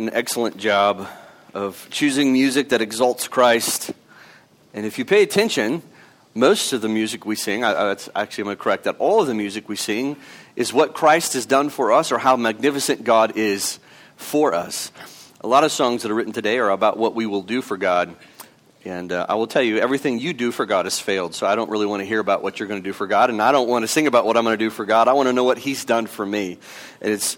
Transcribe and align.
an 0.00 0.10
excellent 0.14 0.56
job 0.56 1.06
of 1.52 1.86
choosing 1.90 2.32
music 2.32 2.70
that 2.70 2.80
exalts 2.80 3.28
Christ. 3.28 3.90
And 4.72 4.86
if 4.86 4.98
you 4.98 5.04
pay 5.04 5.22
attention, 5.22 5.82
most 6.34 6.72
of 6.72 6.80
the 6.80 6.88
music 6.88 7.26
we 7.26 7.36
sing, 7.36 7.64
I, 7.64 7.90
actually, 7.90 8.12
I'm 8.14 8.44
going 8.44 8.56
to 8.56 8.62
correct 8.62 8.84
that, 8.84 8.96
all 8.98 9.20
of 9.20 9.26
the 9.26 9.34
music 9.34 9.68
we 9.68 9.76
sing 9.76 10.16
is 10.56 10.72
what 10.72 10.94
Christ 10.94 11.34
has 11.34 11.44
done 11.44 11.68
for 11.68 11.92
us 11.92 12.12
or 12.12 12.18
how 12.18 12.36
magnificent 12.36 13.04
God 13.04 13.36
is 13.36 13.78
for 14.16 14.54
us. 14.54 14.90
A 15.42 15.46
lot 15.46 15.64
of 15.64 15.72
songs 15.72 16.02
that 16.02 16.10
are 16.10 16.14
written 16.14 16.32
today 16.32 16.58
are 16.58 16.70
about 16.70 16.96
what 16.96 17.14
we 17.14 17.26
will 17.26 17.42
do 17.42 17.60
for 17.60 17.76
God. 17.76 18.16
And 18.86 19.12
uh, 19.12 19.26
I 19.28 19.34
will 19.34 19.46
tell 19.46 19.62
you, 19.62 19.80
everything 19.80 20.18
you 20.18 20.32
do 20.32 20.50
for 20.50 20.64
God 20.64 20.86
has 20.86 20.98
failed. 20.98 21.34
So 21.34 21.46
I 21.46 21.56
don't 21.56 21.68
really 21.68 21.84
want 21.84 22.00
to 22.00 22.06
hear 22.06 22.20
about 22.20 22.42
what 22.42 22.58
you're 22.58 22.68
going 22.68 22.82
to 22.82 22.88
do 22.88 22.94
for 22.94 23.06
God. 23.06 23.28
And 23.28 23.42
I 23.42 23.52
don't 23.52 23.68
want 23.68 23.82
to 23.82 23.88
sing 23.88 24.06
about 24.06 24.24
what 24.24 24.38
I'm 24.38 24.44
going 24.44 24.58
to 24.58 24.64
do 24.64 24.70
for 24.70 24.86
God. 24.86 25.08
I 25.08 25.12
want 25.12 25.28
to 25.28 25.34
know 25.34 25.44
what 25.44 25.58
He's 25.58 25.84
done 25.84 26.06
for 26.06 26.24
me. 26.24 26.58
And 27.02 27.12
it's 27.12 27.36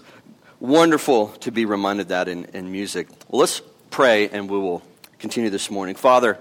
wonderful 0.63 1.27
to 1.41 1.51
be 1.51 1.65
reminded 1.65 2.11
that 2.11 2.29
in, 2.29 2.45
in 2.55 2.71
music. 2.71 3.09
Well, 3.29 3.41
let's 3.41 3.61
pray 3.91 4.29
and 4.29 4.49
we 4.49 4.57
will 4.57 4.81
continue 5.19 5.51
this 5.51 5.73
morning. 5.73 5.97
Father, 5.97 6.39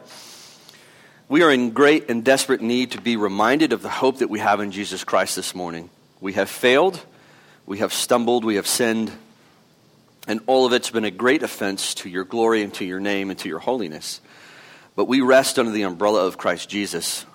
we 1.28 1.42
are 1.42 1.50
in 1.50 1.72
great 1.72 2.08
and 2.12 2.24
desperate 2.24 2.62
need 2.62 2.92
to 2.92 3.02
be 3.02 3.18
reminded 3.18 3.74
of 3.74 3.82
the 3.82 3.90
hope 3.90 4.20
that 4.20 4.30
we 4.30 4.38
have 4.38 4.60
in 4.60 4.72
Jesus 4.72 5.04
Christ 5.04 5.36
this 5.36 5.56
morning. 5.56 5.90
We 6.20 6.34
have 6.34 6.52
failed, 6.52 7.04
we 7.66 7.80
have 7.80 7.94
stumbled, 7.94 8.46
we 8.46 8.58
have 8.58 8.68
sinned, 8.68 9.12
and 10.28 10.40
all 10.46 10.68
of 10.68 10.74
it's 10.74 10.92
been 10.92 11.04
a 11.04 11.10
great 11.10 11.42
offense 11.42 11.96
to 11.96 12.10
your 12.10 12.24
glory 12.24 12.62
and 12.62 12.72
to 12.76 12.86
your 12.86 13.00
name 13.00 13.32
and 13.32 13.40
to 13.40 13.50
your 13.50 13.58
holiness. 13.58 14.22
But 14.96 15.08
we 15.08 15.22
rest 15.22 15.58
under 15.58 15.72
the 15.72 15.82
umbrella 15.82 16.28
of 16.28 16.38
Christ 16.38 16.70
Jesus. 16.70 17.26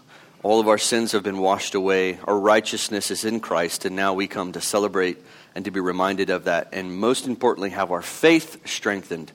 All 0.45 0.61
of 0.61 0.69
our 0.69 0.79
sins 0.79 1.11
have 1.13 1.25
been 1.25 1.39
washed 1.39 1.75
away. 1.75 2.21
Our 2.23 2.39
righteousness 2.39 3.11
is 3.11 3.25
in 3.25 3.41
Christ, 3.41 3.87
and 3.87 3.97
now 3.97 4.15
we 4.15 4.29
come 4.29 4.53
to 4.53 4.61
celebrate 4.61 5.19
and 5.57 5.65
to 5.65 5.71
be 5.71 5.81
reminded 5.81 6.29
of 6.29 6.45
that. 6.45 6.69
And 6.73 6.95
most 6.95 7.27
importantly, 7.27 7.71
have 7.71 7.91
our 7.91 8.03
faith 8.03 8.69
strengthened 8.69 9.33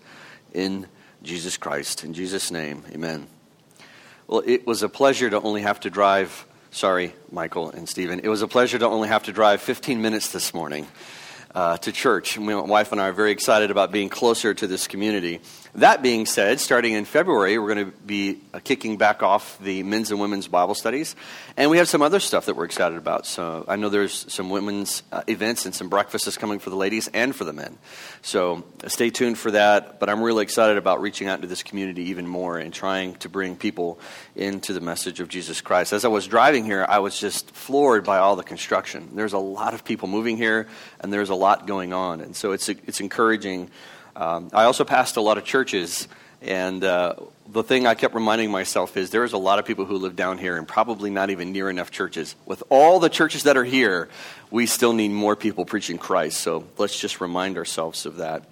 in 0.54 0.86
Jesus 1.24 1.58
Christ. 1.58 2.04
In 2.04 2.14
Jesus' 2.14 2.52
name, 2.52 2.84
amen. 2.92 3.26
Well, 4.28 4.44
it 4.46 4.68
was 4.68 4.84
a 4.84 4.88
pleasure 4.88 5.32
to 5.32 5.42
only 5.42 5.64
have 5.64 5.80
to 5.80 5.90
drive. 5.90 6.46
Sorry, 6.70 7.16
Michael 7.32 7.72
and 7.72 7.90
Stephen. 7.90 8.20
It 8.24 8.28
was 8.28 8.44
a 8.44 8.48
pleasure 8.48 8.78
to 8.78 8.86
only 8.86 9.08
have 9.08 9.24
to 9.24 9.34
drive 9.34 9.62
15 9.62 10.00
minutes 10.00 10.32
this 10.32 10.54
morning 10.54 10.88
uh, 11.54 11.78
to 11.78 11.92
church. 11.92 12.38
My 12.38 12.56
wife 12.56 12.92
and 12.92 13.02
I 13.02 13.10
are 13.10 13.14
very 13.14 13.32
excited 13.32 13.72
about 13.72 13.92
being 13.92 14.10
closer 14.10 14.54
to 14.54 14.68
this 14.68 14.88
community. 14.88 15.42
That 15.76 16.02
being 16.02 16.26
said, 16.26 16.60
starting 16.60 16.94
in 16.94 17.06
February, 17.06 17.58
we're 17.58 17.74
going 17.74 17.92
to 17.92 17.98
be 18.06 18.42
uh, 18.54 18.60
kicking 18.60 18.98
back 18.98 19.24
off 19.24 19.58
the 19.60 19.84
men's 19.84 20.12
and 20.12 20.20
women's 20.20 20.48
Bible 20.48 20.76
studies. 20.76 21.16
And 21.56 21.72
we 21.72 21.78
have 21.78 21.88
some 21.88 22.02
other 22.02 22.20
stuff 22.20 22.48
that 22.48 22.56
we're 22.56 22.66
excited 22.66 22.98
about. 22.98 23.26
So 23.26 23.64
I 23.68 23.78
know 23.78 23.88
there's 23.88 24.32
some 24.34 24.50
women's 24.50 25.04
uh, 25.14 25.22
events 25.28 25.66
and 25.66 25.74
some 25.74 25.88
breakfasts 25.88 26.36
coming 26.38 26.60
for 26.60 26.72
the 26.72 26.76
ladies 26.76 27.10
and 27.14 27.34
for 27.34 27.46
the 27.46 27.54
men. 27.54 27.78
So 28.22 28.66
uh, 28.84 28.90
stay 28.90 29.12
tuned 29.12 29.38
for 29.38 29.52
that. 29.52 30.00
But 30.00 30.10
I'm 30.10 30.22
really 30.22 30.44
excited 30.44 30.78
about 30.78 31.00
reaching 31.00 31.28
out 31.28 31.42
to 31.42 31.48
this 31.48 31.64
community 31.64 32.04
even 32.10 32.28
more 32.28 32.58
and 32.58 32.74
trying 32.74 33.16
to 33.16 33.30
bring 33.30 33.56
people 33.56 33.98
into 34.36 34.74
the 34.74 34.82
message 34.82 35.22
of 35.22 35.30
Jesus 35.30 35.62
Christ. 35.62 35.94
As 35.94 36.04
I 36.04 36.10
was 36.10 36.28
driving 36.28 36.66
here, 36.66 36.86
I 36.88 37.00
was 37.00 37.18
just 37.18 37.52
floored 37.52 38.04
by 38.04 38.18
all 38.18 38.36
the 38.36 38.44
construction. 38.44 39.10
There's 39.16 39.34
a 39.34 39.40
lot 39.40 39.74
of 39.74 39.86
people 39.86 40.10
moving 40.10 40.36
here, 40.36 40.68
and 41.00 41.14
there's 41.14 41.30
a 41.30 41.36
lot 41.42 41.68
going 41.68 41.94
on. 41.94 42.22
And 42.22 42.36
so 42.36 42.52
it's, 42.52 42.70
it's 42.70 43.02
encouraging 43.02 43.70
um, 44.16 44.50
I 44.54 44.66
also 44.66 44.84
passed 44.84 45.16
a 45.18 45.22
lot 45.22 45.38
of 45.38 45.46
churches, 45.46 46.08
and 46.42 46.84
uh, 46.84 47.16
the 47.48 47.64
thing 47.64 47.88
I 47.88 47.96
kept 47.96 48.14
reminding 48.14 48.52
myself 48.52 48.98
is 48.98 49.10
there's 49.10 49.34
a 49.34 49.38
lot 49.38 49.58
of 49.60 49.66
people 49.66 49.86
who 49.86 49.98
live 49.98 50.16
down 50.16 50.38
here 50.38 50.58
and 50.58 50.68
probably 50.68 51.10
not 51.10 51.30
even 51.30 51.52
near 51.52 51.70
enough 51.70 51.92
churches. 51.92 52.36
With 52.46 52.62
all 52.70 53.00
the 53.00 53.10
churches 53.10 53.44
that 53.44 53.56
are 53.56 53.64
here, 53.64 54.10
we 54.50 54.66
still 54.66 54.94
need 54.94 55.12
more 55.12 55.36
people 55.36 55.66
preaching 55.66 55.98
Christ. 55.98 56.42
So 56.42 56.66
let's 56.78 57.00
just 57.00 57.22
remind 57.22 57.58
ourselves 57.58 58.06
of 58.06 58.18
that. 58.18 58.44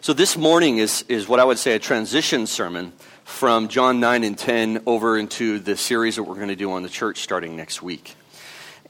So 0.00 0.12
this 0.12 0.36
morning 0.36 0.78
is, 0.78 1.04
is 1.08 1.26
what 1.26 1.40
I 1.40 1.44
would 1.44 1.58
say 1.58 1.74
a 1.74 1.78
transition 1.78 2.46
sermon 2.46 2.92
from 3.24 3.68
John 3.68 3.98
9 3.98 4.24
and 4.24 4.38
10 4.38 4.82
over 4.86 5.18
into 5.18 5.58
the 5.58 5.76
series 5.76 6.16
that 6.16 6.22
we're 6.22 6.36
going 6.36 6.48
to 6.48 6.56
do 6.56 6.72
on 6.72 6.82
the 6.82 6.88
church 6.88 7.20
starting 7.20 7.56
next 7.56 7.82
week. 7.82 8.14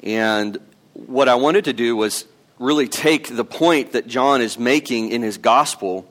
And 0.02 0.58
what 0.92 1.28
I 1.28 1.36
wanted 1.36 1.64
to 1.64 1.72
do 1.72 1.96
was 1.96 2.26
really 2.58 2.88
take 2.88 3.34
the 3.34 3.44
point 3.44 3.92
that 3.92 4.06
John 4.06 4.40
is 4.40 4.58
making 4.58 5.10
in 5.10 5.22
his 5.22 5.38
gospel 5.38 6.10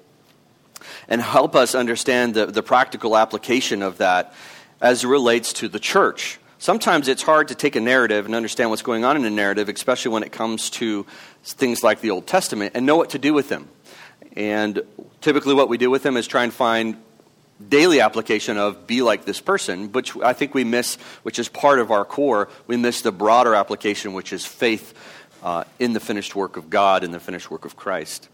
and 1.08 1.22
help 1.22 1.56
us 1.56 1.76
understand 1.76 2.34
the, 2.34 2.46
the 2.46 2.64
practical 2.64 3.18
application 3.18 3.82
of 3.82 3.98
that 3.98 4.34
as 4.82 5.04
it 5.04 5.08
relates 5.08 5.54
to 5.54 5.68
the 5.68 5.80
church. 5.80 6.40
Sometimes 6.60 7.08
it's 7.08 7.22
hard 7.22 7.50
to 7.50 7.56
take 7.56 7.76
a 7.76 7.82
narrative 7.82 8.26
and 8.26 8.34
understand 8.34 8.70
what's 8.70 8.82
going 8.82 9.06
on 9.06 9.16
in 9.16 9.26
a 9.26 9.30
narrative, 9.30 9.70
especially 9.70 10.12
when 10.12 10.24
it 10.24 10.32
comes 10.32 10.70
to 10.72 11.06
things 11.44 11.84
like 11.84 12.02
the 12.02 12.10
Old 12.10 12.26
Testament, 12.26 12.72
and 12.76 12.86
know 12.86 12.96
what 12.96 13.12
to 13.12 13.20
do 13.20 13.34
with 13.34 13.50
them. 13.50 13.68
And 14.36 14.82
typically, 15.22 15.54
what 15.54 15.70
we 15.70 15.78
do 15.78 15.90
with 15.90 16.04
them 16.04 16.18
is 16.18 16.28
try 16.28 16.44
and 16.44 16.54
find 16.54 16.98
daily 17.70 18.02
application 18.02 18.58
of 18.58 18.88
be 18.88 19.02
like 19.02 19.26
this 19.26 19.40
person, 19.40 19.92
which 19.92 20.16
I 20.18 20.34
think 20.34 20.54
we 20.54 20.64
miss, 20.64 20.96
which 21.24 21.40
is 21.40 21.48
part 21.48 21.80
of 21.80 21.92
our 21.92 22.06
core. 22.06 22.50
We 22.68 22.78
miss 22.78 23.02
the 23.02 23.12
broader 23.12 23.56
application, 23.56 24.14
which 24.14 24.34
is 24.34 24.46
faith 24.46 24.94
uh, 25.48 25.64
in 25.80 25.94
the 25.94 26.00
finished 26.02 26.36
work 26.36 26.58
of 26.58 26.70
God, 26.70 27.06
in 27.06 27.12
the 27.12 27.22
finished 27.22 27.50
work 27.50 27.64
of 27.64 27.78
Christ. 27.78 28.28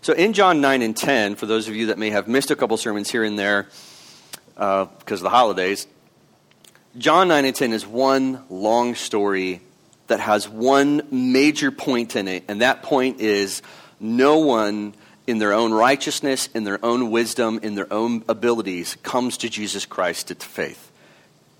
So 0.00 0.12
in 0.12 0.32
John 0.32 0.60
9 0.60 0.82
and 0.82 0.96
10, 0.96 1.36
for 1.36 1.46
those 1.46 1.68
of 1.68 1.76
you 1.76 1.86
that 1.86 1.98
may 1.98 2.10
have 2.10 2.26
missed 2.26 2.50
a 2.50 2.56
couple 2.56 2.76
sermons 2.76 3.08
here 3.08 3.22
and 3.22 3.38
there 3.38 3.68
uh, 4.56 4.86
because 4.98 5.20
of 5.20 5.22
the 5.22 5.30
holidays, 5.30 5.86
John 6.96 7.28
9 7.28 7.44
and 7.44 7.54
10 7.54 7.72
is 7.72 7.86
one 7.86 8.42
long 8.50 8.96
story 8.96 9.60
that 10.08 10.18
has 10.18 10.48
one 10.48 11.02
major 11.12 11.70
point 11.70 12.16
in 12.16 12.26
it, 12.26 12.42
and 12.48 12.60
that 12.60 12.82
point 12.82 13.20
is 13.20 13.62
no 14.00 14.38
one 14.38 14.94
in 15.28 15.38
their 15.38 15.52
own 15.52 15.72
righteousness, 15.72 16.48
in 16.56 16.64
their 16.64 16.84
own 16.84 17.12
wisdom, 17.12 17.60
in 17.62 17.76
their 17.76 17.92
own 17.92 18.24
abilities 18.28 18.96
comes 19.04 19.36
to 19.36 19.48
Jesus 19.48 19.86
Christ 19.86 20.26
to 20.26 20.34
faith. 20.34 20.90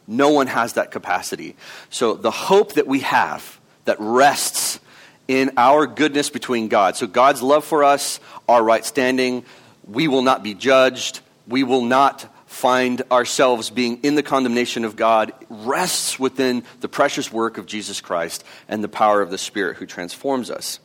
No 0.08 0.31
one 0.31 0.48
has 0.48 0.72
that 0.72 0.91
capacity. 0.91 1.54
So 1.88 2.14
the 2.14 2.32
hope 2.32 2.72
that 2.72 2.88
we 2.88 2.98
have 3.00 3.60
that 3.84 3.97
rests 4.00 4.81
in 5.28 5.53
our 5.59 5.87
goodness 5.87 6.31
between 6.31 6.69
God. 6.69 6.97
So, 6.97 7.06
God's 7.06 7.43
love 7.43 7.65
for 7.65 7.84
us, 7.84 8.19
our 8.49 8.62
right 8.62 8.84
standing, 8.84 9.44
we 9.87 10.09
will 10.09 10.22
not 10.22 10.43
be 10.43 10.55
judged, 10.55 11.21
we 11.47 11.62
will 11.62 11.83
not 11.83 12.34
find 12.47 13.03
ourselves 13.12 13.69
being 13.69 13.99
in 14.03 14.15
the 14.15 14.22
condemnation 14.22 14.84
of 14.84 14.97
God, 14.97 15.33
rests 15.50 16.19
within 16.19 16.65
the 16.81 16.88
precious 16.88 17.31
work 17.31 17.59
of 17.59 17.67
Jesus 17.67 18.00
Christ 18.00 18.43
and 18.69 18.83
the 18.83 18.88
power 18.88 19.21
of 19.21 19.31
the 19.31 19.38
Spirit 19.38 19.77
who 19.77 19.87
transforms 19.87 20.50
us. 20.50 20.81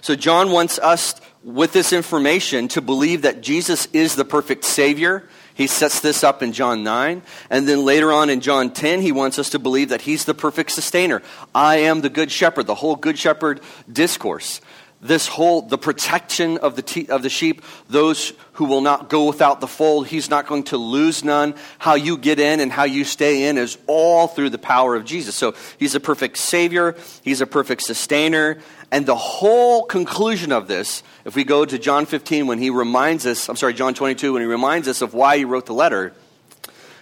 So, 0.00 0.14
John 0.14 0.52
wants 0.52 0.78
us 0.78 1.20
with 1.42 1.72
this 1.72 1.92
information 1.92 2.68
to 2.68 2.80
believe 2.80 3.22
that 3.22 3.40
Jesus 3.40 3.86
is 3.92 4.14
the 4.14 4.24
perfect 4.24 4.64
Savior 4.64 5.28
he 5.62 5.68
sets 5.68 6.00
this 6.00 6.24
up 6.24 6.42
in 6.42 6.52
John 6.52 6.82
9. 6.82 7.22
And 7.48 7.68
then 7.68 7.84
later 7.84 8.12
on 8.12 8.30
in 8.30 8.40
John 8.40 8.72
10, 8.72 9.00
he 9.00 9.12
wants 9.12 9.38
us 9.38 9.50
to 9.50 9.60
believe 9.60 9.90
that 9.90 10.02
he's 10.02 10.24
the 10.24 10.34
perfect 10.34 10.72
sustainer. 10.72 11.22
I 11.54 11.76
am 11.76 12.00
the 12.00 12.10
good 12.10 12.32
shepherd, 12.32 12.66
the 12.66 12.74
whole 12.74 12.96
good 12.96 13.16
shepherd 13.16 13.60
discourse. 13.90 14.60
This 15.04 15.26
whole, 15.26 15.62
the 15.62 15.78
protection 15.78 16.58
of 16.58 16.76
the, 16.76 16.82
te- 16.82 17.08
of 17.08 17.22
the 17.22 17.28
sheep, 17.28 17.62
those 17.88 18.32
who 18.52 18.66
will 18.66 18.82
not 18.82 19.08
go 19.08 19.26
without 19.26 19.60
the 19.60 19.66
fold, 19.66 20.06
he's 20.06 20.30
not 20.30 20.46
going 20.46 20.62
to 20.64 20.76
lose 20.76 21.24
none. 21.24 21.56
How 21.78 21.96
you 21.96 22.16
get 22.16 22.38
in 22.38 22.60
and 22.60 22.70
how 22.70 22.84
you 22.84 23.02
stay 23.02 23.48
in 23.48 23.58
is 23.58 23.78
all 23.88 24.28
through 24.28 24.50
the 24.50 24.58
power 24.58 24.94
of 24.94 25.04
Jesus. 25.04 25.34
So 25.34 25.54
he's 25.76 25.96
a 25.96 26.00
perfect 26.00 26.38
savior, 26.38 26.94
he's 27.24 27.40
a 27.40 27.48
perfect 27.48 27.82
sustainer, 27.82 28.60
and 28.92 29.04
the 29.04 29.16
whole 29.16 29.86
conclusion 29.86 30.52
of 30.52 30.68
this, 30.68 31.02
if 31.24 31.34
we 31.34 31.42
go 31.42 31.64
to 31.64 31.78
John 31.80 32.06
15 32.06 32.46
when 32.46 32.58
he 32.58 32.70
reminds 32.70 33.26
us, 33.26 33.48
I'm 33.48 33.56
sorry, 33.56 33.74
John 33.74 33.94
22, 33.94 34.34
when 34.34 34.42
he 34.42 34.46
reminds 34.46 34.86
us 34.86 35.02
of 35.02 35.14
why 35.14 35.36
he 35.36 35.44
wrote 35.44 35.66
the 35.66 35.74
letter, 35.74 36.14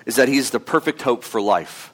is 0.06 0.16
that 0.16 0.28
he's 0.28 0.50
the 0.50 0.60
perfect 0.60 1.02
hope 1.02 1.22
for 1.22 1.38
life. 1.38 1.92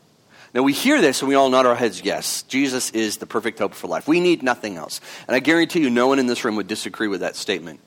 Now 0.56 0.62
we 0.62 0.72
hear 0.72 1.02
this 1.02 1.20
and 1.20 1.28
we 1.28 1.34
all 1.34 1.50
nod 1.50 1.66
our 1.66 1.74
heads, 1.74 2.00
yes, 2.00 2.42
Jesus 2.44 2.90
is 2.92 3.18
the 3.18 3.26
perfect 3.26 3.58
hope 3.58 3.74
for 3.74 3.88
life. 3.88 4.08
We 4.08 4.20
need 4.20 4.42
nothing 4.42 4.78
else. 4.78 5.02
And 5.28 5.36
I 5.36 5.38
guarantee 5.38 5.80
you, 5.80 5.90
no 5.90 6.06
one 6.06 6.18
in 6.18 6.28
this 6.28 6.46
room 6.46 6.56
would 6.56 6.66
disagree 6.66 7.08
with 7.08 7.20
that 7.20 7.36
statement. 7.36 7.80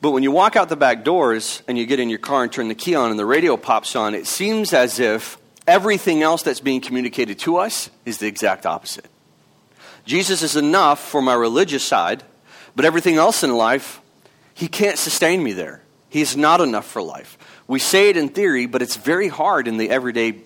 But 0.00 0.12
when 0.12 0.22
you 0.22 0.30
walk 0.30 0.56
out 0.56 0.70
the 0.70 0.76
back 0.76 1.04
doors 1.04 1.62
and 1.68 1.76
you 1.76 1.84
get 1.84 2.00
in 2.00 2.08
your 2.08 2.18
car 2.18 2.42
and 2.42 2.50
turn 2.50 2.68
the 2.68 2.74
key 2.74 2.94
on 2.94 3.10
and 3.10 3.18
the 3.18 3.26
radio 3.26 3.58
pops 3.58 3.94
on, 3.94 4.14
it 4.14 4.26
seems 4.26 4.72
as 4.72 4.98
if 4.98 5.36
everything 5.66 6.22
else 6.22 6.42
that's 6.42 6.60
being 6.60 6.80
communicated 6.80 7.40
to 7.40 7.58
us 7.58 7.90
is 8.06 8.16
the 8.16 8.26
exact 8.26 8.64
opposite. 8.64 9.10
Jesus 10.06 10.40
is 10.40 10.56
enough 10.56 10.98
for 10.98 11.20
my 11.20 11.34
religious 11.34 11.84
side, 11.84 12.22
but 12.74 12.86
everything 12.86 13.16
else 13.16 13.42
in 13.42 13.54
life, 13.54 14.00
he 14.54 14.66
can't 14.66 14.96
sustain 14.96 15.42
me 15.42 15.52
there. 15.52 15.82
He's 16.08 16.38
not 16.38 16.62
enough 16.62 16.86
for 16.86 17.02
life. 17.02 17.36
We 17.68 17.80
say 17.80 18.08
it 18.08 18.16
in 18.16 18.30
theory, 18.30 18.64
but 18.64 18.80
it's 18.80 18.96
very 18.96 19.28
hard 19.28 19.68
in 19.68 19.76
the 19.76 19.90
everyday 19.90 20.45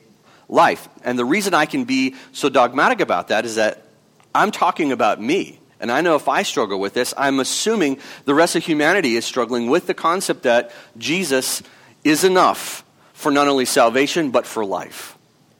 life. 0.50 0.88
And 1.04 1.18
the 1.18 1.24
reason 1.24 1.54
I 1.54 1.64
can 1.64 1.84
be 1.84 2.16
so 2.32 2.48
dogmatic 2.48 3.00
about 3.00 3.28
that 3.28 3.46
is 3.46 3.54
that 3.54 3.86
I'm 4.34 4.50
talking 4.50 4.92
about 4.92 5.20
me. 5.20 5.58
And 5.80 5.90
I 5.90 6.02
know 6.02 6.16
if 6.16 6.28
I 6.28 6.42
struggle 6.42 6.78
with 6.78 6.92
this, 6.92 7.14
I'm 7.16 7.40
assuming 7.40 7.98
the 8.26 8.34
rest 8.34 8.54
of 8.56 8.64
humanity 8.64 9.16
is 9.16 9.24
struggling 9.24 9.70
with 9.70 9.86
the 9.86 9.94
concept 9.94 10.42
that 10.42 10.72
Jesus 10.98 11.62
is 12.04 12.24
enough 12.24 12.84
for 13.14 13.32
not 13.32 13.48
only 13.48 13.64
salvation, 13.64 14.30
but 14.30 14.46
for 14.46 14.64
life. 14.64 15.16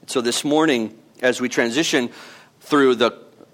So 0.07 0.21
this 0.21 0.45
morning, 0.45 0.99
as 1.23 1.41
we 1.41 1.49
transition 1.49 2.11
through 2.61 2.97
the 2.97 3.13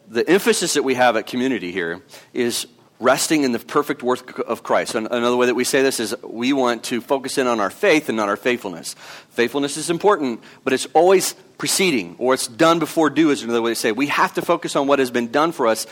the 0.09 0.29
emphasis 0.29 0.75
that 0.75 0.85
we 0.85 0.95
have 0.95 1.17
at 1.17 1.27
community 1.27 1.73
here 1.73 2.01
is 2.33 2.67
resting 2.99 3.45
in 3.45 3.53
the 3.53 3.59
perfect 3.59 4.03
work 4.03 4.39
of 4.39 4.63
Christ. 4.63 4.95
Another 4.95 5.37
way 5.37 5.47
that 5.47 5.55
we 5.55 5.65
say 5.65 5.83
this 5.83 6.01
is 6.01 6.15
we 6.23 6.53
want 6.53 6.85
to 6.85 7.01
focus 7.01 7.37
in 7.37 7.47
on 7.47 7.61
our 7.61 7.71
faith 7.71 8.09
and 8.09 8.17
not 8.17 8.29
our 8.29 8.37
faithfulness. 8.37 8.95
Faithfulness 9.31 9.77
is 9.77 9.91
important, 9.91 10.41
but 10.65 10.73
it's 10.73 10.87
always 10.95 11.35
preceding 11.59 12.17
or 12.19 12.35
it's 12.35 12.47
done 12.47 12.79
before 12.79 13.11
do 13.11 13.31
is 13.31 13.43
another 13.43 13.63
way 13.63 13.71
to 13.73 13.75
say. 13.75 13.89
It. 13.89 13.97
We 13.97 14.07
have 14.09 14.35
to 14.35 14.43
focus 14.43 14.77
on 14.77 14.87
what 14.87 14.99
has 14.99 15.11
been 15.11 15.31
done 15.31 15.53
for 15.53 15.67
us 15.67 15.87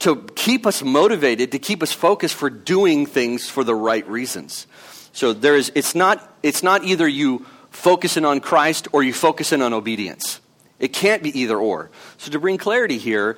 to 0.00 0.16
keep 0.34 0.66
us 0.66 0.82
motivated, 0.82 1.52
to 1.52 1.58
keep 1.58 1.82
us 1.82 1.92
focused 1.92 2.34
for 2.34 2.50
doing 2.50 3.06
things 3.06 3.48
for 3.48 3.64
the 3.64 3.74
right 3.74 4.08
reasons. 4.08 4.66
So 5.12 5.32
there 5.32 5.56
is 5.56 5.72
it's 5.74 5.94
not 5.94 6.36
it's 6.42 6.62
not 6.62 6.84
either 6.84 7.06
you 7.06 7.46
focusing 7.70 8.24
on 8.24 8.40
Christ 8.40 8.88
or 8.92 9.02
you 9.02 9.12
focusing 9.12 9.62
on 9.62 9.72
obedience. 9.72 10.40
It 10.78 10.92
can't 10.92 11.22
be 11.22 11.40
either 11.40 11.58
or. 11.58 11.90
So 12.18 12.30
to 12.30 12.38
bring 12.38 12.56
clarity 12.56 12.98
here, 12.98 13.36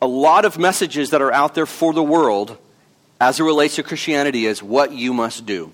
a 0.00 0.06
lot 0.06 0.44
of 0.44 0.58
messages 0.58 1.10
that 1.10 1.22
are 1.22 1.32
out 1.32 1.54
there 1.54 1.66
for 1.66 1.92
the 1.92 2.02
world 2.02 2.58
as 3.20 3.40
it 3.40 3.44
relates 3.44 3.76
to 3.76 3.82
Christianity 3.82 4.46
is 4.46 4.62
what 4.62 4.92
you 4.92 5.14
must 5.14 5.46
do. 5.46 5.72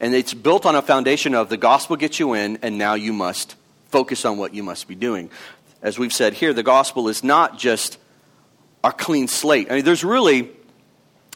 And 0.00 0.14
it's 0.14 0.34
built 0.34 0.66
on 0.66 0.74
a 0.74 0.82
foundation 0.82 1.34
of 1.34 1.48
the 1.48 1.56
gospel 1.56 1.96
gets 1.96 2.18
you 2.18 2.34
in, 2.34 2.58
and 2.62 2.78
now 2.78 2.94
you 2.94 3.12
must 3.12 3.54
focus 3.90 4.24
on 4.24 4.38
what 4.38 4.54
you 4.54 4.62
must 4.62 4.88
be 4.88 4.94
doing. 4.94 5.30
As 5.82 5.98
we've 5.98 6.12
said 6.12 6.34
here, 6.34 6.52
the 6.52 6.62
gospel 6.62 7.08
is 7.08 7.22
not 7.22 7.58
just 7.58 7.98
a 8.82 8.90
clean 8.90 9.28
slate. 9.28 9.70
I 9.70 9.76
mean, 9.76 9.84
there's 9.84 10.04
really 10.04 10.50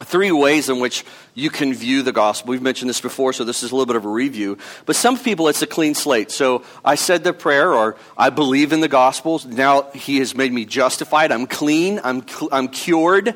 three 0.01 0.31
ways 0.31 0.69
in 0.69 0.79
which 0.79 1.05
you 1.35 1.49
can 1.49 1.73
view 1.73 2.03
the 2.03 2.13
gospel. 2.13 2.51
We've 2.51 2.63
mentioned 2.63 2.91
this 2.91 3.01
before, 3.01 3.33
so 3.33 3.45
this 3.45 3.63
is 3.63 3.71
a 3.71 3.75
little 3.75 3.87
bit 3.87 3.97
of 3.97 4.05
a 4.05 4.11
review. 4.11 4.59
But 4.85 4.97
some 4.97 5.19
people, 5.19 5.49
it's 5.49 5.63
a 5.63 5.67
clean 5.67 5.95
slate. 5.95 6.31
So 6.31 6.65
I 6.85 6.97
said 6.97 7.25
the 7.25 7.33
prayer, 7.33 7.73
or 7.73 7.97
I 8.17 8.31
believe 8.31 8.73
in 8.73 8.81
the 8.81 8.89
gospels. 8.89 9.47
Now 9.47 9.91
he 9.93 10.19
has 10.19 10.35
made 10.35 10.53
me 10.53 10.67
justified. 10.67 11.33
I'm 11.33 11.47
clean. 11.47 12.01
I'm, 12.05 12.25
I'm 12.53 12.69
cured. 12.69 13.35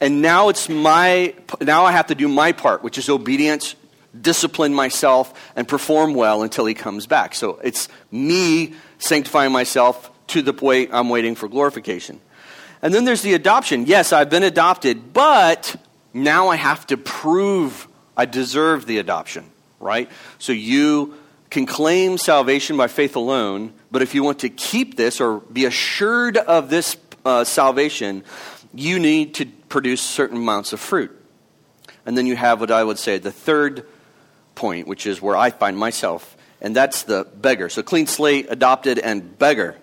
And 0.00 0.20
now 0.20 0.48
it's 0.48 0.68
my, 0.68 1.34
now 1.60 1.84
I 1.84 1.92
have 1.92 2.08
to 2.08 2.16
do 2.16 2.26
my 2.26 2.50
part, 2.50 2.82
which 2.82 2.98
is 2.98 3.08
obedience, 3.08 3.76
discipline 4.20 4.74
myself, 4.74 5.52
and 5.54 5.68
perform 5.68 6.14
well 6.14 6.42
until 6.42 6.66
he 6.66 6.74
comes 6.74 7.06
back. 7.06 7.36
So 7.36 7.60
it's 7.62 7.88
me 8.10 8.74
sanctifying 8.98 9.52
myself 9.52 10.10
to 10.28 10.42
the 10.42 10.52
point 10.52 10.90
I'm 10.92 11.08
waiting 11.08 11.36
for 11.36 11.46
glorification. 11.48 12.20
And 12.82 12.92
then 12.92 13.04
there's 13.04 13.22
the 13.22 13.34
adoption. 13.34 13.86
Yes, 13.86 14.12
I've 14.12 14.28
been 14.28 14.42
adopted, 14.42 15.12
but 15.12 15.76
now 16.14 16.48
I 16.48 16.56
have 16.56 16.86
to 16.88 16.96
prove 16.96 17.88
I 18.16 18.26
deserve 18.26 18.86
the 18.86 18.98
adoption, 18.98 19.50
right? 19.80 20.10
So 20.38 20.52
you 20.52 21.14
can 21.50 21.66
claim 21.66 22.18
salvation 22.18 22.76
by 22.76 22.88
faith 22.88 23.16
alone, 23.16 23.72
but 23.90 24.02
if 24.02 24.14
you 24.14 24.22
want 24.22 24.40
to 24.40 24.48
keep 24.48 24.96
this 24.96 25.20
or 25.20 25.40
be 25.40 25.64
assured 25.64 26.36
of 26.36 26.70
this 26.70 26.96
uh, 27.24 27.44
salvation, 27.44 28.24
you 28.74 28.98
need 28.98 29.34
to 29.34 29.46
produce 29.68 30.02
certain 30.02 30.38
amounts 30.38 30.72
of 30.72 30.80
fruit. 30.80 31.10
And 32.04 32.16
then 32.16 32.26
you 32.26 32.36
have 32.36 32.60
what 32.60 32.70
I 32.70 32.82
would 32.82 32.98
say 32.98 33.18
the 33.18 33.32
third 33.32 33.86
point, 34.54 34.86
which 34.86 35.06
is 35.06 35.22
where 35.22 35.36
I 35.36 35.50
find 35.50 35.76
myself, 35.76 36.36
and 36.60 36.74
that's 36.76 37.04
the 37.04 37.24
beggar. 37.24 37.68
So 37.68 37.82
clean 37.82 38.06
slate, 38.06 38.46
adopted, 38.48 38.98
and 38.98 39.38
beggar. 39.38 39.76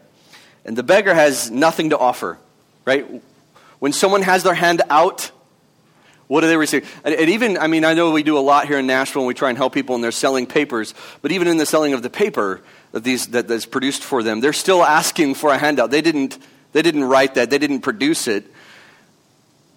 And 0.66 0.78
the 0.78 0.84
beggar 0.84 1.14
has 1.14 1.50
nothing 1.50 1.92
to 1.92 1.98
offer, 1.98 2.38
right? 2.86 3.22
When 3.80 3.94
someone 3.94 4.22
has 4.22 4.44
their 4.44 4.54
hand 4.54 4.82
out, 4.90 5.32
what 6.30 6.42
do 6.42 6.48
they 6.48 6.58
receive? 6.58 7.02
And, 7.04 7.16
and, 7.16 7.28
even, 7.32 7.58
I 7.58 7.66
mean, 7.66 7.84
I 7.84 7.96
know 7.96 8.12
we 8.12 8.22
do 8.22 8.38
a 8.38 8.40
lot 8.40 8.68
here 8.68 8.78
in 8.78 8.86
Nashville 8.86 9.24
and 9.24 9.28
we 9.28 9.34
try 9.34 9.50
and 9.50 9.58
help 9.58 9.74
people 9.74 9.96
and 9.96 10.04
they're 10.04 10.12
selling 10.12 10.46
papers, 10.46 10.94
but 11.24 11.32
even 11.32 11.48
in 11.48 11.58
the 11.58 11.66
selling 11.66 11.94
of 11.94 12.04
the 12.04 12.10
paper 12.12 12.62
that 12.92 13.04
these, 13.04 13.26
that, 13.30 13.48
that's 13.48 13.66
produced 13.66 14.04
for 14.04 14.22
them, 14.22 14.40
they're 14.40 14.54
still 14.54 14.84
asking 14.84 15.34
for 15.34 15.50
a 15.50 15.58
handout. 15.58 15.90
They 15.90 16.04
didn't, 16.04 16.38
they 16.72 16.84
didn't 16.84 17.06
write 17.06 17.34
that, 17.34 17.50
they 17.50 17.58
didn't 17.58 17.80
produce 17.82 18.28
it. 18.28 18.46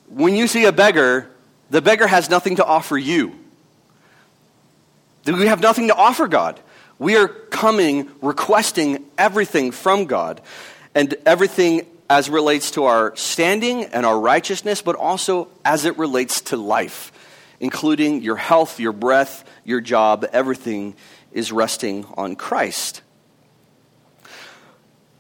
When 0.09 0.37
you 0.37 0.47
see 0.47 0.67
a 0.67 0.73
beggar, 0.73 1.31
the 1.71 1.81
beggar 1.81 2.07
has 2.07 2.29
nothing 2.29 2.57
to 2.57 2.67
offer 2.67 2.99
you. 2.99 3.35
We 5.25 5.47
have 5.47 5.63
nothing 5.63 5.89
to 5.89 5.95
offer 5.95 6.29
God. 6.29 6.61
We 6.99 7.17
are 7.17 7.29
coming 7.29 8.11
requesting 8.21 9.07
everything 9.17 9.71
from 9.71 10.05
God. 10.05 10.43
And 10.95 11.15
everything 11.25 11.87
as 12.09 12.29
relates 12.29 12.73
to 12.73 12.85
our 12.85 13.15
standing 13.17 13.85
and 13.85 14.05
our 14.05 14.19
righteousness, 14.19 14.83
but 14.83 14.97
also 14.97 15.49
as 15.65 15.85
it 15.85 15.97
relates 15.99 16.41
to 16.43 16.57
life, 16.57 17.13
including 17.61 18.23
your 18.23 18.37
health, 18.37 18.79
your 18.81 18.93
breath, 18.93 19.45
your 19.65 19.81
job, 19.81 20.27
everything 20.33 20.95
is 21.33 21.53
resting 21.53 22.05
on 22.17 22.37
Christ. 22.37 23.03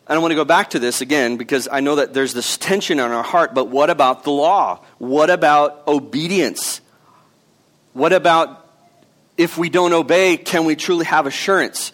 And 0.06 0.18
I 0.18 0.20
want 0.20 0.32
to 0.32 0.36
go 0.36 0.44
back 0.44 0.70
to 0.70 0.78
this 0.78 1.00
again 1.00 1.36
because 1.36 1.68
I 1.70 1.80
know 1.80 1.96
that 1.96 2.12
there's 2.12 2.34
this 2.34 2.58
tension 2.58 2.98
in 2.98 3.10
our 3.10 3.22
heart, 3.22 3.54
but 3.54 3.68
what 3.68 3.88
about 3.88 4.24
the 4.24 4.30
law? 4.30 4.80
What 4.98 5.30
about 5.30 5.86
obedience? 5.86 6.80
What 7.92 8.12
about 8.12 8.58
if 9.38 9.56
we 9.56 9.70
don't 9.70 9.92
obey, 9.92 10.36
can 10.36 10.64
we 10.64 10.76
truly 10.76 11.04
have 11.06 11.26
assurance? 11.26 11.92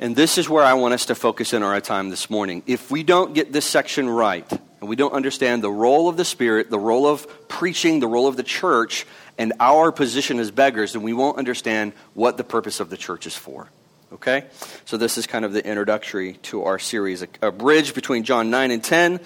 And 0.00 0.16
this 0.16 0.38
is 0.38 0.48
where 0.48 0.64
I 0.64 0.72
want 0.72 0.94
us 0.94 1.06
to 1.06 1.14
focus 1.14 1.52
in 1.52 1.62
our 1.62 1.78
time 1.78 2.08
this 2.08 2.30
morning. 2.30 2.62
If 2.66 2.90
we 2.90 3.02
don't 3.02 3.34
get 3.34 3.52
this 3.52 3.66
section 3.66 4.08
right, 4.08 4.50
and 4.50 4.88
we 4.88 4.96
don't 4.96 5.12
understand 5.12 5.62
the 5.62 5.70
role 5.70 6.08
of 6.08 6.16
the 6.16 6.24
Spirit, 6.24 6.70
the 6.70 6.78
role 6.78 7.06
of 7.06 7.48
preaching, 7.48 8.00
the 8.00 8.06
role 8.06 8.26
of 8.26 8.38
the 8.38 8.42
church, 8.42 9.06
and 9.36 9.52
our 9.60 9.92
position 9.92 10.38
as 10.38 10.50
beggars, 10.50 10.94
then 10.94 11.02
we 11.02 11.12
won't 11.12 11.36
understand 11.36 11.92
what 12.14 12.38
the 12.38 12.44
purpose 12.44 12.80
of 12.80 12.88
the 12.88 12.96
church 12.96 13.26
is 13.26 13.36
for. 13.36 13.68
Okay? 14.10 14.46
So, 14.86 14.96
this 14.96 15.18
is 15.18 15.26
kind 15.26 15.44
of 15.44 15.52
the 15.52 15.62
introductory 15.62 16.32
to 16.44 16.62
our 16.64 16.78
series, 16.78 17.20
a, 17.20 17.28
a 17.42 17.52
bridge 17.52 17.92
between 17.92 18.24
John 18.24 18.48
9 18.48 18.70
and 18.70 18.82
10. 18.82 19.20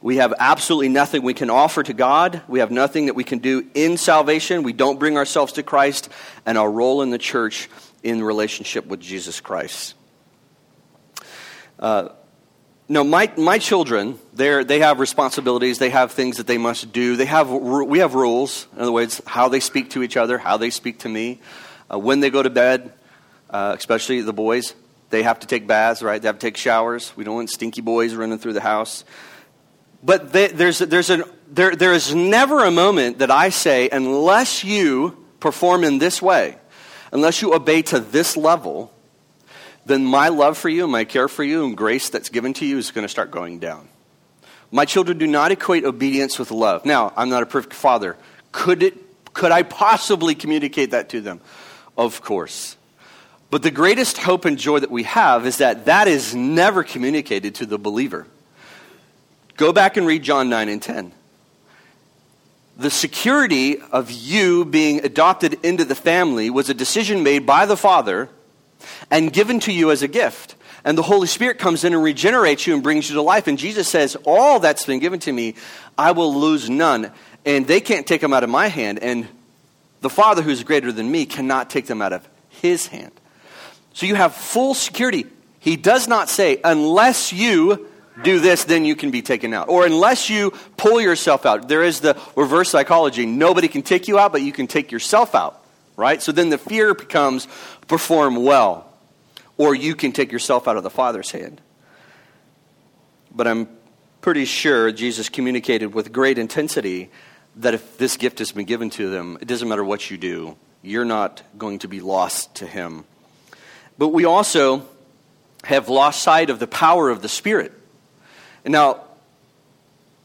We 0.00 0.16
have 0.16 0.32
absolutely 0.38 0.88
nothing 0.88 1.24
we 1.24 1.34
can 1.34 1.50
offer 1.50 1.82
to 1.82 1.92
God. 1.92 2.40
We 2.48 2.60
have 2.60 2.70
nothing 2.70 3.06
that 3.06 3.14
we 3.14 3.24
can 3.24 3.40
do 3.40 3.66
in 3.74 3.98
salvation. 3.98 4.62
We 4.62 4.72
don't 4.72 4.98
bring 4.98 5.18
ourselves 5.18 5.52
to 5.54 5.62
Christ, 5.62 6.08
and 6.46 6.56
our 6.56 6.70
role 6.70 7.02
in 7.02 7.10
the 7.10 7.18
church 7.18 7.68
in 8.02 8.24
relationship 8.24 8.86
with 8.86 9.00
Jesus 9.00 9.42
Christ. 9.42 9.94
Uh, 11.78 12.08
no, 12.88 13.02
my, 13.02 13.32
my 13.36 13.58
children, 13.58 14.18
they 14.32 14.78
have 14.78 15.00
responsibilities. 15.00 15.78
They 15.78 15.90
have 15.90 16.12
things 16.12 16.36
that 16.36 16.46
they 16.46 16.58
must 16.58 16.92
do. 16.92 17.16
They 17.16 17.24
have, 17.24 17.50
we 17.50 17.98
have 17.98 18.14
rules. 18.14 18.68
In 18.74 18.82
other 18.82 18.92
words, 18.92 19.20
how 19.26 19.48
they 19.48 19.60
speak 19.60 19.90
to 19.90 20.02
each 20.02 20.16
other, 20.16 20.38
how 20.38 20.56
they 20.56 20.70
speak 20.70 21.00
to 21.00 21.08
me. 21.08 21.40
Uh, 21.92 21.98
when 21.98 22.20
they 22.20 22.30
go 22.30 22.42
to 22.42 22.50
bed, 22.50 22.92
uh, 23.50 23.74
especially 23.76 24.20
the 24.20 24.32
boys, 24.32 24.74
they 25.10 25.22
have 25.22 25.40
to 25.40 25.46
take 25.46 25.66
baths, 25.66 26.02
right? 26.02 26.20
They 26.20 26.28
have 26.28 26.38
to 26.38 26.46
take 26.46 26.56
showers. 26.56 27.12
We 27.16 27.24
don't 27.24 27.34
want 27.34 27.50
stinky 27.50 27.80
boys 27.80 28.14
running 28.14 28.38
through 28.38 28.54
the 28.54 28.60
house. 28.60 29.04
But 30.02 30.32
they, 30.32 30.48
there's, 30.48 30.78
there's 30.78 31.10
an, 31.10 31.24
there, 31.48 31.74
there 31.74 31.92
is 31.92 32.14
never 32.14 32.64
a 32.64 32.70
moment 32.70 33.18
that 33.18 33.30
I 33.30 33.48
say, 33.48 33.88
unless 33.90 34.62
you 34.62 35.24
perform 35.40 35.84
in 35.84 35.98
this 35.98 36.22
way, 36.22 36.56
unless 37.12 37.42
you 37.42 37.54
obey 37.54 37.82
to 37.82 38.00
this 38.00 38.36
level, 38.36 38.92
then 39.86 40.04
my 40.04 40.28
love 40.28 40.58
for 40.58 40.68
you 40.68 40.82
and 40.82 40.92
my 40.92 41.04
care 41.04 41.28
for 41.28 41.44
you 41.44 41.64
and 41.64 41.76
grace 41.76 42.10
that's 42.10 42.28
given 42.28 42.52
to 42.54 42.66
you 42.66 42.76
is 42.76 42.90
going 42.90 43.04
to 43.04 43.08
start 43.08 43.30
going 43.30 43.60
down. 43.60 43.88
My 44.72 44.84
children 44.84 45.16
do 45.16 45.28
not 45.28 45.52
equate 45.52 45.84
obedience 45.84 46.40
with 46.40 46.50
love. 46.50 46.84
Now, 46.84 47.12
I'm 47.16 47.28
not 47.28 47.44
a 47.44 47.46
perfect 47.46 47.72
father. 47.72 48.16
Could, 48.50 48.82
it, 48.82 49.32
could 49.32 49.52
I 49.52 49.62
possibly 49.62 50.34
communicate 50.34 50.90
that 50.90 51.10
to 51.10 51.20
them? 51.20 51.40
Of 51.96 52.20
course. 52.20 52.76
But 53.48 53.62
the 53.62 53.70
greatest 53.70 54.18
hope 54.18 54.44
and 54.44 54.58
joy 54.58 54.80
that 54.80 54.90
we 54.90 55.04
have 55.04 55.46
is 55.46 55.58
that 55.58 55.84
that 55.84 56.08
is 56.08 56.34
never 56.34 56.82
communicated 56.82 57.54
to 57.56 57.66
the 57.66 57.78
believer. 57.78 58.26
Go 59.56 59.72
back 59.72 59.96
and 59.96 60.04
read 60.04 60.24
John 60.24 60.50
9 60.50 60.68
and 60.68 60.82
10. 60.82 61.12
The 62.76 62.90
security 62.90 63.80
of 63.80 64.10
you 64.10 64.64
being 64.64 65.04
adopted 65.04 65.64
into 65.64 65.84
the 65.84 65.94
family 65.94 66.50
was 66.50 66.68
a 66.68 66.74
decision 66.74 67.22
made 67.22 67.46
by 67.46 67.66
the 67.66 67.76
Father 67.76 68.28
and 69.10 69.32
given 69.32 69.60
to 69.60 69.72
you 69.72 69.90
as 69.90 70.02
a 70.02 70.08
gift. 70.08 70.56
And 70.84 70.96
the 70.96 71.02
Holy 71.02 71.26
Spirit 71.26 71.58
comes 71.58 71.84
in 71.84 71.92
and 71.92 72.02
regenerates 72.02 72.66
you 72.66 72.74
and 72.74 72.82
brings 72.82 73.08
you 73.08 73.16
to 73.16 73.22
life. 73.22 73.46
And 73.46 73.58
Jesus 73.58 73.88
says, 73.88 74.16
All 74.24 74.60
that's 74.60 74.86
been 74.86 75.00
given 75.00 75.18
to 75.20 75.32
me, 75.32 75.54
I 75.98 76.12
will 76.12 76.34
lose 76.34 76.70
none. 76.70 77.10
And 77.44 77.66
they 77.66 77.80
can't 77.80 78.06
take 78.06 78.20
them 78.20 78.32
out 78.32 78.44
of 78.44 78.50
my 78.50 78.68
hand. 78.68 79.00
And 79.00 79.28
the 80.00 80.10
Father, 80.10 80.42
who's 80.42 80.62
greater 80.62 80.92
than 80.92 81.10
me, 81.10 81.26
cannot 81.26 81.70
take 81.70 81.86
them 81.86 82.02
out 82.02 82.12
of 82.12 82.28
his 82.48 82.86
hand. 82.86 83.12
So 83.92 84.06
you 84.06 84.14
have 84.14 84.34
full 84.34 84.74
security. 84.74 85.26
He 85.58 85.76
does 85.76 86.06
not 86.06 86.28
say, 86.28 86.60
unless 86.62 87.32
you 87.32 87.88
do 88.22 88.40
this, 88.40 88.64
then 88.64 88.84
you 88.84 88.96
can 88.96 89.10
be 89.10 89.22
taken 89.22 89.52
out. 89.52 89.68
Or 89.68 89.84
unless 89.84 90.30
you 90.30 90.52
pull 90.76 91.00
yourself 91.00 91.44
out. 91.46 91.68
There 91.68 91.82
is 91.82 92.00
the 92.00 92.20
reverse 92.34 92.70
psychology. 92.70 93.26
Nobody 93.26 93.68
can 93.68 93.82
take 93.82 94.08
you 94.08 94.18
out, 94.18 94.32
but 94.32 94.42
you 94.42 94.52
can 94.52 94.66
take 94.66 94.92
yourself 94.92 95.34
out. 95.34 95.62
Right? 95.96 96.22
So 96.22 96.30
then 96.30 96.50
the 96.50 96.58
fear 96.58 96.94
becomes 96.94 97.48
perform 97.88 98.36
well, 98.44 98.92
or 99.56 99.74
you 99.74 99.94
can 99.94 100.12
take 100.12 100.32
yourself 100.32 100.68
out 100.68 100.76
of 100.76 100.82
the 100.82 100.90
Father's 100.90 101.30
hand. 101.30 101.60
But 103.34 103.46
I'm 103.46 103.68
pretty 104.20 104.44
sure 104.44 104.90
Jesus 104.92 105.28
communicated 105.28 105.94
with 105.94 106.12
great 106.12 106.38
intensity 106.38 107.10
that 107.56 107.74
if 107.74 107.96
this 107.98 108.16
gift 108.16 108.38
has 108.40 108.52
been 108.52 108.66
given 108.66 108.90
to 108.90 109.08
them, 109.08 109.38
it 109.40 109.48
doesn't 109.48 109.68
matter 109.68 109.84
what 109.84 110.10
you 110.10 110.18
do, 110.18 110.56
you're 110.82 111.04
not 111.04 111.42
going 111.56 111.78
to 111.80 111.88
be 111.88 112.00
lost 112.00 112.54
to 112.56 112.66
Him. 112.66 113.04
But 113.98 114.08
we 114.08 114.24
also 114.24 114.86
have 115.64 115.88
lost 115.88 116.22
sight 116.22 116.50
of 116.50 116.58
the 116.58 116.66
power 116.66 117.08
of 117.08 117.22
the 117.22 117.28
Spirit. 117.28 117.72
now, 118.64 119.00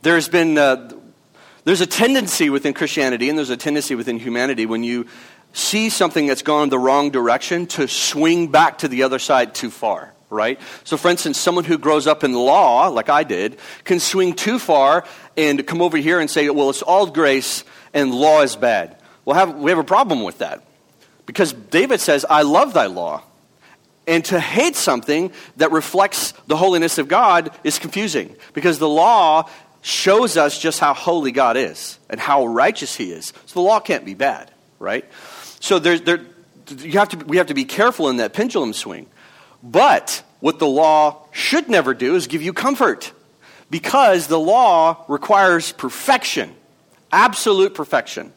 there's 0.01 0.27
been 0.27 0.57
uh, 0.57 0.91
There's 1.63 1.81
a 1.81 1.85
tendency 1.85 2.49
within 2.49 2.73
Christianity 2.73 3.29
and 3.29 3.37
there's 3.37 3.51
a 3.51 3.57
tendency 3.57 3.93
within 3.95 4.17
humanity 4.17 4.65
when 4.65 4.83
you 4.83 5.05
see 5.53 5.89
something 5.89 6.27
that's 6.27 6.43
gone 6.43 6.69
the 6.69 6.79
wrong 6.79 7.11
direction 7.11 7.67
to 7.67 7.87
swing 7.87 8.47
back 8.47 8.79
to 8.79 8.87
the 8.87 9.03
other 9.03 9.19
side 9.19 9.53
too 9.53 9.69
far, 9.69 10.13
right? 10.29 10.59
So, 10.83 10.97
for 10.97 11.09
instance, 11.09 11.39
someone 11.39 11.63
who 11.63 11.77
grows 11.77 12.07
up 12.07 12.23
in 12.23 12.33
law, 12.33 12.87
like 12.87 13.09
I 13.09 13.23
did, 13.23 13.57
can 13.83 13.99
swing 13.99 14.33
too 14.33 14.59
far 14.59 15.05
and 15.35 15.65
come 15.65 15.81
over 15.81 15.97
here 15.97 16.19
and 16.19 16.29
say, 16.29 16.49
well, 16.49 16.69
it's 16.69 16.81
all 16.81 17.07
grace 17.07 17.63
and 17.93 18.13
law 18.13 18.41
is 18.41 18.55
bad. 18.55 18.97
Well, 19.25 19.35
have, 19.35 19.55
we 19.55 19.71
have 19.71 19.79
a 19.79 19.83
problem 19.83 20.23
with 20.23 20.39
that 20.39 20.63
because 21.25 21.53
David 21.53 21.99
says, 21.99 22.25
I 22.29 22.41
love 22.41 22.73
thy 22.73 22.87
law. 22.87 23.23
And 24.07 24.25
to 24.25 24.39
hate 24.39 24.75
something 24.75 25.31
that 25.57 25.71
reflects 25.71 26.33
the 26.47 26.57
holiness 26.57 26.97
of 26.97 27.07
God 27.07 27.51
is 27.63 27.77
confusing 27.77 28.35
because 28.53 28.79
the 28.79 28.89
law 28.89 29.47
shows 29.81 30.37
us 30.37 30.57
just 30.57 30.79
how 30.79 30.93
holy 30.93 31.31
God 31.31 31.55
is 31.55 31.99
and 32.09 32.19
how 32.19 32.45
righteous 32.45 32.95
He 32.95 33.11
is. 33.11 33.33
So 33.45 33.61
the 33.61 33.61
law 33.61 33.79
can't 33.79 34.03
be 34.03 34.13
bad, 34.13 34.51
right? 34.79 35.05
So 35.61 35.79
there's, 35.79 36.01
there, 36.01 36.19
you 36.79 36.99
have 36.99 37.09
to, 37.09 37.17
we 37.25 37.37
have 37.37 37.47
to 37.47 37.53
be 37.53 37.65
careful 37.65 38.09
in 38.09 38.17
that 38.17 38.33
pendulum 38.33 38.73
swing. 38.73 39.07
But 39.63 40.23
what 40.39 40.59
the 40.59 40.67
law 40.67 41.27
should 41.31 41.69
never 41.69 41.93
do 41.93 42.15
is 42.15 42.27
give 42.27 42.41
you 42.41 42.51
comfort 42.51 43.13
because 43.69 44.27
the 44.27 44.39
law 44.39 45.05
requires 45.07 45.71
perfection, 45.71 46.53
absolute 47.11 47.75
perfection. 47.75 48.33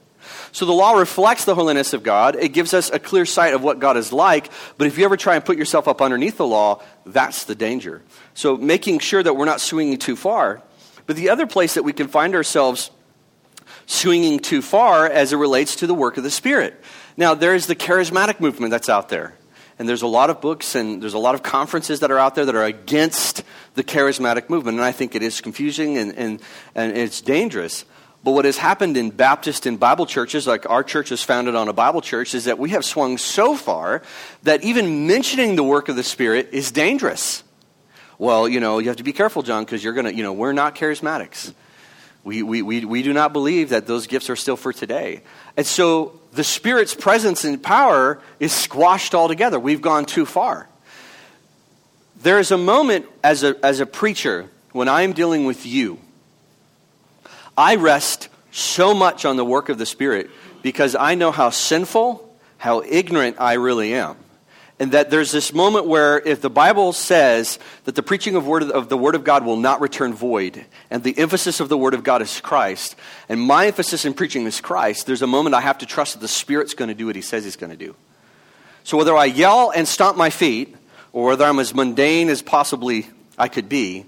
So 0.52 0.66
the 0.66 0.73
law 0.73 0.93
reflects 0.93 1.45
the 1.47 1.54
holiness 1.54 1.95
of 1.95 2.02
God. 2.02 2.37
It 2.37 2.50
gives 2.50 2.75
us 2.75 2.90
a 2.90 2.99
clear 2.99 3.26
sight 3.26 3.54
of 3.54 3.62
what 3.62 3.78
God 3.78 3.97
is 3.97 4.12
like. 4.12 4.50
But 4.78 4.87
if 4.87 4.99
you 4.99 5.04
ever 5.04 5.16
try 5.16 5.35
and 5.35 5.45
put 5.45 5.59
yourself 5.59 5.88
up 5.88 6.00
underneath 6.00 6.37
the 6.37 6.47
law, 6.47 6.83
that's 7.04 7.45
the 7.45 7.54
danger. 7.54 8.02
So 8.35 8.57
making 8.57 9.00
sure 9.00 9.23
that 9.23 9.35
we're 9.35 9.45
not 9.47 9.61
swinging 9.61 9.99
too 9.99 10.14
far. 10.14 10.62
But 11.07 11.16
the 11.16 11.31
other 11.31 11.47
place 11.47 11.75
that 11.75 11.83
we 11.83 11.93
can 11.93 12.09
find 12.09 12.35
ourselves 12.35 12.90
swinging 13.87 14.38
too 14.38 14.62
far 14.62 15.07
as 15.07 15.33
it 15.33 15.37
relates 15.37 15.76
to 15.76 15.87
the 15.87 15.95
work 15.95 16.17
of 16.17 16.23
the 16.23 16.31
Spirit. 16.31 16.81
Now, 17.17 17.35
there 17.35 17.55
is 17.55 17.67
the 17.67 17.76
charismatic 17.76 18.41
movement 18.41 18.71
that's 18.71 18.88
out 18.88 19.09
there. 19.09 19.35
And 19.79 19.88
there's 19.88 20.03
a 20.03 20.07
lot 20.07 20.31
of 20.31 20.41
books 20.41 20.75
and 20.76 21.03
there's 21.03 21.14
a 21.14 21.19
lot 21.19 21.35
of 21.35 21.43
conferences 21.43 22.00
that 22.00 22.11
are 22.11 22.19
out 22.19 22.35
there 22.37 22.45
that 22.45 22.55
are 22.55 22.64
against 22.64 23.43
the 23.75 23.83
charismatic 23.83 24.49
movement. 24.49 24.79
And 24.79 24.85
I 24.85 24.93
think 24.93 25.14
it 25.14 25.23
is 25.23 25.41
confusing 25.41 25.99
and, 25.99 26.14
and, 26.17 26.41
and 26.75 26.97
it's 26.97 27.21
dangerous. 27.21 27.85
But 28.23 28.33
what 28.33 28.47
has 28.47 28.57
happened 28.57 28.97
in 28.97 29.11
Baptist 29.11 29.67
and 29.67 29.79
Bible 29.79 30.07
churches, 30.07 30.47
like 30.47 30.69
our 30.71 30.83
church 30.83 31.12
is 31.12 31.23
founded 31.23 31.55
on 31.55 31.69
a 31.69 31.73
Bible 31.73 32.00
church, 32.00 32.35
is 32.35 32.45
that 32.45 32.59
we 32.59 32.71
have 32.71 32.85
swung 32.85 33.19
so 33.19 33.55
far 33.55 34.03
that 34.45 34.64
even 34.64 35.07
mentioning 35.07 35.57
the 35.57 35.64
work 35.64 35.88
of 35.88 35.97
the 35.97 36.03
Spirit 36.03 36.49
is 36.53 36.71
dangerous. 36.71 37.43
Well, 38.17 38.49
you 38.49 38.61
know, 38.61 38.79
you 38.79 38.88
have 38.88 38.97
to 38.97 39.03
be 39.03 39.12
careful, 39.12 39.43
John, 39.43 39.64
because 39.64 39.85
you're 39.85 39.93
going 39.93 40.07
to, 40.07 40.14
you 40.14 40.23
know, 40.23 40.33
we're 40.33 40.53
not 40.53 40.75
charismatics. 40.75 41.53
We, 42.25 42.43
we, 42.43 42.62
we, 42.62 42.85
we 42.85 43.02
do 43.02 43.12
not 43.12 43.33
believe 43.33 43.69
that 43.69 43.87
those 43.87 44.07
gifts 44.07 44.31
are 44.31 44.37
still 44.37 44.57
for 44.57 44.73
today. 44.73 45.21
And 45.57 45.66
so 45.66 46.19
the 46.33 46.43
Spirit's 46.43 46.95
presence 46.95 47.45
and 47.45 47.62
power 47.62 48.21
is 48.40 48.52
squashed 48.52 49.14
altogether. 49.14 49.61
We've 49.61 49.83
gone 49.83 50.07
too 50.07 50.25
far. 50.25 50.69
There 52.23 52.38
is 52.38 52.50
a 52.50 52.59
moment 52.59 53.07
as 53.23 53.43
a, 53.43 53.54
as 53.64 53.81
a 53.81 53.87
preacher 53.87 54.49
when 54.73 54.88
I 54.88 55.02
am 55.02 55.12
dealing 55.12 55.45
with 55.45 55.66
you, 55.66 56.00
I 57.57 57.76
rest 57.76 58.28
so 58.50 58.95
much 58.95 59.25
on 59.25 59.37
the 59.37 59.45
work 59.45 59.69
of 59.69 59.78
the 59.78 59.87
Spirit 59.87 60.31
because 60.62 60.97
I 60.97 61.14
know 61.14 61.31
how 61.31 61.50
sinful, 61.50 62.28
how 62.57 62.83
ignorant 62.83 63.37
I 63.38 63.54
really 63.54 63.95
am 63.95 64.16
and 64.85 64.93
that 64.93 65.09
there's 65.09 65.33
this 65.33 65.55
moment 65.55 65.87
where 65.87 66.21
if 66.21 66.43
the 66.43 66.50
bible 66.50 66.93
says 66.93 67.59
that 67.85 67.95
the 67.95 68.03
preaching 68.03 68.37
of, 68.37 68.47
word 68.47 68.64
of, 68.64 68.91
the 68.91 68.99
word 68.99 69.14
of 69.14 69.25
god 69.25 69.43
will 69.43 69.57
not 69.57 69.81
return 69.81 70.12
void 70.12 70.62
and 70.91 71.03
the 71.03 71.19
emphasis 71.19 71.59
of 71.59 71.71
the 71.71 71.79
word 71.79 71.95
of 71.95 72.05
god 72.05 72.21
is 72.21 72.38
christ 72.43 72.95
and 73.31 73.41
my 73.41 73.67
emphasis 73.67 74.05
in 74.05 74.12
preaching 74.12 74.45
is 74.45 74.61
christ 74.61 75.07
there's 75.07 75.23
a 75.23 75.26
moment 75.26 75.55
i 75.55 75.61
have 75.62 75.79
to 75.79 75.87
trust 75.87 76.12
that 76.12 76.21
the 76.21 76.29
spirit's 76.29 76.75
going 76.75 76.88
to 76.88 76.95
do 76.95 77.07
what 77.07 77.17
he 77.17 77.23
says 77.23 77.45
he's 77.45 77.57
going 77.57 77.71
to 77.71 77.79
do. 77.79 77.97
So 78.83 78.99
whether 78.99 79.17
i 79.17 79.25
yell 79.25 79.73
and 79.75 79.88
stomp 79.88 80.19
my 80.19 80.29
feet 80.29 80.76
or 81.14 81.29
whether 81.29 81.47
i'm 81.47 81.59
as 81.59 81.75
mundane 81.75 82.29
as 82.29 82.43
possibly 82.43 83.09
i 83.38 83.49
could 83.49 83.71
be 83.71 84.05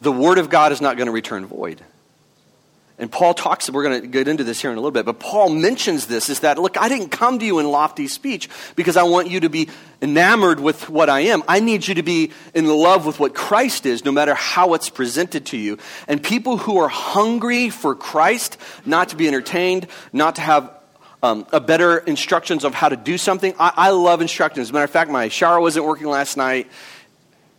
the 0.00 0.12
word 0.12 0.38
of 0.38 0.50
god 0.50 0.70
is 0.70 0.80
not 0.80 0.98
going 0.98 1.06
to 1.06 1.12
return 1.12 1.46
void 1.46 1.82
and 3.00 3.10
Paul 3.10 3.32
talks, 3.32 3.70
we're 3.70 3.82
going 3.82 4.02
to 4.02 4.06
get 4.06 4.28
into 4.28 4.44
this 4.44 4.60
here 4.60 4.70
in 4.70 4.76
a 4.76 4.80
little 4.80 4.90
bit, 4.90 5.06
but 5.06 5.18
Paul 5.18 5.48
mentions 5.48 6.06
this 6.06 6.28
is 6.28 6.40
that, 6.40 6.58
look, 6.58 6.76
I 6.76 6.90
didn't 6.90 7.08
come 7.08 7.38
to 7.38 7.46
you 7.46 7.58
in 7.58 7.70
lofty 7.70 8.06
speech 8.08 8.50
because 8.76 8.98
I 8.98 9.04
want 9.04 9.30
you 9.30 9.40
to 9.40 9.48
be 9.48 9.70
enamored 10.02 10.60
with 10.60 10.90
what 10.90 11.08
I 11.08 11.20
am. 11.20 11.42
I 11.48 11.60
need 11.60 11.88
you 11.88 11.94
to 11.94 12.02
be 12.02 12.30
in 12.52 12.66
love 12.66 13.06
with 13.06 13.18
what 13.18 13.34
Christ 13.34 13.86
is, 13.86 14.04
no 14.04 14.12
matter 14.12 14.34
how 14.34 14.74
it's 14.74 14.90
presented 14.90 15.46
to 15.46 15.56
you. 15.56 15.78
And 16.08 16.22
people 16.22 16.58
who 16.58 16.76
are 16.76 16.88
hungry 16.88 17.70
for 17.70 17.94
Christ, 17.94 18.58
not 18.84 19.08
to 19.08 19.16
be 19.16 19.26
entertained, 19.26 19.86
not 20.12 20.34
to 20.34 20.42
have 20.42 20.70
um, 21.22 21.46
a 21.52 21.60
better 21.60 21.98
instructions 21.98 22.64
of 22.64 22.74
how 22.74 22.90
to 22.90 22.96
do 22.96 23.16
something. 23.16 23.54
I, 23.58 23.72
I 23.76 23.90
love 23.92 24.20
instructions. 24.20 24.66
As 24.66 24.70
a 24.70 24.72
matter 24.74 24.84
of 24.84 24.90
fact, 24.90 25.10
my 25.10 25.28
shower 25.28 25.58
wasn't 25.58 25.86
working 25.86 26.06
last 26.06 26.36
night. 26.36 26.68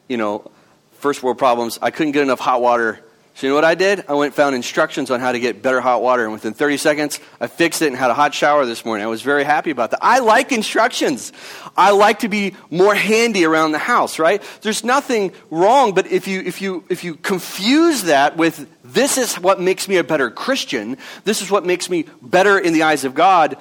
You 0.07 0.17
know, 0.17 0.51
first 0.99 1.23
world 1.23 1.39
problems. 1.39 1.79
I 1.81 1.89
couldn't 1.89 2.11
get 2.11 2.21
enough 2.21 2.39
hot 2.39 2.61
water 2.61 3.03
so 3.41 3.47
you 3.47 3.53
know 3.53 3.55
what 3.55 3.65
I 3.65 3.73
did? 3.73 4.05
I 4.07 4.13
went 4.13 4.35
found 4.35 4.55
instructions 4.55 5.09
on 5.09 5.19
how 5.19 5.31
to 5.31 5.39
get 5.39 5.63
better 5.63 5.81
hot 5.81 6.03
water, 6.03 6.25
and 6.25 6.31
within 6.31 6.53
30 6.53 6.77
seconds, 6.77 7.19
I 7.39 7.47
fixed 7.47 7.81
it 7.81 7.87
and 7.87 7.95
had 7.97 8.11
a 8.11 8.13
hot 8.13 8.35
shower 8.35 8.67
this 8.67 8.85
morning. 8.85 9.03
I 9.03 9.07
was 9.07 9.23
very 9.23 9.43
happy 9.43 9.71
about 9.71 9.89
that. 9.89 9.99
I 10.03 10.19
like 10.19 10.51
instructions. 10.51 11.33
I 11.75 11.89
like 11.89 12.19
to 12.19 12.29
be 12.29 12.55
more 12.69 12.93
handy 12.93 13.43
around 13.43 13.71
the 13.71 13.79
house, 13.79 14.19
right? 14.19 14.43
There's 14.61 14.83
nothing 14.83 15.33
wrong, 15.49 15.95
but 15.95 16.05
if 16.05 16.27
you, 16.27 16.41
if 16.41 16.61
you, 16.61 16.83
if 16.87 17.03
you 17.03 17.15
confuse 17.15 18.03
that 18.03 18.37
with 18.37 18.69
this 18.83 19.17
is 19.17 19.39
what 19.39 19.59
makes 19.59 19.87
me 19.87 19.97
a 19.97 20.03
better 20.03 20.29
Christian, 20.29 20.97
this 21.23 21.41
is 21.41 21.49
what 21.49 21.65
makes 21.65 21.89
me 21.89 22.05
better 22.21 22.59
in 22.59 22.73
the 22.73 22.83
eyes 22.83 23.05
of 23.05 23.15
God, 23.15 23.57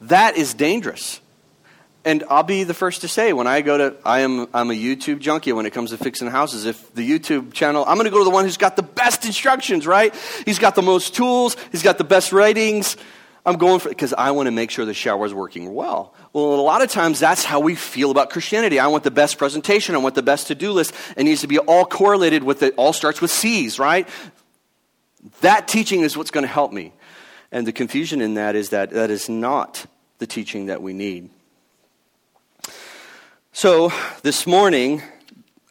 that 0.00 0.36
is 0.36 0.52
dangerous. 0.52 1.20
And 2.04 2.24
I'll 2.28 2.42
be 2.42 2.64
the 2.64 2.74
first 2.74 3.02
to 3.02 3.08
say 3.08 3.32
when 3.32 3.46
I 3.46 3.60
go 3.60 3.78
to, 3.78 3.96
I 4.04 4.20
am, 4.20 4.48
I'm 4.52 4.70
a 4.70 4.74
YouTube 4.74 5.20
junkie 5.20 5.52
when 5.52 5.66
it 5.66 5.70
comes 5.70 5.90
to 5.90 5.96
fixing 5.96 6.28
houses. 6.28 6.66
If 6.66 6.92
the 6.94 7.08
YouTube 7.08 7.52
channel, 7.52 7.84
I'm 7.86 7.94
going 7.94 8.06
to 8.06 8.10
go 8.10 8.18
to 8.18 8.24
the 8.24 8.30
one 8.30 8.44
who's 8.44 8.56
got 8.56 8.74
the 8.74 8.82
best 8.82 9.24
instructions, 9.24 9.86
right? 9.86 10.12
He's 10.44 10.58
got 10.58 10.74
the 10.74 10.82
most 10.82 11.14
tools, 11.14 11.56
he's 11.70 11.82
got 11.82 11.98
the 11.98 12.04
best 12.04 12.32
ratings. 12.32 12.96
I'm 13.44 13.56
going 13.56 13.80
for 13.80 13.88
because 13.88 14.12
I 14.12 14.30
want 14.30 14.46
to 14.46 14.52
make 14.52 14.70
sure 14.70 14.84
the 14.84 14.94
shower 14.94 15.26
is 15.26 15.34
working 15.34 15.74
well. 15.74 16.14
Well, 16.32 16.54
a 16.54 16.62
lot 16.62 16.80
of 16.80 16.90
times 16.90 17.18
that's 17.18 17.44
how 17.44 17.58
we 17.58 17.74
feel 17.74 18.12
about 18.12 18.30
Christianity. 18.30 18.78
I 18.78 18.86
want 18.86 19.02
the 19.02 19.10
best 19.10 19.36
presentation. 19.36 19.96
I 19.96 19.98
want 19.98 20.14
the 20.14 20.22
best 20.22 20.46
to-do 20.46 20.70
list. 20.70 20.94
It 21.16 21.24
needs 21.24 21.40
to 21.40 21.48
be 21.48 21.58
all 21.58 21.84
correlated 21.84 22.44
with 22.44 22.62
it. 22.62 22.74
All 22.76 22.92
starts 22.92 23.20
with 23.20 23.32
C's, 23.32 23.80
right? 23.80 24.08
That 25.40 25.66
teaching 25.66 26.02
is 26.02 26.16
what's 26.16 26.30
going 26.30 26.42
to 26.42 26.52
help 26.52 26.72
me. 26.72 26.92
And 27.50 27.66
the 27.66 27.72
confusion 27.72 28.20
in 28.20 28.34
that 28.34 28.54
is 28.54 28.70
that 28.70 28.90
that 28.90 29.10
is 29.10 29.28
not 29.28 29.86
the 30.18 30.26
teaching 30.26 30.66
that 30.66 30.80
we 30.80 30.92
need. 30.92 31.28
So 33.54 33.92
this 34.22 34.46
morning, 34.46 35.02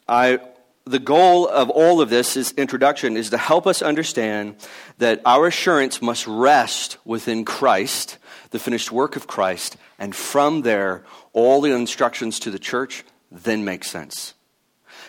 I, 0.07 0.37
the 0.85 0.99
goal 0.99 1.47
of 1.47 1.71
all 1.71 1.99
of 1.99 2.11
this 2.11 2.37
is 2.37 2.51
introduction 2.51 3.17
is 3.17 3.31
to 3.31 3.39
help 3.39 3.65
us 3.65 3.81
understand 3.81 4.55
that 4.99 5.19
our 5.25 5.47
assurance 5.47 5.99
must 5.99 6.27
rest 6.27 6.97
within 7.05 7.43
Christ, 7.43 8.19
the 8.51 8.59
finished 8.59 8.91
work 8.91 9.15
of 9.15 9.25
Christ, 9.25 9.77
and 9.97 10.15
from 10.15 10.61
there, 10.61 11.03
all 11.33 11.59
the 11.59 11.71
instructions 11.71 12.39
to 12.41 12.51
the 12.51 12.59
church 12.59 13.03
then 13.31 13.65
make 13.65 13.83
sense. 13.83 14.35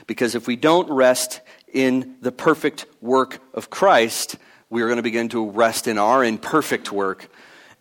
Because 0.06 0.34
if 0.34 0.46
we 0.46 0.56
don't 0.56 0.90
rest 0.90 1.42
in 1.74 2.16
the 2.22 2.32
perfect 2.32 2.86
work 3.02 3.40
of 3.52 3.68
Christ, 3.68 4.36
we 4.70 4.80
are 4.80 4.86
going 4.86 4.96
to 4.96 5.02
begin 5.02 5.28
to 5.28 5.50
rest 5.50 5.86
in 5.86 5.98
our 5.98 6.24
imperfect 6.24 6.90
work, 6.90 7.28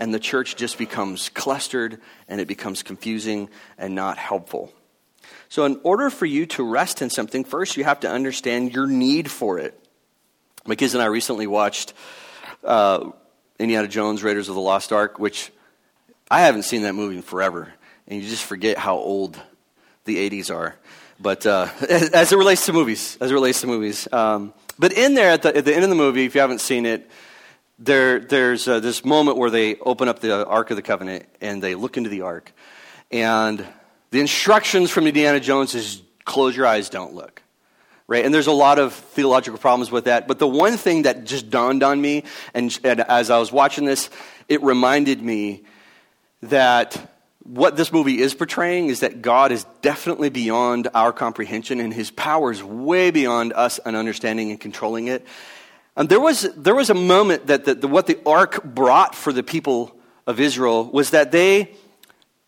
and 0.01 0.13
the 0.13 0.19
church 0.19 0.57
just 0.57 0.77
becomes 0.77 1.29
clustered 1.29 2.01
and 2.27 2.41
it 2.41 2.48
becomes 2.50 2.83
confusing 2.83 3.50
and 3.77 3.95
not 3.95 4.17
helpful. 4.17 4.74
So, 5.50 5.65
in 5.65 5.79
order 5.83 6.09
for 6.09 6.25
you 6.25 6.45
to 6.47 6.63
rest 6.63 7.01
in 7.01 7.09
something, 7.09 7.43
first 7.43 7.77
you 7.77 7.83
have 7.83 8.01
to 8.01 8.09
understand 8.09 8.73
your 8.73 8.88
need 8.88 9.29
for 9.29 9.59
it. 9.59 9.77
My 10.65 10.75
kids 10.75 10.93
and 10.93 11.01
I 11.01 11.07
recently 11.07 11.47
watched 11.47 11.93
uh, 12.63 13.11
Indiana 13.59 13.88
Jones, 13.88 14.23
Raiders 14.23 14.50
of 14.50 14.55
the 14.55 14.61
Lost 14.61 14.91
Ark, 14.91 15.19
which 15.19 15.51
I 16.29 16.41
haven't 16.41 16.63
seen 16.63 16.83
that 16.83 16.93
movie 16.93 17.17
in 17.17 17.21
forever. 17.21 17.73
And 18.07 18.21
you 18.21 18.27
just 18.27 18.45
forget 18.45 18.77
how 18.77 18.95
old 18.95 19.39
the 20.05 20.29
80s 20.29 20.53
are. 20.53 20.75
But 21.19 21.45
uh, 21.45 21.67
as 21.89 22.31
it 22.31 22.38
relates 22.38 22.65
to 22.65 22.73
movies, 22.73 23.17
as 23.21 23.31
it 23.31 23.33
relates 23.33 23.61
to 23.61 23.67
movies. 23.67 24.07
Um, 24.11 24.53
but 24.79 24.93
in 24.93 25.13
there, 25.13 25.31
at 25.31 25.43
the, 25.43 25.55
at 25.55 25.65
the, 25.65 25.73
end 25.73 25.83
of 25.83 25.89
the 25.89 25.95
movie, 25.95 26.25
if 26.25 26.35
you 26.35 26.41
haven't 26.41 26.61
seen 26.61 26.85
it, 26.85 27.09
there, 27.77 28.19
there's 28.19 28.67
uh, 28.67 28.79
this 28.79 29.03
moment 29.03 29.38
where 29.38 29.50
they 29.50 29.75
open 29.75 30.07
up 30.07 30.19
the 30.19 30.45
Ark 30.45 30.71
of 30.71 30.75
the 30.75 30.81
Covenant 30.81 31.25
and 31.39 31.61
they 31.61 31.75
look 31.75 31.97
into 31.97 32.09
the 32.09 32.21
Ark. 32.21 32.51
And 33.11 33.65
the 34.12 34.20
instructions 34.20 34.91
from 34.91 35.08
Indiana 35.08 35.39
Jones 35.39 35.74
is 35.74 36.01
close 36.25 36.56
your 36.56 36.68
eyes, 36.68 36.89
don't 36.89 37.13
look. 37.13 37.41
Right? 38.08 38.25
And 38.25 38.34
there's 38.34 38.48
a 38.48 38.51
lot 38.51 38.77
of 38.77 38.94
theological 38.94 39.58
problems 39.58 39.89
with 39.89 40.06
that. 40.06 40.27
But 40.27 40.38
the 40.38 40.48
one 40.48 40.75
thing 40.75 41.03
that 41.03 41.24
just 41.24 41.50
dawned 41.50 41.82
on 41.82 42.01
me, 42.01 42.25
and, 42.53 42.77
and 42.84 43.00
as 43.01 43.30
I 43.30 43.39
was 43.39 43.53
watching 43.53 43.86
this, 43.86 44.10
it 44.50 44.62
reminded 44.62 45.22
me 45.22 45.63
that 46.41 47.10
what 47.44 47.77
this 47.77 47.94
movie 47.94 48.20
is 48.20 48.34
portraying 48.34 48.88
is 48.88 49.00
that 49.00 49.22
God 49.22 49.53
is 49.53 49.65
definitely 49.82 50.30
beyond 50.30 50.89
our 50.94 51.13
comprehension, 51.13 51.80
and 51.80 51.94
his 51.94 52.12
power 52.12 52.51
is 52.51 52.62
way 52.62 53.12
beyond 53.12 53.53
us 53.53 53.80
and 53.80 53.96
understanding 53.96 54.51
and 54.51 54.60
controlling 54.60 55.08
it. 55.08 55.25
And 55.96 56.10
there 56.10 56.20
was, 56.20 56.41
there 56.56 56.75
was 56.75 56.89
a 56.89 56.96
moment 56.96 57.48
that 57.48 57.65
the, 57.65 57.75
the, 57.75 57.88
what 57.88 58.08
the 58.08 58.20
ark 58.25 58.63
brought 58.63 59.15
for 59.15 59.34
the 59.34 59.44
people 59.44 59.96
of 60.27 60.39
Israel 60.39 60.86
was 60.91 61.12
that 61.12 61.32
they 61.32 61.75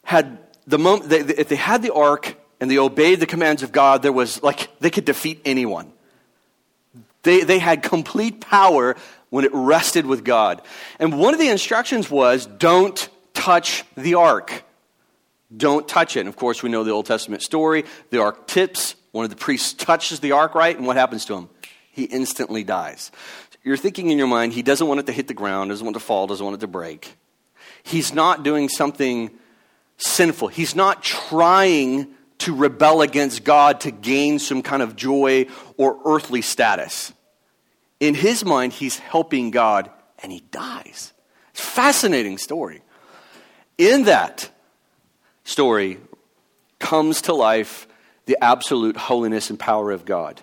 had 0.04 0.38
the 0.68 0.78
moment, 0.78 1.10
they, 1.10 1.20
if 1.20 1.50
they 1.50 1.56
had 1.56 1.82
the 1.82 1.94
ark 1.94 2.36
and 2.60 2.70
they 2.70 2.78
obeyed 2.78 3.20
the 3.20 3.26
commands 3.26 3.64
of 3.64 3.72
God, 3.72 4.02
there 4.02 4.12
was 4.12 4.42
like 4.42 4.70
they 4.80 4.90
could 4.90 5.06
defeat 5.06 5.42
anyone. 5.46 5.92
They, 7.24 7.42
they 7.42 7.60
had 7.60 7.84
complete 7.84 8.42
power 8.42 8.96
when 9.30 9.46
it 9.46 9.52
rested 9.54 10.06
with 10.06 10.24
God. 10.24 10.62
And 11.00 11.18
one 11.18 11.34
of 11.34 11.40
the 11.40 11.50
instructions 11.50 12.10
was 12.10 12.46
don't 12.46 13.10
touch 13.34 13.84
the 13.96 14.16
ark. 14.16 14.64
Don't 15.56 15.88
touch 15.88 16.18
it. 16.18 16.22
And 16.22 16.30
of 16.30 16.36
course, 16.36 16.62
we 16.64 16.70
know 16.70 16.84
the 16.84 16.92
Old 16.92 17.06
Testament 17.06 17.42
story. 17.42 17.86
The 18.10 18.22
ark 18.22 18.48
tips. 18.48 18.96
One 19.12 19.24
of 19.24 19.30
the 19.30 19.36
priests 19.36 19.74
touches 19.74 20.20
the 20.20 20.32
ark, 20.32 20.56
right? 20.56 20.76
And 20.76 20.88
what 20.88 20.98
happens 20.98 21.26
to 21.26 21.36
him? 21.36 21.50
He 21.92 22.06
instantly 22.06 22.64
dies. 22.64 23.12
You're 23.64 23.78
thinking 23.78 24.10
in 24.10 24.18
your 24.18 24.28
mind, 24.28 24.54
he 24.54 24.64
doesn't 24.64 24.88
want 24.88 25.00
it 25.00 25.06
to 25.06 25.12
hit 25.12 25.28
the 25.28 25.34
ground, 25.34 25.70
doesn't 25.70 25.86
want 25.86 25.96
it 25.96 26.00
to 26.00 26.06
fall, 26.06 26.28
doesn't 26.28 26.44
want 26.44 26.56
it 26.56 26.62
to 26.62 26.68
break. 26.68 27.16
He's 27.84 28.14
not 28.14 28.44
doing 28.44 28.68
something 28.68 29.32
sinful. 30.04 30.50
He's 30.50 30.76
not 30.76 31.04
trying 31.04 32.08
to 32.40 32.56
rebel 32.56 33.02
against 33.02 33.44
God 33.44 33.82
to 33.82 33.92
gain 33.92 34.40
some 34.40 34.62
kind 34.62 34.82
of 34.82 34.96
joy 34.96 35.48
or 35.78 36.00
earthly 36.06 36.42
status. 36.42 37.14
In 38.00 38.16
his 38.16 38.44
mind, 38.44 38.74
he's 38.74 39.00
helping 39.00 39.50
God 39.52 39.90
and 40.22 40.32
he 40.32 40.42
dies. 40.52 41.14
Fascinating 41.54 42.38
story. 42.38 42.82
In 43.78 44.04
that 44.04 44.50
story 45.46 46.00
comes 46.80 47.24
to 47.24 47.34
life 47.34 47.88
the 48.26 48.38
absolute 48.42 48.98
holiness 48.98 49.50
and 49.50 49.60
power 49.60 49.92
of 49.92 50.06
God. 50.06 50.42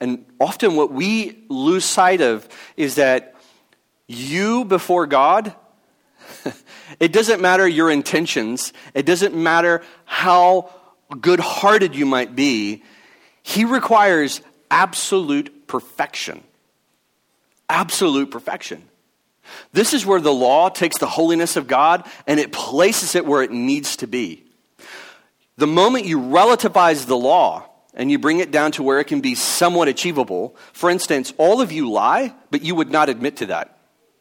And 0.00 0.24
often 0.40 0.76
what 0.76 0.92
we 0.92 1.44
lose 1.48 1.84
sight 1.84 2.20
of 2.20 2.48
is 2.76 2.96
that 2.96 3.34
you 4.08 4.64
before 4.64 5.06
God 5.06 5.54
it 7.00 7.12
doesn't 7.12 7.40
matter 7.40 7.66
your 7.66 7.90
intentions, 7.90 8.74
it 8.92 9.06
doesn't 9.06 9.34
matter 9.34 9.82
how 10.04 10.70
good 11.18 11.40
hearted 11.40 11.94
you 11.94 12.04
might 12.04 12.36
be. 12.36 12.84
He 13.42 13.64
requires 13.64 14.42
absolute 14.70 15.66
perfection. 15.66 16.44
Absolute 17.70 18.30
perfection. 18.30 18.86
This 19.72 19.94
is 19.94 20.04
where 20.04 20.20
the 20.20 20.32
law 20.32 20.68
takes 20.68 20.98
the 20.98 21.06
holiness 21.06 21.56
of 21.56 21.66
God 21.66 22.06
and 22.26 22.38
it 22.38 22.52
places 22.52 23.14
it 23.14 23.26
where 23.26 23.42
it 23.42 23.50
needs 23.50 23.96
to 23.96 24.06
be. 24.06 24.44
The 25.56 25.66
moment 25.66 26.04
you 26.04 26.18
relativize 26.18 27.06
the 27.06 27.16
law 27.16 27.66
and 27.94 28.10
you 28.10 28.18
bring 28.18 28.38
it 28.38 28.50
down 28.50 28.72
to 28.72 28.82
where 28.82 29.00
it 29.00 29.06
can 29.06 29.20
be 29.20 29.34
somewhat 29.34 29.88
achievable, 29.88 30.54
for 30.72 30.90
instance, 30.90 31.32
all 31.38 31.60
of 31.60 31.72
you 31.72 31.90
lie, 31.90 32.34
but 32.50 32.62
you 32.62 32.74
would 32.74 32.90
not 32.90 33.08
admit 33.08 33.38
to 33.38 33.46
that. 33.46 33.78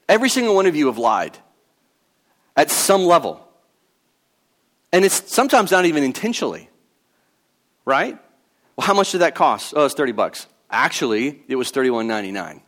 Every 0.08 0.30
single 0.30 0.56
one 0.56 0.66
of 0.66 0.76
you 0.76 0.88
have 0.88 0.98
lied 0.98 1.38
at 2.60 2.70
some 2.70 3.06
level. 3.06 3.40
And 4.92 5.06
it's 5.06 5.32
sometimes 5.32 5.72
not 5.72 5.86
even 5.86 6.04
intentionally. 6.04 6.70
Right? 7.86 8.20
Well, 8.76 8.86
how 8.86 8.94
much 8.94 9.14
did 9.14 9.20
that 9.20 9.34
cost? 9.34 9.74
Oh, 9.78 9.86
it's 9.86 9.96
30 9.96 10.12
bucks. 10.12 10.46
Actually, 10.70 11.42
it 11.48 11.56
was 11.56 11.72
31.99. 11.72 12.62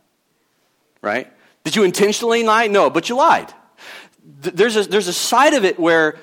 Right? 1.02 1.30
Did 1.64 1.76
you 1.76 1.84
intentionally 1.84 2.42
lie? 2.42 2.68
No, 2.68 2.88
but 2.88 3.10
you 3.10 3.16
lied. 3.16 3.52
There's 4.24 4.76
a, 4.76 4.84
there's 4.84 5.08
a 5.08 5.12
side 5.12 5.52
of 5.52 5.66
it 5.66 5.78
where 5.78 6.18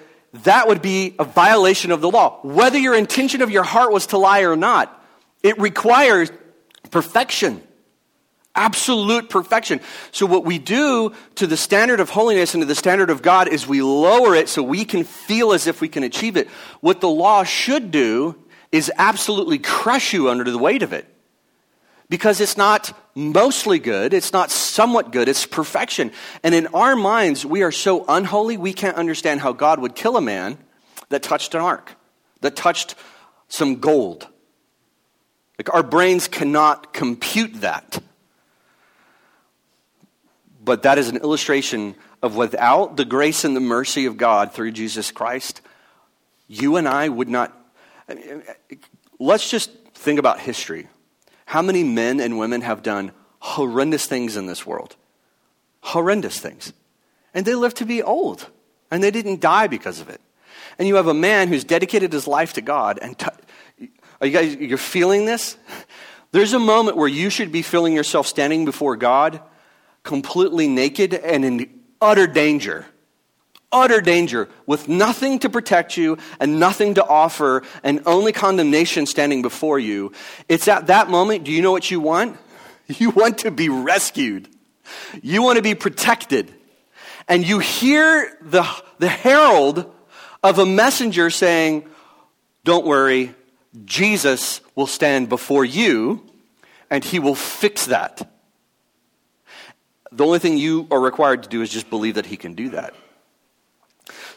that 0.46 0.68
would 0.68 0.82
be 0.82 1.14
a 1.20 1.24
violation 1.24 1.92
of 1.92 2.02
the 2.02 2.10
law. 2.10 2.40
Whether 2.42 2.80
your 2.80 2.96
intention 2.96 3.44
of 3.44 3.52
your 3.52 3.64
heart 3.64 3.92
was 3.92 4.08
to 4.08 4.18
lie 4.18 4.42
or 4.42 4.56
not, 4.56 5.00
it 5.44 5.60
requires 5.60 6.32
perfection 6.90 7.62
absolute 8.56 9.30
perfection. 9.30 9.80
So, 10.12 10.26
what 10.26 10.46
we 10.46 10.60
do 10.60 11.14
to 11.36 11.48
the 11.48 11.58
standard 11.58 12.00
of 12.00 12.10
holiness 12.10 12.54
and 12.54 12.62
to 12.62 12.66
the 12.66 12.76
standard 12.76 13.10
of 13.10 13.22
God 13.22 13.48
is 13.48 13.68
we 13.68 13.82
lower 13.82 14.36
it 14.36 14.50
so 14.50 14.64
we 14.64 14.86
can 14.86 15.04
feel 15.04 15.54
as 15.54 15.68
if 15.68 15.82
we 15.82 15.88
can 15.88 16.04
achieve 16.04 16.38
it. 16.38 16.48
What 16.82 17.02
the 17.02 17.10
law 17.10 17.44
should 17.44 17.92
do 17.92 18.36
is 18.72 18.92
absolutely 18.98 19.60
crush 19.60 20.14
you 20.14 20.30
under 20.30 20.44
the 20.44 20.58
weight 20.58 20.84
of 20.84 20.94
it. 20.94 21.06
Because 22.10 22.42
it's 22.42 22.58
not 22.58 22.98
mostly 23.14 23.78
good, 23.78 24.14
it's 24.14 24.34
not 24.34 24.50
somewhat 24.50 25.12
good, 25.12 25.30
it's 25.30 25.46
perfection. 25.46 26.12
And 26.44 26.56
in 26.56 26.68
our 26.68 26.96
minds, 26.96 27.46
we 27.46 27.62
are 27.62 27.72
so 27.72 28.04
unholy, 28.08 28.58
we 28.58 28.74
can't 28.74 28.98
understand 28.98 29.42
how 29.42 29.54
God 29.54 29.80
would 29.80 29.96
kill 29.96 30.18
a 30.18 30.22
man 30.22 30.58
that 31.10 31.22
touched 31.22 31.54
an 31.54 31.62
ark, 31.62 31.96
that 32.42 32.56
touched 32.56 32.96
some 33.48 33.76
gold. 33.76 34.28
Like 35.60 35.74
our 35.74 35.84
brains 35.84 36.28
cannot 36.28 36.94
compute 36.94 37.62
that. 37.62 38.00
But 40.70 40.84
that 40.84 41.00
is 41.00 41.10
an 41.10 41.18
illustration 41.18 41.96
of 42.22 42.36
without 42.36 42.96
the 42.96 43.04
grace 43.04 43.44
and 43.44 43.56
the 43.56 43.60
mercy 43.60 44.06
of 44.06 44.18
God 44.18 44.54
through 44.54 44.70
Jesus 44.70 45.10
Christ, 45.10 45.62
you 46.48 46.76
and 46.76 46.88
I 46.88 47.10
would 47.10 47.28
not. 47.28 47.58
Let's 49.18 49.50
just 49.50 49.72
think 49.96 50.20
about 50.20 50.40
history. 50.40 50.88
How 51.46 51.64
many 51.64 51.84
men 51.84 52.20
and 52.20 52.38
women 52.38 52.62
have 52.62 52.84
done 52.84 53.14
horrendous 53.40 54.06
things 54.06 54.38
in 54.38 54.46
this 54.46 54.64
world? 54.64 54.96
Horrendous 55.82 56.38
things. 56.38 56.72
And 57.34 57.48
they 57.48 57.56
lived 57.56 57.78
to 57.78 57.86
be 57.88 58.04
old. 58.04 58.46
And 58.92 59.02
they 59.02 59.10
didn't 59.10 59.42
die 59.42 59.66
because 59.66 60.00
of 60.00 60.10
it. 60.10 60.22
And 60.78 60.88
you 60.88 60.98
have 60.98 61.08
a 61.08 61.16
man 61.16 61.48
who's 61.48 61.64
dedicated 61.64 62.14
his 62.14 62.28
life 62.28 62.54
to 62.54 62.62
God. 62.62 63.00
And 63.02 63.18
t- 63.18 63.26
are 64.22 64.28
you 64.28 64.34
guys, 64.34 64.56
you're 64.56 64.78
feeling 64.78 65.26
this? 65.26 65.58
There's 66.32 66.54
a 66.54 66.60
moment 66.60 66.96
where 66.96 67.08
you 67.08 67.32
should 67.32 67.52
be 67.52 67.64
feeling 67.64 67.96
yourself 67.96 68.28
standing 68.28 68.66
before 68.66 68.98
God 68.98 69.42
completely 70.04 70.68
naked 70.68 71.14
and 71.14 71.46
in 71.46 71.80
utter 72.02 72.28
danger. 72.28 72.86
Utter 73.72 74.02
danger 74.02 74.50
with 74.66 74.90
nothing 74.90 75.38
to 75.40 75.50
protect 75.50 75.96
you 75.96 76.18
and 76.40 76.60
nothing 76.60 76.96
to 76.96 77.06
offer 77.06 77.62
and 77.84 78.02
only 78.08 78.32
condemnation 78.32 79.06
standing 79.06 79.44
before 79.44 79.78
you. 79.78 80.12
It's 80.48 80.68
at 80.68 80.88
that 80.88 81.10
moment, 81.10 81.44
do 81.44 81.52
you 81.52 81.62
know 81.62 81.72
what 81.72 81.90
you 81.90 82.00
want? 82.00 82.38
You 82.98 83.12
want 83.12 83.38
to 83.40 83.52
be 83.52 83.70
rescued. 83.70 84.50
You 85.22 85.44
want 85.44 85.58
to 85.58 85.62
be 85.62 85.76
protected. 85.76 86.52
And 87.28 87.48
you 87.48 87.60
hear 87.60 88.36
the, 88.42 88.68
the 88.98 89.08
herald 89.08 89.94
of 90.42 90.58
a 90.58 90.66
messenger 90.66 91.30
saying, 91.30 91.88
Don't 92.64 92.88
worry, 92.88 93.36
Jesus 93.86 94.62
will 94.74 94.88
stand 94.88 95.30
before 95.30 95.64
you 95.64 96.28
and 96.90 97.04
he 97.04 97.20
will 97.20 97.36
fix 97.36 97.86
that. 97.86 98.28
The 100.12 100.26
only 100.26 100.40
thing 100.40 100.58
you 100.58 100.88
are 100.92 101.00
required 101.00 101.44
to 101.44 101.50
do 101.50 101.62
is 101.62 101.70
just 101.70 101.90
believe 101.90 102.16
that 102.16 102.26
He 102.26 102.38
can 102.38 102.54
do 102.54 102.70
that. 102.70 102.94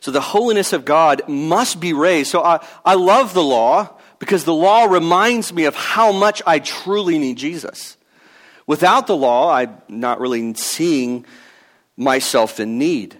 So 0.00 0.10
the 0.10 0.20
holiness 0.20 0.72
of 0.72 0.84
God 0.84 1.22
must 1.28 1.80
be 1.80 1.92
raised. 1.92 2.30
So 2.30 2.42
I, 2.42 2.64
I 2.84 2.94
love 2.94 3.34
the 3.34 3.42
law 3.42 3.96
because 4.18 4.44
the 4.44 4.54
law 4.54 4.84
reminds 4.84 5.52
me 5.52 5.64
of 5.64 5.74
how 5.74 6.12
much 6.12 6.42
I 6.46 6.58
truly 6.58 7.18
need 7.18 7.38
Jesus. 7.38 7.96
Without 8.66 9.06
the 9.06 9.16
law, 9.16 9.52
I'm 9.52 9.80
not 9.88 10.20
really 10.20 10.54
seeing 10.54 11.24
myself 11.96 12.60
in 12.60 12.78
need. 12.78 13.16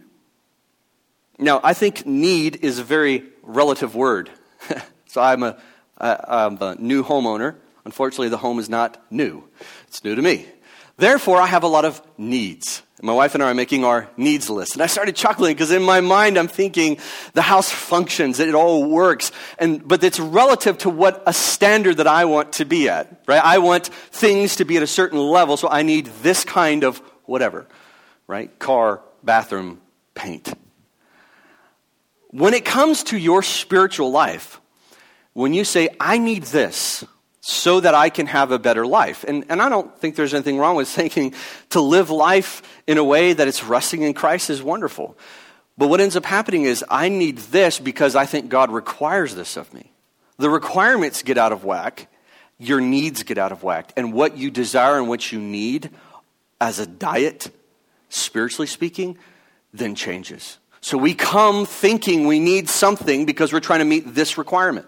Now, 1.38 1.60
I 1.62 1.74
think 1.74 2.06
need 2.06 2.64
is 2.64 2.78
a 2.78 2.84
very 2.84 3.24
relative 3.42 3.94
word. 3.94 4.30
so 5.06 5.20
I'm 5.20 5.42
a, 5.42 5.56
I'm 5.98 6.60
a 6.62 6.76
new 6.76 7.02
homeowner. 7.02 7.56
Unfortunately, 7.84 8.28
the 8.28 8.36
home 8.36 8.58
is 8.58 8.68
not 8.68 9.02
new, 9.10 9.44
it's 9.88 10.04
new 10.04 10.14
to 10.14 10.22
me. 10.22 10.46
Therefore, 10.96 11.40
I 11.40 11.46
have 11.46 11.62
a 11.62 11.68
lot 11.68 11.84
of 11.84 12.02
needs. 12.18 12.82
My 13.04 13.12
wife 13.12 13.34
and 13.34 13.42
I 13.42 13.50
are 13.50 13.54
making 13.54 13.84
our 13.84 14.08
needs 14.16 14.48
list. 14.48 14.74
And 14.74 14.82
I 14.82 14.86
started 14.86 15.16
chuckling 15.16 15.54
because 15.54 15.72
in 15.72 15.82
my 15.82 16.00
mind 16.00 16.38
I'm 16.38 16.46
thinking 16.46 16.98
the 17.34 17.42
house 17.42 17.68
functions, 17.68 18.38
it 18.38 18.54
all 18.54 18.84
works. 18.84 19.32
And, 19.58 19.86
but 19.86 20.04
it's 20.04 20.20
relative 20.20 20.78
to 20.78 20.90
what 20.90 21.20
a 21.26 21.32
standard 21.32 21.96
that 21.96 22.06
I 22.06 22.26
want 22.26 22.52
to 22.54 22.64
be 22.64 22.88
at, 22.88 23.22
right? 23.26 23.42
I 23.42 23.58
want 23.58 23.88
things 23.88 24.56
to 24.56 24.64
be 24.64 24.76
at 24.76 24.84
a 24.84 24.86
certain 24.86 25.18
level, 25.18 25.56
so 25.56 25.68
I 25.68 25.82
need 25.82 26.06
this 26.22 26.44
kind 26.44 26.84
of 26.84 26.98
whatever, 27.24 27.66
right? 28.28 28.56
Car, 28.60 29.00
bathroom, 29.24 29.80
paint. 30.14 30.52
When 32.30 32.54
it 32.54 32.64
comes 32.64 33.02
to 33.04 33.18
your 33.18 33.42
spiritual 33.42 34.12
life, 34.12 34.60
when 35.32 35.54
you 35.54 35.64
say, 35.64 35.88
I 35.98 36.18
need 36.18 36.44
this, 36.44 37.04
so 37.44 37.80
that 37.80 37.92
I 37.92 38.08
can 38.08 38.26
have 38.26 38.52
a 38.52 38.58
better 38.58 38.86
life. 38.86 39.24
And, 39.26 39.44
and 39.48 39.60
I 39.60 39.68
don't 39.68 39.94
think 39.98 40.14
there's 40.14 40.32
anything 40.32 40.58
wrong 40.58 40.76
with 40.76 40.88
thinking 41.00 41.34
to 41.70 41.80
live 41.80 42.08
life 42.08 42.62
in 42.86 42.96
a 42.96 43.04
way 43.04 43.32
that 43.32 43.46
it's 43.48 43.64
resting 43.64 44.02
in 44.02 44.14
Christ 44.14 44.48
is 44.48 44.62
wonderful. 44.62 45.18
But 45.76 45.88
what 45.88 46.00
ends 46.00 46.16
up 46.16 46.24
happening 46.24 46.62
is 46.62 46.84
I 46.88 47.08
need 47.08 47.38
this 47.38 47.80
because 47.80 48.14
I 48.14 48.26
think 48.26 48.48
God 48.48 48.70
requires 48.70 49.34
this 49.34 49.56
of 49.56 49.74
me. 49.74 49.92
The 50.38 50.48
requirements 50.48 51.22
get 51.22 51.36
out 51.36 51.50
of 51.52 51.64
whack, 51.64 52.08
your 52.58 52.80
needs 52.80 53.24
get 53.24 53.38
out 53.38 53.50
of 53.50 53.64
whack, 53.64 53.92
and 53.96 54.12
what 54.12 54.36
you 54.36 54.50
desire 54.50 54.98
and 54.98 55.08
what 55.08 55.32
you 55.32 55.40
need 55.40 55.90
as 56.60 56.78
a 56.78 56.86
diet, 56.86 57.50
spiritually 58.08 58.68
speaking, 58.68 59.18
then 59.74 59.96
changes. 59.96 60.58
So 60.80 60.96
we 60.96 61.14
come 61.14 61.66
thinking 61.66 62.26
we 62.26 62.38
need 62.38 62.68
something 62.68 63.26
because 63.26 63.52
we're 63.52 63.60
trying 63.60 63.80
to 63.80 63.84
meet 63.84 64.14
this 64.14 64.38
requirement. 64.38 64.86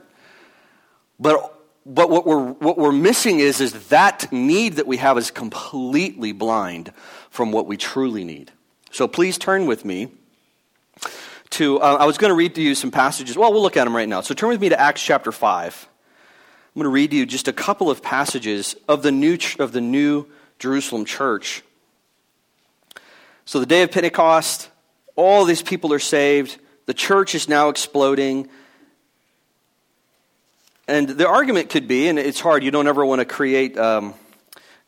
But 1.19 1.53
but 1.87 2.09
what 2.09 2.27
we're, 2.27 2.53
what 2.53 2.79
we're 2.79 2.93
missing 2.93 3.41
is, 3.41 3.61
is 3.61 3.89
that 3.89 4.33
need 4.33 4.75
that 4.75 4.87
we 4.87 4.97
have 4.97 5.19
is 5.19 5.31
completely 5.31 6.33
blind 6.33 6.93
from 7.31 7.53
what 7.53 7.67
we 7.67 7.77
truly 7.77 8.25
need. 8.25 8.53
So 8.91 9.07
please 9.07 9.37
turn 9.37 9.67
with 9.67 9.85
me 9.85 10.09
to, 11.51 11.81
uh, 11.81 11.97
I 12.01 12.07
was 12.07 12.17
going 12.17 12.31
to 12.31 12.35
read 12.35 12.55
to 12.55 12.63
you 12.63 12.75
some 12.75 12.91
passages. 12.91 13.37
Well, 13.37 13.53
we'll 13.53 13.63
look 13.63 13.77
at 13.77 13.85
them 13.85 13.95
right 13.95 14.09
now. 14.09 14.23
So 14.23 14.35
turn 14.35 14.49
with 14.49 14.61
me 14.61 14.71
to 14.71 14.81
Acts 14.81 15.03
chapter 15.03 15.31
5. 15.31 15.89
I'm 16.75 16.81
going 16.81 16.85
to 16.85 16.89
read 16.91 17.11
to 17.11 17.17
you 17.17 17.27
just 17.27 17.49
a 17.49 17.53
couple 17.53 17.91
of 17.91 18.03
passages 18.03 18.77
of 18.89 19.03
the 19.03 19.13
new, 19.13 19.39
of 19.59 19.73
the 19.73 19.81
new 19.81 20.27
Jerusalem 20.59 21.05
church. 21.05 21.63
So 23.45 23.61
the 23.61 23.67
day 23.67 23.83
of 23.83 23.93
Pentecost, 23.93 24.71
all 25.17 25.45
these 25.45 25.63
people 25.63 25.93
are 25.93 25.99
saved. 25.99 26.59
The 26.87 26.95
church 26.95 27.35
is 27.35 27.49
now 27.49 27.69
exploding. 27.69 28.49
And 30.87 31.09
the 31.09 31.27
argument 31.27 31.71
could 31.71 31.89
be, 31.89 32.09
and 32.09 32.19
it's 32.19 32.41
hard, 32.41 32.63
you 32.63 32.71
don't 32.71 32.87
ever 32.87 33.05
want 33.05 33.21
to 33.21 33.25
create, 33.25 33.79
um, 33.79 34.15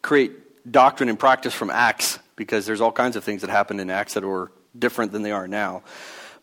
create 0.02 0.70
doctrine 0.70 1.09
and 1.09 1.18
practice 1.18 1.54
from 1.54 1.70
Acts 1.70 2.18
because 2.37 2.66
there's 2.66 2.82
all 2.82 2.92
kinds 2.92 3.16
of 3.16 3.24
things 3.24 3.40
that 3.40 3.50
happened 3.50 3.80
in 3.80 3.88
Acts 3.88 4.14
that 4.14 4.22
were 4.22 4.52
different 4.78 5.12
than 5.12 5.22
they 5.22 5.32
are 5.32 5.48
now. 5.48 5.82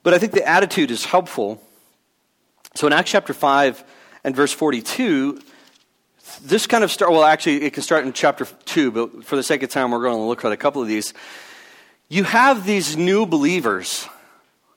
But 0.01 0.15
I 0.15 0.17
think 0.17 0.31
the 0.31 0.47
attitude 0.47 0.89
is 0.89 1.05
helpful. 1.05 1.61
So 2.73 2.87
in 2.87 2.93
Acts 2.93 3.11
chapter 3.11 3.33
5 3.33 3.83
and 4.23 4.35
verse 4.35 4.51
42, 4.51 5.39
this 6.41 6.65
kind 6.65 6.83
of 6.83 6.91
start, 6.91 7.11
well, 7.11 7.23
actually, 7.23 7.63
it 7.63 7.73
can 7.73 7.83
start 7.83 8.05
in 8.05 8.13
chapter 8.13 8.45
2, 8.45 8.91
but 8.91 9.23
for 9.23 9.35
the 9.35 9.43
sake 9.43 9.61
of 9.61 9.69
time, 9.69 9.91
we're 9.91 10.01
going 10.01 10.17
to 10.17 10.23
look 10.23 10.43
at 10.43 10.51
a 10.51 10.57
couple 10.57 10.81
of 10.81 10.87
these. 10.87 11.13
You 12.09 12.23
have 12.23 12.65
these 12.65 12.97
new 12.97 13.27
believers 13.27 14.07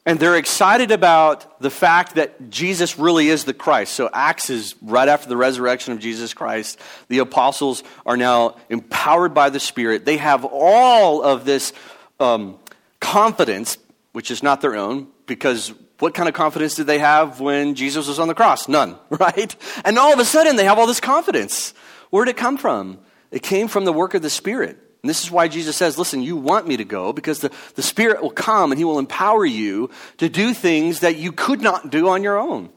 and 0.07 0.21
they're 0.21 0.37
excited 0.37 0.93
about 0.93 1.61
the 1.61 1.69
fact 1.69 2.15
that 2.15 2.49
Jesus 2.49 2.97
really 2.97 3.29
is 3.29 3.43
the 3.43 3.53
Christ. 3.53 3.93
So, 3.93 4.09
Acts 4.13 4.51
is 4.51 4.77
right 4.81 5.09
after 5.09 5.29
the 5.29 5.37
resurrection 5.37 5.93
of 5.93 5.99
Jesus 5.99 6.33
Christ. 6.33 6.81
The 7.09 7.19
apostles 7.19 7.83
are 8.07 8.17
now 8.17 8.57
empowered 8.71 9.35
by 9.35 9.51
the 9.51 9.59
Spirit. 9.59 10.05
They 10.05 10.19
have 10.19 10.45
all 10.45 11.25
of 11.25 11.45
this 11.45 11.73
um, 12.21 12.57
confidence, 13.01 13.79
which 14.13 14.31
is 14.31 14.45
not 14.45 14.61
their 14.61 14.77
own, 14.77 15.09
because 15.27 15.75
what 15.99 16.15
kind 16.15 16.29
of 16.29 16.37
confidence 16.37 16.77
did 16.77 16.87
they 16.87 17.01
have 17.01 17.41
when 17.41 17.75
Jesus 17.75 18.07
was 18.07 18.21
on 18.21 18.29
the 18.29 18.35
cross? 18.35 18.69
None, 18.69 18.97
right? 19.11 19.57
And 19.85 19.99
all 19.99 20.13
of 20.13 20.21
a 20.21 20.25
sudden, 20.25 20.55
they 20.55 20.65
have 20.65 20.79
all 20.79 20.87
this 20.87 21.01
confidence. 21.01 21.75
Where 22.11 22.25
did 22.25 22.31
it 22.33 22.37
come 22.37 22.59
from? 22.59 22.99
It 23.33 23.43
came 23.43 23.67
from 23.67 23.85
the 23.85 23.93
work 23.93 24.15
of 24.15 24.23
the 24.23 24.31
Spirit. 24.31 24.79
And 25.03 25.11
this 25.11 25.23
is 25.23 25.31
why 25.31 25.49
Jesus 25.49 25.77
says, 25.77 25.99
listen, 25.99 26.23
you 26.23 26.37
want 26.37 26.67
me 26.67 26.77
to 26.77 26.85
go 26.85 27.13
because 27.13 27.41
the, 27.41 27.53
the 27.75 27.83
Spirit 27.83 28.23
will 28.23 28.31
come 28.31 28.73
and 28.73 28.79
He 28.79 28.85
will 28.85 28.99
empower 28.99 29.45
you 29.45 29.91
to 30.19 30.29
do 30.29 30.53
things 30.53 31.01
that 31.01 31.17
you 31.17 31.33
could 31.33 31.61
not 31.61 31.91
do 31.91 32.09
on 32.09 32.23
your 32.23 32.39
own. 32.39 32.71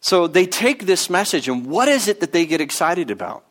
So 0.00 0.26
they 0.26 0.46
take 0.46 0.86
this 0.86 1.10
message, 1.10 1.48
and 1.48 1.66
what 1.66 1.88
is 1.88 2.06
it 2.06 2.20
that 2.20 2.32
they 2.32 2.46
get 2.46 2.60
excited 2.60 3.10
about? 3.10 3.44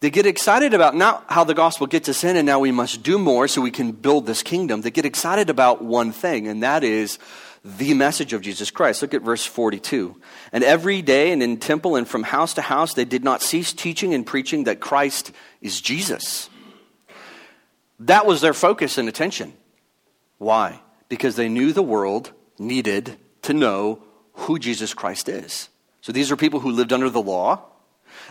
They 0.00 0.10
get 0.10 0.26
excited 0.26 0.74
about 0.74 0.94
not 0.94 1.24
how 1.28 1.44
the 1.44 1.54
gospel 1.54 1.86
gets 1.86 2.10
us 2.10 2.24
in 2.24 2.36
and 2.36 2.44
now 2.44 2.58
we 2.58 2.70
must 2.70 3.02
do 3.02 3.18
more 3.18 3.48
so 3.48 3.62
we 3.62 3.70
can 3.70 3.92
build 3.92 4.26
this 4.26 4.42
kingdom. 4.42 4.82
They 4.82 4.90
get 4.90 5.06
excited 5.06 5.48
about 5.48 5.82
one 5.82 6.12
thing, 6.12 6.46
and 6.46 6.62
that 6.62 6.84
is 6.84 7.18
the 7.64 7.94
message 7.94 8.34
of 8.34 8.42
Jesus 8.42 8.70
Christ. 8.70 9.00
Look 9.00 9.14
at 9.14 9.22
verse 9.22 9.46
42. 9.46 10.20
And 10.52 10.62
every 10.62 11.00
day 11.00 11.32
and 11.32 11.42
in 11.42 11.56
temple 11.56 11.96
and 11.96 12.06
from 12.06 12.24
house 12.24 12.52
to 12.54 12.60
house, 12.60 12.92
they 12.92 13.06
did 13.06 13.24
not 13.24 13.40
cease 13.40 13.72
teaching 13.72 14.12
and 14.12 14.26
preaching 14.26 14.64
that 14.64 14.80
Christ 14.80 15.32
is 15.62 15.80
Jesus. 15.80 16.50
That 18.04 18.26
was 18.26 18.40
their 18.40 18.52
focus 18.52 18.98
and 18.98 19.08
attention. 19.08 19.54
Why? 20.38 20.80
Because 21.08 21.36
they 21.36 21.48
knew 21.48 21.72
the 21.72 21.82
world 21.82 22.32
needed 22.58 23.16
to 23.42 23.54
know 23.54 24.02
who 24.34 24.58
Jesus 24.58 24.92
Christ 24.92 25.28
is. 25.28 25.70
So 26.02 26.12
these 26.12 26.30
are 26.30 26.36
people 26.36 26.60
who 26.60 26.70
lived 26.70 26.92
under 26.92 27.08
the 27.08 27.22
law. 27.22 27.62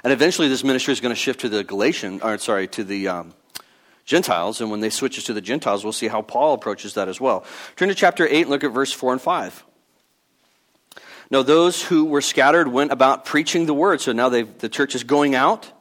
And 0.04 0.14
eventually 0.14 0.48
this 0.48 0.64
ministry 0.64 0.92
is 0.92 1.02
going 1.02 1.14
to 1.14 1.20
shift 1.20 1.42
to 1.42 1.50
the 1.50 1.64
Galatian, 1.64 2.22
or 2.22 2.38
sorry, 2.38 2.68
to 2.70 2.84
the 2.84 3.08
um, 3.08 3.34
Gentiles. 4.06 4.62
And 4.62 4.70
when 4.70 4.80
they 4.80 4.92
switches 4.92 5.24
to 5.26 5.34
the 5.34 5.42
Gentiles, 5.42 5.84
we'll 5.84 5.92
see 5.92 6.08
how 6.08 6.22
Paul 6.22 6.54
approaches 6.54 6.94
that 6.94 7.08
as 7.08 7.20
well. 7.20 7.44
Turn 7.76 7.90
to 7.90 7.96
chapter 7.96 8.28
8 8.28 8.42
and 8.42 8.50
look 8.52 8.64
at 8.64 8.72
verse 8.72 8.94
4 8.94 9.14
and 9.14 9.22
5. 9.22 9.66
Now, 11.32 11.42
those 11.42 11.82
who 11.82 12.06
were 12.06 12.22
scattered 12.22 12.68
went 12.68 12.92
about 12.92 13.26
preaching 13.26 13.66
the 13.66 13.74
word. 13.74 14.02
So 14.02 14.12
now 14.12 14.30
the 14.30 14.70
church 14.70 14.94
is 14.94 15.04
going 15.04 15.34
out 15.34 15.72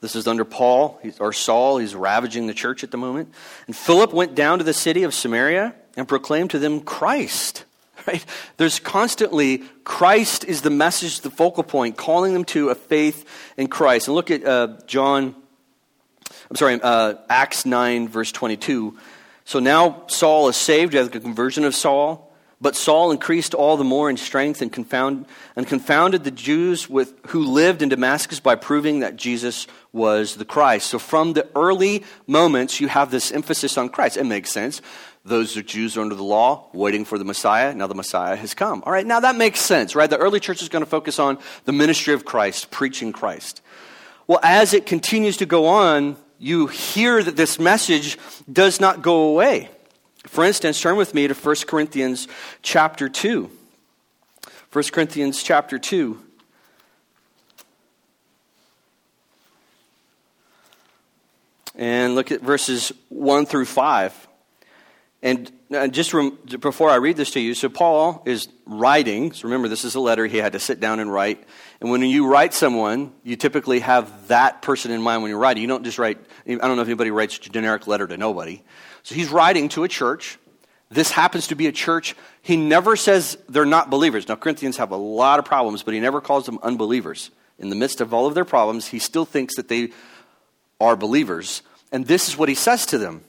this 0.00 0.16
is 0.16 0.26
under 0.26 0.44
Paul 0.44 1.00
or 1.18 1.32
Saul. 1.32 1.78
He's 1.78 1.94
ravaging 1.94 2.46
the 2.46 2.54
church 2.54 2.82
at 2.82 2.90
the 2.90 2.96
moment. 2.96 3.32
And 3.66 3.76
Philip 3.76 4.12
went 4.12 4.34
down 4.34 4.58
to 4.58 4.64
the 4.64 4.72
city 4.72 5.02
of 5.02 5.12
Samaria 5.12 5.74
and 5.96 6.08
proclaimed 6.08 6.50
to 6.50 6.58
them 6.58 6.80
Christ. 6.80 7.64
Right? 8.06 8.24
There's 8.56 8.78
constantly 8.78 9.58
Christ 9.84 10.44
is 10.44 10.62
the 10.62 10.70
message, 10.70 11.20
the 11.20 11.30
focal 11.30 11.62
point, 11.62 11.98
calling 11.98 12.32
them 12.32 12.46
to 12.46 12.70
a 12.70 12.74
faith 12.74 13.28
in 13.58 13.68
Christ. 13.68 14.08
And 14.08 14.14
look 14.14 14.30
at 14.30 14.42
uh, 14.42 14.78
John, 14.86 15.34
I'm 16.48 16.56
sorry, 16.56 16.80
uh, 16.82 17.16
Acts 17.28 17.66
9, 17.66 18.08
verse 18.08 18.32
22. 18.32 18.96
So 19.44 19.58
now 19.58 20.04
Saul 20.06 20.48
is 20.48 20.56
saved. 20.56 20.94
You 20.94 21.00
have 21.00 21.10
the 21.10 21.20
conversion 21.20 21.64
of 21.64 21.74
Saul. 21.74 22.29
But 22.62 22.76
Saul 22.76 23.10
increased 23.10 23.54
all 23.54 23.78
the 23.78 23.84
more 23.84 24.10
in 24.10 24.18
strength 24.18 24.60
and, 24.60 24.70
confound, 24.70 25.24
and 25.56 25.66
confounded 25.66 26.24
the 26.24 26.30
Jews 26.30 26.90
with, 26.90 27.14
who 27.28 27.42
lived 27.42 27.80
in 27.80 27.88
Damascus 27.88 28.38
by 28.38 28.54
proving 28.54 29.00
that 29.00 29.16
Jesus 29.16 29.66
was 29.92 30.36
the 30.36 30.44
Christ. 30.44 30.90
So 30.90 30.98
from 30.98 31.32
the 31.32 31.48
early 31.56 32.04
moments, 32.26 32.78
you 32.78 32.88
have 32.88 33.10
this 33.10 33.32
emphasis 33.32 33.78
on 33.78 33.88
Christ. 33.88 34.18
It 34.18 34.24
makes 34.24 34.50
sense. 34.50 34.82
Those 35.24 35.54
Jews 35.54 35.96
are 35.96 36.02
under 36.02 36.14
the 36.14 36.22
law, 36.22 36.68
waiting 36.74 37.06
for 37.06 37.16
the 37.16 37.24
Messiah. 37.24 37.74
Now 37.74 37.86
the 37.86 37.94
Messiah 37.94 38.36
has 38.36 38.52
come. 38.52 38.82
All 38.84 38.92
right, 38.92 39.06
now 39.06 39.20
that 39.20 39.36
makes 39.36 39.60
sense, 39.60 39.94
right? 39.94 40.08
The 40.08 40.18
early 40.18 40.40
church 40.40 40.60
is 40.60 40.68
going 40.68 40.84
to 40.84 40.90
focus 40.90 41.18
on 41.18 41.38
the 41.64 41.72
ministry 41.72 42.12
of 42.12 42.26
Christ, 42.26 42.70
preaching 42.70 43.12
Christ. 43.12 43.62
Well, 44.26 44.40
as 44.42 44.74
it 44.74 44.84
continues 44.84 45.38
to 45.38 45.46
go 45.46 45.66
on, 45.66 46.16
you 46.38 46.66
hear 46.66 47.22
that 47.22 47.36
this 47.36 47.58
message 47.58 48.18
does 48.50 48.80
not 48.80 49.02
go 49.02 49.28
away. 49.30 49.70
For 50.26 50.44
instance, 50.44 50.80
turn 50.80 50.96
with 50.96 51.14
me 51.14 51.28
to 51.28 51.34
1 51.34 51.56
Corinthians 51.66 52.28
chapter 52.62 53.08
2. 53.08 53.50
1 54.72 54.84
Corinthians 54.92 55.42
chapter 55.42 55.78
2. 55.78 56.22
And 61.74 62.14
look 62.14 62.30
at 62.30 62.42
verses 62.42 62.92
1 63.08 63.46
through 63.46 63.64
5. 63.64 64.28
And 65.22 65.50
uh, 65.74 65.88
just 65.88 66.12
rem- 66.14 66.38
before 66.60 66.90
I 66.90 66.96
read 66.96 67.16
this 67.16 67.30
to 67.32 67.40
you, 67.40 67.54
so 67.54 67.68
Paul 67.68 68.22
is 68.26 68.48
writing. 68.66 69.32
So 69.32 69.44
remember, 69.44 69.68
this 69.68 69.84
is 69.84 69.94
a 69.94 70.00
letter 70.00 70.26
he 70.26 70.38
had 70.38 70.52
to 70.52 70.58
sit 70.58 70.80
down 70.80 71.00
and 71.00 71.12
write. 71.12 71.44
And 71.80 71.90
when 71.90 72.02
you 72.02 72.26
write 72.26 72.54
someone, 72.54 73.12
you 73.22 73.36
typically 73.36 73.80
have 73.80 74.28
that 74.28 74.62
person 74.62 74.90
in 74.90 75.00
mind 75.00 75.22
when 75.22 75.30
you're 75.30 75.38
writing. 75.38 75.62
You 75.62 75.68
don't 75.68 75.84
just 75.84 75.98
write, 75.98 76.18
I 76.46 76.54
don't 76.54 76.76
know 76.76 76.82
if 76.82 76.88
anybody 76.88 77.10
writes 77.10 77.36
a 77.38 77.40
generic 77.40 77.86
letter 77.86 78.06
to 78.06 78.16
nobody. 78.16 78.62
So 79.02 79.14
he's 79.14 79.28
writing 79.28 79.68
to 79.70 79.84
a 79.84 79.88
church. 79.88 80.38
This 80.90 81.10
happens 81.10 81.48
to 81.48 81.54
be 81.54 81.66
a 81.66 81.72
church. 81.72 82.16
He 82.42 82.56
never 82.56 82.96
says 82.96 83.38
they're 83.48 83.64
not 83.64 83.90
believers. 83.90 84.28
Now, 84.28 84.36
Corinthians 84.36 84.76
have 84.78 84.90
a 84.90 84.96
lot 84.96 85.38
of 85.38 85.44
problems, 85.44 85.82
but 85.82 85.94
he 85.94 86.00
never 86.00 86.20
calls 86.20 86.46
them 86.46 86.58
unbelievers. 86.62 87.30
In 87.58 87.68
the 87.68 87.76
midst 87.76 88.00
of 88.00 88.12
all 88.12 88.26
of 88.26 88.34
their 88.34 88.44
problems, 88.44 88.88
he 88.88 88.98
still 88.98 89.24
thinks 89.24 89.56
that 89.56 89.68
they 89.68 89.90
are 90.80 90.96
believers. 90.96 91.62
And 91.92 92.06
this 92.06 92.28
is 92.28 92.36
what 92.36 92.48
he 92.48 92.54
says 92.54 92.86
to 92.86 92.98
them. 92.98 93.22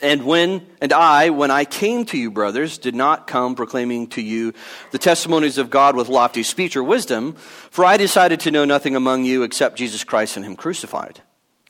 And 0.00 0.24
when 0.24 0.66
and 0.80 0.92
I, 0.92 1.30
when 1.30 1.50
I 1.50 1.64
came 1.64 2.04
to 2.06 2.18
you, 2.18 2.30
brothers, 2.30 2.78
did 2.78 2.94
not 2.94 3.26
come 3.26 3.54
proclaiming 3.54 4.08
to 4.08 4.22
you 4.22 4.52
the 4.90 4.98
testimonies 4.98 5.58
of 5.58 5.70
God 5.70 5.94
with 5.94 6.08
lofty 6.08 6.42
speech 6.42 6.76
or 6.76 6.82
wisdom, 6.82 7.34
for 7.34 7.84
I 7.84 7.96
decided 7.96 8.40
to 8.40 8.50
know 8.50 8.64
nothing 8.64 8.96
among 8.96 9.24
you 9.24 9.42
except 9.42 9.76
Jesus 9.76 10.02
Christ 10.02 10.36
and 10.36 10.44
him 10.44 10.56
crucified. 10.56 11.20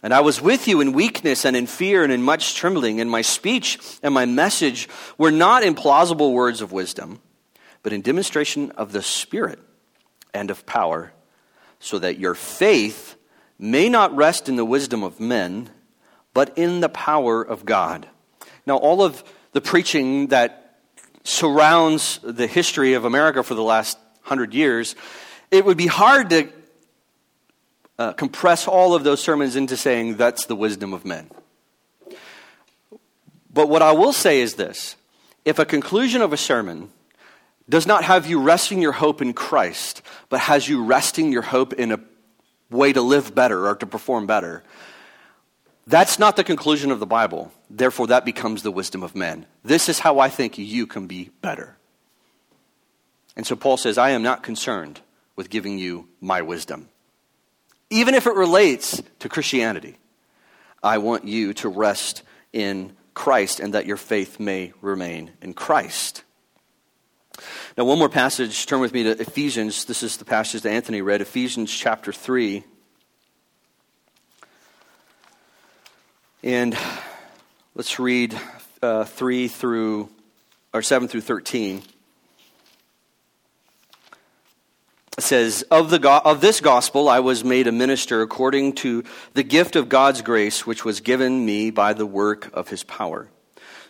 And 0.05 0.13
I 0.13 0.21
was 0.21 0.39
with 0.39 0.69
you 0.69 0.83
in 0.83 0.93
weakness 0.93 1.47
and 1.47 1.57
in 1.57 1.67
fear 1.67 2.05
and 2.05 2.13
in 2.13 2.23
much 2.23 2.57
trembling, 2.57 3.01
and 3.01 3.11
my 3.11 3.23
speech 3.23 3.79
and 4.03 4.13
my 4.13 4.27
message 4.27 4.87
were 5.17 5.31
not 5.31 5.63
in 5.63 5.75
plausible 5.75 6.35
words 6.35 6.61
of 6.61 6.73
wisdom, 6.73 7.23
but 7.83 7.95
in 7.95 8.03
demonstration 8.03 8.71
of 8.73 8.93
the 8.93 9.01
Spirit 9.01 9.59
and 10.35 10.51
of 10.51 10.67
power, 10.67 11.15
so 11.81 11.99
that 11.99 12.19
your 12.19 12.35
faith 12.35 13.17
may 13.59 13.89
not 13.89 14.15
rest 14.15 14.47
in 14.47 14.57
the 14.57 14.65
wisdom 14.67 15.03
of 15.03 15.21
men, 15.21 15.71
but 16.35 16.59
in 16.59 16.81
the 16.81 16.91
power 16.91 17.41
of 17.41 17.65
God. 17.65 18.07
Now, 18.67 18.77
all 18.77 19.01
of 19.01 19.25
the 19.53 19.63
preaching 19.63 20.27
that 20.27 20.81
surrounds 21.23 22.21
the 22.23 22.47
history 22.47 22.93
of 22.93 23.07
America 23.07 23.43
for 23.43 23.55
the 23.55 23.63
last 23.63 23.97
hundred 24.21 24.53
years, 24.53 24.97
it 25.51 25.65
would 25.65 25.79
be 25.79 25.87
hard 25.87 26.29
to 26.29 26.53
uh, 27.99 28.13
compress 28.13 28.67
all 28.67 28.95
of 28.95 29.05
those 29.05 29.23
sermons 29.23 29.57
into 29.57 29.77
saying 29.77 30.17
that's 30.17 30.47
the 30.47 30.57
wisdom 30.57 30.93
of 30.93 31.05
men. 31.05 31.31
But 33.53 33.69
what 33.69 33.83
I 33.83 33.93
will 33.93 34.13
say 34.13 34.41
is 34.41 34.55
this 34.55 34.97
if 35.45 35.59
a 35.59 35.65
conclusion 35.65 36.23
of 36.23 36.33
a 36.33 36.37
sermon 36.37 36.91
does 37.69 37.87
not 37.87 38.05
have 38.05 38.27
you 38.27 38.41
resting 38.41 38.83
your 38.83 38.93
hope 38.93 39.23
in 39.23 39.33
Christ, 39.33 40.03
but 40.29 40.41
has 40.41 40.69
you 40.69 40.85
resting 40.85 41.33
your 41.33 41.43
hope 41.43 41.73
in 41.73 41.93
a 41.93 42.01
way 42.71 42.93
to 42.93 43.01
live 43.01 43.35
better 43.35 43.69
or 43.69 43.77
to 43.77 43.87
perform 43.87 44.27
better, 44.27 44.63
that's 45.87 46.19
not 46.19 46.37
the 46.37 46.45
conclusion 46.45 46.91
of 46.91 47.01
the 47.01 47.07
Bible. 47.07 47.53
Therefore, 47.71 48.09
that 48.09 48.25
becomes 48.25 48.63
the 48.63 48.71
wisdom 48.71 49.03
of 49.03 49.15
men. 49.15 49.47
This 49.63 49.89
is 49.89 49.99
how 49.99 50.19
I 50.19 50.29
think 50.29 50.59
you 50.59 50.87
can 50.87 51.07
be 51.07 51.31
better. 51.41 51.77
And 53.37 53.47
so 53.47 53.57
Paul 53.57 53.77
says, 53.77 53.99
I 53.99 54.11
am 54.11 54.23
not 54.23 54.43
concerned 54.43 55.01
with 55.37 55.51
giving 55.51 55.79
you 55.79 56.09
my 56.21 56.43
wisdom. 56.43 56.89
Even 57.91 58.15
if 58.15 58.27
it 58.27 58.35
relates 58.35 59.03
to 59.21 59.29
Christianity, 59.29 59.97
I 60.83 60.99
want 60.99 61.25
you 61.25 61.55
to 61.55 61.69
rest 61.69 62.23
in 62.53 62.97
Christ 63.15 63.61
and 63.61 63.75
that 63.75 63.87
your 63.87 63.97
faith 63.97 64.41
may 64.41 64.73
remain 64.81 65.31
in 65.41 65.55
Christ. 65.55 66.25
Now, 67.77 67.85
one 67.85 67.99
more 67.99 68.09
passage. 68.09 68.67
Turn 68.67 68.81
with 68.81 68.93
me 68.93 69.03
to 69.05 69.21
Ephesians. 69.21 69.85
This 69.85 70.03
is 70.03 70.17
the 70.17 70.25
passage 70.25 70.63
that 70.63 70.71
Anthony 70.71 71.03
read, 71.03 71.21
Ephesians 71.21 71.73
chapter 71.73 72.13
3. 72.13 72.65
And 76.43 76.77
let's 77.75 77.99
read 77.99 78.39
uh, 78.83 79.05
3 79.05 79.49
through, 79.49 80.09
or 80.73 80.83
7 80.83 81.09
through 81.09 81.23
13. 81.23 81.83
It 85.17 85.23
says, 85.23 85.63
of, 85.71 85.91
the 85.91 86.01
go- 86.01 86.21
of 86.25 86.41
this 86.41 86.61
gospel 86.61 87.09
I 87.09 87.21
was 87.21 87.45
made 87.45 87.69
a 87.69 87.73
minister 87.73 88.21
according 88.23 88.73
to 88.77 89.05
the 89.35 89.45
gift 89.45 89.77
of 89.77 89.89
God's 89.89 90.23
grace, 90.23 90.67
which 90.67 90.85
was 90.85 91.01
given 91.01 91.45
me 91.47 91.71
by 91.71 91.93
the 91.93 92.07
work 92.07 92.51
of 92.53 92.69
his 92.69 92.83
power. 92.83 93.29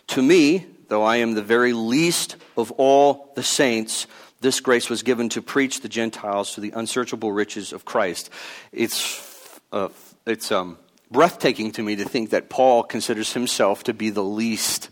To 0.07 0.21
me, 0.21 0.67
though 0.87 1.03
I 1.03 1.17
am 1.17 1.33
the 1.33 1.41
very 1.41 1.73
least 1.73 2.35
of 2.55 2.71
all 2.73 3.31
the 3.35 3.41
saints, 3.41 4.05
this 4.41 4.59
grace 4.59 4.87
was 4.87 5.01
given 5.01 5.29
to 5.29 5.41
preach 5.41 5.81
the 5.81 5.89
Gentiles 5.89 6.53
to 6.53 6.61
the 6.61 6.71
unsearchable 6.71 7.31
riches 7.31 7.73
of 7.73 7.85
Christ. 7.85 8.29
It's, 8.71 9.59
uh, 9.71 9.89
it's 10.27 10.51
um, 10.51 10.77
breathtaking 11.09 11.71
to 11.71 11.81
me 11.81 11.95
to 11.95 12.05
think 12.05 12.29
that 12.29 12.49
Paul 12.49 12.83
considers 12.83 13.33
himself 13.33 13.85
to 13.85 13.95
be 13.95 14.11
the 14.11 14.23
least 14.23 14.91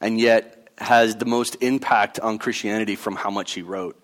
and 0.00 0.18
yet 0.18 0.70
has 0.78 1.16
the 1.16 1.26
most 1.26 1.56
impact 1.62 2.18
on 2.18 2.38
Christianity 2.38 2.96
from 2.96 3.16
how 3.16 3.30
much 3.30 3.52
he 3.52 3.60
wrote. 3.60 4.02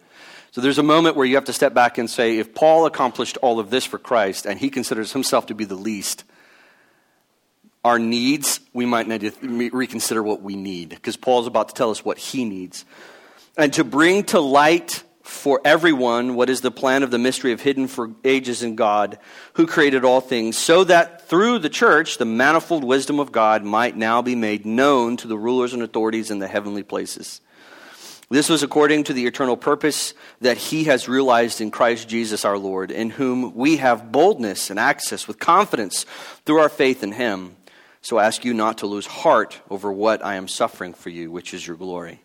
So 0.52 0.60
there's 0.60 0.78
a 0.78 0.82
moment 0.82 1.16
where 1.16 1.24
you 1.24 1.36
have 1.36 1.46
to 1.46 1.52
step 1.52 1.72
back 1.72 1.96
and 1.96 2.08
say, 2.10 2.36
if 2.36 2.54
Paul 2.54 2.84
accomplished 2.84 3.38
all 3.38 3.58
of 3.58 3.70
this 3.70 3.86
for 3.86 3.98
Christ 3.98 4.44
and 4.44 4.58
he 4.58 4.68
considers 4.68 5.12
himself 5.12 5.46
to 5.46 5.54
be 5.54 5.64
the 5.64 5.74
least, 5.74 6.24
our 7.82 7.98
needs, 7.98 8.60
we 8.74 8.84
might 8.84 9.08
need 9.08 9.22
to 9.22 9.70
reconsider 9.72 10.22
what 10.22 10.42
we 10.42 10.54
need 10.54 10.90
because 10.90 11.16
Paul's 11.16 11.46
about 11.46 11.68
to 11.68 11.74
tell 11.74 11.90
us 11.90 12.04
what 12.04 12.18
he 12.18 12.44
needs. 12.44 12.84
And 13.56 13.72
to 13.72 13.82
bring 13.82 14.24
to 14.24 14.40
light 14.40 15.02
for 15.22 15.58
everyone 15.64 16.34
what 16.34 16.50
is 16.50 16.60
the 16.60 16.70
plan 16.70 17.02
of 17.02 17.10
the 17.10 17.18
mystery 17.18 17.52
of 17.52 17.62
hidden 17.62 17.88
for 17.88 18.10
ages 18.22 18.62
in 18.62 18.76
God, 18.76 19.18
who 19.54 19.66
created 19.66 20.04
all 20.04 20.20
things, 20.20 20.58
so 20.58 20.84
that 20.84 21.28
through 21.28 21.60
the 21.60 21.70
church 21.70 22.18
the 22.18 22.26
manifold 22.26 22.84
wisdom 22.84 23.20
of 23.20 23.32
God 23.32 23.64
might 23.64 23.96
now 23.96 24.20
be 24.20 24.34
made 24.34 24.66
known 24.66 25.16
to 25.16 25.28
the 25.28 25.38
rulers 25.38 25.72
and 25.72 25.82
authorities 25.82 26.30
in 26.30 26.40
the 26.40 26.48
heavenly 26.48 26.82
places. 26.82 27.40
This 28.32 28.48
was 28.48 28.62
according 28.62 29.04
to 29.04 29.12
the 29.12 29.26
eternal 29.26 29.58
purpose 29.58 30.14
that 30.40 30.56
he 30.56 30.84
has 30.84 31.06
realized 31.06 31.60
in 31.60 31.70
Christ 31.70 32.08
Jesus 32.08 32.46
our 32.46 32.56
Lord, 32.56 32.90
in 32.90 33.10
whom 33.10 33.54
we 33.54 33.76
have 33.76 34.10
boldness 34.10 34.70
and 34.70 34.78
access 34.78 35.28
with 35.28 35.38
confidence 35.38 36.06
through 36.46 36.60
our 36.60 36.70
faith 36.70 37.02
in 37.02 37.12
him. 37.12 37.56
So 38.00 38.16
I 38.16 38.24
ask 38.24 38.42
you 38.42 38.54
not 38.54 38.78
to 38.78 38.86
lose 38.86 39.04
heart 39.04 39.60
over 39.68 39.92
what 39.92 40.24
I 40.24 40.36
am 40.36 40.48
suffering 40.48 40.94
for 40.94 41.10
you, 41.10 41.30
which 41.30 41.52
is 41.52 41.66
your 41.66 41.76
glory. 41.76 42.22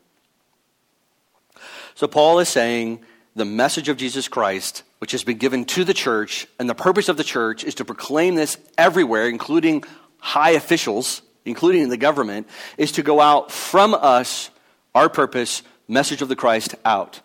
So 1.96 2.08
Paul 2.08 2.40
is 2.40 2.48
saying 2.48 3.02
the 3.36 3.44
message 3.44 3.90
of 3.90 3.98
Jesus 3.98 4.30
Christ, 4.30 4.84
which 5.00 5.12
has 5.12 5.26
been 5.26 5.38
given 5.38 5.66
to 5.66 5.84
the 5.84 5.94
church, 5.94 6.48
and 6.58 6.70
the 6.70 6.74
purpose 6.74 7.10
of 7.10 7.18
the 7.18 7.24
church 7.26 7.66
is 7.66 7.76
to 7.76 7.86
proclaim 7.86 8.36
this 8.36 8.58
everywhere, 8.78 9.28
including 9.28 9.84
high 10.20 10.52
officials, 10.52 11.22
including 11.44 11.82
in 11.82 11.90
the 11.90 11.98
government, 11.98 12.48
is 12.78 12.94
to 12.94 13.04
go 13.04 13.20
out 13.20 13.52
from 13.52 13.94
us, 13.94 14.50
our 14.96 15.10
purpose, 15.10 15.64
message 15.88 16.22
of 16.22 16.30
the 16.30 16.36
Christ 16.36 16.76
out 16.86 17.22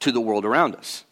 to 0.00 0.12
the 0.12 0.20
world 0.20 0.44
around 0.44 0.74
us. 0.74 1.04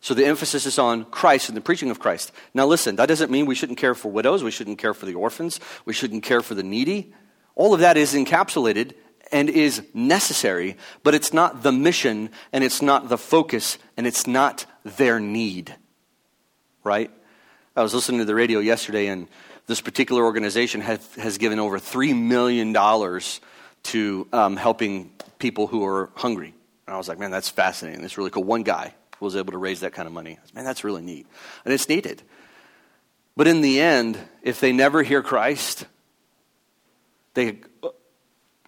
So 0.00 0.14
the 0.14 0.26
emphasis 0.26 0.66
is 0.66 0.78
on 0.78 1.04
Christ 1.06 1.48
and 1.48 1.56
the 1.56 1.62
preaching 1.62 1.90
of 1.90 1.98
Christ. 1.98 2.30
Now, 2.54 2.66
listen, 2.66 2.96
that 2.96 3.06
doesn't 3.06 3.30
mean 3.30 3.46
we 3.46 3.54
shouldn't 3.54 3.78
care 3.78 3.94
for 3.94 4.10
widows, 4.10 4.44
we 4.44 4.50
shouldn't 4.50 4.78
care 4.78 4.94
for 4.94 5.06
the 5.06 5.14
orphans, 5.14 5.58
we 5.84 5.92
shouldn't 5.92 6.22
care 6.22 6.42
for 6.42 6.54
the 6.54 6.62
needy. 6.62 7.12
All 7.54 7.74
of 7.74 7.80
that 7.80 7.96
is 7.96 8.14
encapsulated 8.14 8.92
and 9.32 9.50
is 9.50 9.82
necessary, 9.94 10.76
but 11.02 11.14
it's 11.14 11.32
not 11.32 11.62
the 11.62 11.72
mission 11.72 12.30
and 12.52 12.62
it's 12.62 12.80
not 12.80 13.08
the 13.08 13.18
focus 13.18 13.78
and 13.96 14.06
it's 14.06 14.26
not 14.26 14.66
their 14.84 15.18
need. 15.18 15.74
Right? 16.84 17.10
I 17.74 17.82
was 17.82 17.92
listening 17.92 18.20
to 18.20 18.26
the 18.26 18.34
radio 18.34 18.60
yesterday 18.60 19.08
and 19.08 19.26
this 19.66 19.80
particular 19.80 20.22
organization 20.22 20.80
has, 20.82 21.14
has 21.16 21.38
given 21.38 21.58
over 21.58 21.78
$3 21.78 22.16
million 22.16 22.72
to 23.86 24.26
um, 24.32 24.56
helping 24.56 25.10
people 25.38 25.66
who 25.66 25.84
are 25.84 26.10
hungry. 26.14 26.54
And 26.86 26.94
I 26.94 26.98
was 26.98 27.08
like, 27.08 27.18
man, 27.18 27.30
that's 27.30 27.48
fascinating. 27.48 28.02
That's 28.02 28.16
really 28.18 28.30
cool. 28.30 28.44
One 28.44 28.62
guy 28.62 28.94
was 29.20 29.36
able 29.36 29.52
to 29.52 29.58
raise 29.58 29.80
that 29.80 29.92
kind 29.92 30.06
of 30.06 30.12
money. 30.12 30.38
Man, 30.54 30.64
that's 30.64 30.84
really 30.84 31.02
neat. 31.02 31.26
And 31.64 31.72
it's 31.74 31.88
needed. 31.88 32.22
But 33.36 33.46
in 33.48 33.60
the 33.60 33.80
end, 33.80 34.18
if 34.42 34.60
they 34.60 34.72
never 34.72 35.02
hear 35.02 35.22
Christ, 35.22 35.86
they, 37.34 37.58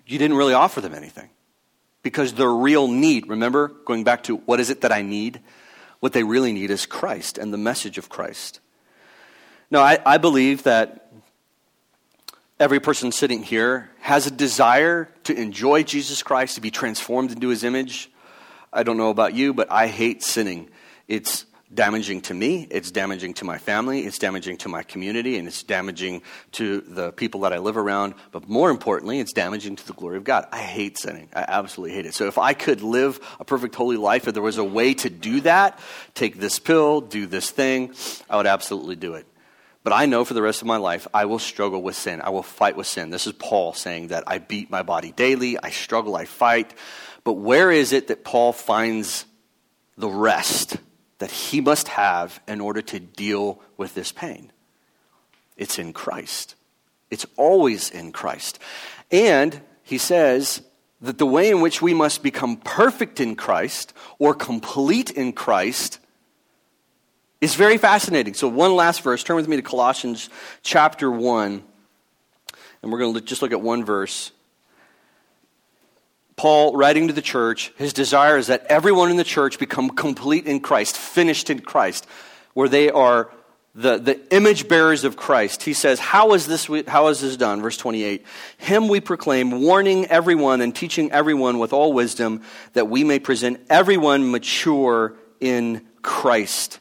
you 0.06 0.18
didn't 0.18 0.36
really 0.36 0.54
offer 0.54 0.80
them 0.80 0.94
anything. 0.94 1.30
Because 2.02 2.34
their 2.34 2.52
real 2.52 2.88
need, 2.88 3.28
remember, 3.28 3.68
going 3.68 4.04
back 4.04 4.24
to 4.24 4.36
what 4.36 4.60
is 4.60 4.70
it 4.70 4.82
that 4.82 4.92
I 4.92 5.02
need? 5.02 5.40
What 6.00 6.12
they 6.12 6.22
really 6.22 6.52
need 6.52 6.70
is 6.70 6.86
Christ 6.86 7.38
and 7.38 7.52
the 7.52 7.58
message 7.58 7.98
of 7.98 8.08
Christ. 8.08 8.60
Now, 9.70 9.80
I, 9.80 9.98
I 10.06 10.18
believe 10.18 10.62
that 10.62 11.07
every 12.60 12.80
person 12.80 13.12
sitting 13.12 13.42
here 13.42 13.90
has 14.00 14.26
a 14.26 14.30
desire 14.30 15.08
to 15.24 15.34
enjoy 15.34 15.82
Jesus 15.82 16.22
Christ, 16.22 16.56
to 16.56 16.60
be 16.60 16.70
transformed 16.70 17.30
into 17.30 17.48
his 17.48 17.64
image. 17.64 18.10
I 18.72 18.82
don't 18.82 18.96
know 18.96 19.10
about 19.10 19.34
you, 19.34 19.54
but 19.54 19.70
I 19.70 19.86
hate 19.86 20.22
sinning. 20.22 20.68
It's 21.06 21.46
damaging 21.72 22.22
to 22.22 22.32
me, 22.32 22.66
it's 22.70 22.90
damaging 22.90 23.34
to 23.34 23.44
my 23.44 23.58
family, 23.58 24.06
it's 24.06 24.18
damaging 24.18 24.56
to 24.56 24.70
my 24.70 24.82
community, 24.82 25.36
and 25.36 25.46
it's 25.46 25.62
damaging 25.62 26.22
to 26.52 26.80
the 26.80 27.12
people 27.12 27.40
that 27.40 27.52
I 27.52 27.58
live 27.58 27.76
around. 27.76 28.14
But 28.32 28.48
more 28.48 28.70
importantly, 28.70 29.20
it's 29.20 29.34
damaging 29.34 29.76
to 29.76 29.86
the 29.86 29.92
glory 29.92 30.16
of 30.16 30.24
God. 30.24 30.46
I 30.50 30.58
hate 30.58 30.98
sinning. 30.98 31.28
I 31.34 31.44
absolutely 31.46 31.94
hate 31.94 32.06
it. 32.06 32.14
So 32.14 32.26
if 32.26 32.38
I 32.38 32.54
could 32.54 32.80
live 32.80 33.20
a 33.38 33.44
perfect 33.44 33.74
holy 33.74 33.98
life, 33.98 34.26
if 34.26 34.34
there 34.34 34.42
was 34.42 34.58
a 34.58 34.64
way 34.64 34.94
to 34.94 35.10
do 35.10 35.42
that, 35.42 35.78
take 36.14 36.38
this 36.38 36.58
pill, 36.58 37.02
do 37.02 37.26
this 37.26 37.50
thing, 37.50 37.94
I 38.30 38.38
would 38.38 38.46
absolutely 38.46 38.96
do 38.96 39.14
it. 39.14 39.26
But 39.84 39.92
I 39.92 40.06
know 40.06 40.24
for 40.24 40.34
the 40.34 40.42
rest 40.42 40.60
of 40.60 40.66
my 40.66 40.76
life, 40.76 41.06
I 41.14 41.24
will 41.24 41.38
struggle 41.38 41.82
with 41.82 41.96
sin. 41.96 42.20
I 42.20 42.30
will 42.30 42.42
fight 42.42 42.76
with 42.76 42.86
sin. 42.86 43.10
This 43.10 43.26
is 43.26 43.32
Paul 43.32 43.72
saying 43.72 44.08
that 44.08 44.24
I 44.26 44.38
beat 44.38 44.70
my 44.70 44.82
body 44.82 45.12
daily, 45.12 45.58
I 45.58 45.70
struggle, 45.70 46.16
I 46.16 46.24
fight. 46.24 46.74
But 47.24 47.34
where 47.34 47.70
is 47.70 47.92
it 47.92 48.08
that 48.08 48.24
Paul 48.24 48.52
finds 48.52 49.24
the 49.96 50.08
rest 50.08 50.76
that 51.18 51.30
he 51.30 51.60
must 51.60 51.88
have 51.88 52.40
in 52.46 52.60
order 52.60 52.82
to 52.82 53.00
deal 53.00 53.60
with 53.76 53.94
this 53.94 54.12
pain? 54.12 54.52
It's 55.56 55.78
in 55.78 55.92
Christ. 55.92 56.54
It's 57.10 57.26
always 57.36 57.90
in 57.90 58.12
Christ. 58.12 58.58
And 59.10 59.60
he 59.82 59.98
says 59.98 60.62
that 61.00 61.18
the 61.18 61.26
way 61.26 61.50
in 61.50 61.60
which 61.60 61.80
we 61.80 61.94
must 61.94 62.22
become 62.22 62.56
perfect 62.56 63.20
in 63.20 63.36
Christ 63.36 63.92
or 64.18 64.34
complete 64.34 65.10
in 65.10 65.32
Christ 65.32 65.98
is 67.40 67.54
very 67.54 67.78
fascinating. 67.78 68.34
So, 68.34 68.48
one 68.48 68.74
last 68.74 69.02
verse. 69.02 69.22
Turn 69.22 69.36
with 69.36 69.48
me 69.48 69.56
to 69.56 69.62
Colossians 69.62 70.28
chapter 70.62 71.10
1. 71.10 71.62
And 72.82 72.92
we're 72.92 72.98
going 72.98 73.14
to 73.14 73.20
just 73.20 73.42
look 73.42 73.52
at 73.52 73.60
one 73.60 73.84
verse. 73.84 74.32
Paul, 76.36 76.76
writing 76.76 77.08
to 77.08 77.12
the 77.12 77.22
church, 77.22 77.72
his 77.76 77.92
desire 77.92 78.36
is 78.36 78.46
that 78.46 78.64
everyone 78.66 79.10
in 79.10 79.16
the 79.16 79.24
church 79.24 79.58
become 79.58 79.90
complete 79.90 80.46
in 80.46 80.60
Christ, 80.60 80.96
finished 80.96 81.50
in 81.50 81.58
Christ, 81.60 82.06
where 82.54 82.68
they 82.68 82.90
are 82.90 83.30
the, 83.74 83.98
the 83.98 84.34
image 84.34 84.68
bearers 84.68 85.02
of 85.04 85.16
Christ. 85.16 85.64
He 85.64 85.72
says, 85.72 85.98
how 85.98 86.34
is, 86.34 86.46
this, 86.46 86.68
how 86.86 87.08
is 87.08 87.20
this 87.20 87.36
done? 87.36 87.60
Verse 87.60 87.76
28 87.76 88.24
Him 88.56 88.88
we 88.88 89.00
proclaim, 89.00 89.62
warning 89.62 90.06
everyone 90.06 90.60
and 90.60 90.74
teaching 90.74 91.10
everyone 91.10 91.58
with 91.58 91.72
all 91.72 91.92
wisdom, 91.92 92.42
that 92.72 92.88
we 92.88 93.02
may 93.02 93.18
present 93.18 93.60
everyone 93.68 94.30
mature 94.30 95.14
in 95.40 95.86
Christ. 96.02 96.78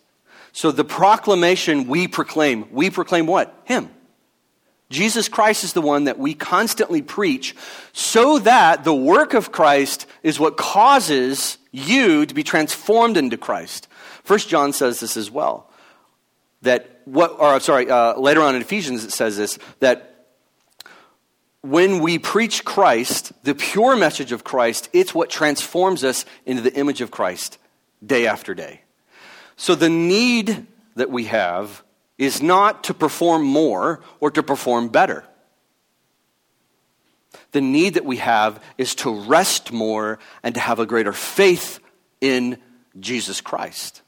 So 0.58 0.72
the 0.72 0.84
proclamation 0.84 1.88
we 1.88 2.08
proclaim, 2.08 2.66
we 2.72 2.90
proclaim 2.90 3.28
what? 3.28 3.56
Him. 3.66 3.92
Jesus 4.90 5.30
Christ 5.30 5.64
is 5.64 5.74
the 5.74 5.84
one 5.84 6.06
that 6.06 6.18
we 6.18 6.34
constantly 6.34 7.04
preach 7.04 7.56
so 7.94 8.40
that 8.40 8.84
the 8.84 8.92
work 8.92 9.36
of 9.36 9.52
Christ 9.52 10.08
is 10.24 10.40
what 10.40 10.58
causes 10.58 11.60
you 11.72 12.26
to 12.26 12.34
be 12.34 12.42
transformed 12.42 13.18
into 13.18 13.38
Christ. 13.38 13.88
First 14.24 14.50
John 14.50 14.74
says 14.74 15.00
this 15.00 15.16
as 15.16 15.30
well. 15.30 15.70
That 16.64 17.02
what, 17.06 17.40
or 17.40 17.60
sorry, 17.60 17.88
uh, 17.92 18.20
later 18.20 18.42
on 18.42 18.56
in 18.56 18.62
Ephesians 18.64 19.04
it 19.04 19.12
says 19.12 19.38
this, 19.38 19.60
that 19.80 20.26
when 21.62 22.00
we 22.00 22.18
preach 22.18 22.66
Christ, 22.66 23.32
the 23.44 23.54
pure 23.54 23.96
message 23.96 24.32
of 24.32 24.44
Christ, 24.44 24.90
it's 24.92 25.14
what 25.14 25.30
transforms 25.30 26.04
us 26.04 26.26
into 26.48 26.64
the 26.64 26.74
image 26.74 27.02
of 27.02 27.12
Christ 27.12 27.60
day 28.04 28.26
after 28.26 28.56
day. 28.56 28.82
So 29.58 29.76
the 29.76 29.90
need 29.90 30.66
that 30.96 31.10
we 31.10 31.26
have 31.26 31.84
is 32.18 32.42
not 32.42 32.86
to 32.86 32.94
perform 32.94 33.44
more 33.44 34.02
or 34.20 34.32
to 34.32 34.42
perform 34.42 34.90
better. 34.90 35.26
The 37.52 37.62
need 37.62 37.96
that 37.96 38.06
we 38.06 38.18
have 38.18 38.64
is 38.78 38.96
to 38.96 39.22
rest 39.22 39.72
more 39.72 40.20
and 40.44 40.56
to 40.56 40.62
have 40.62 40.80
a 40.80 40.86
greater 40.86 41.14
faith 41.14 41.80
in 42.22 42.58
Jesus 43.00 43.42
Christ. 43.42 44.02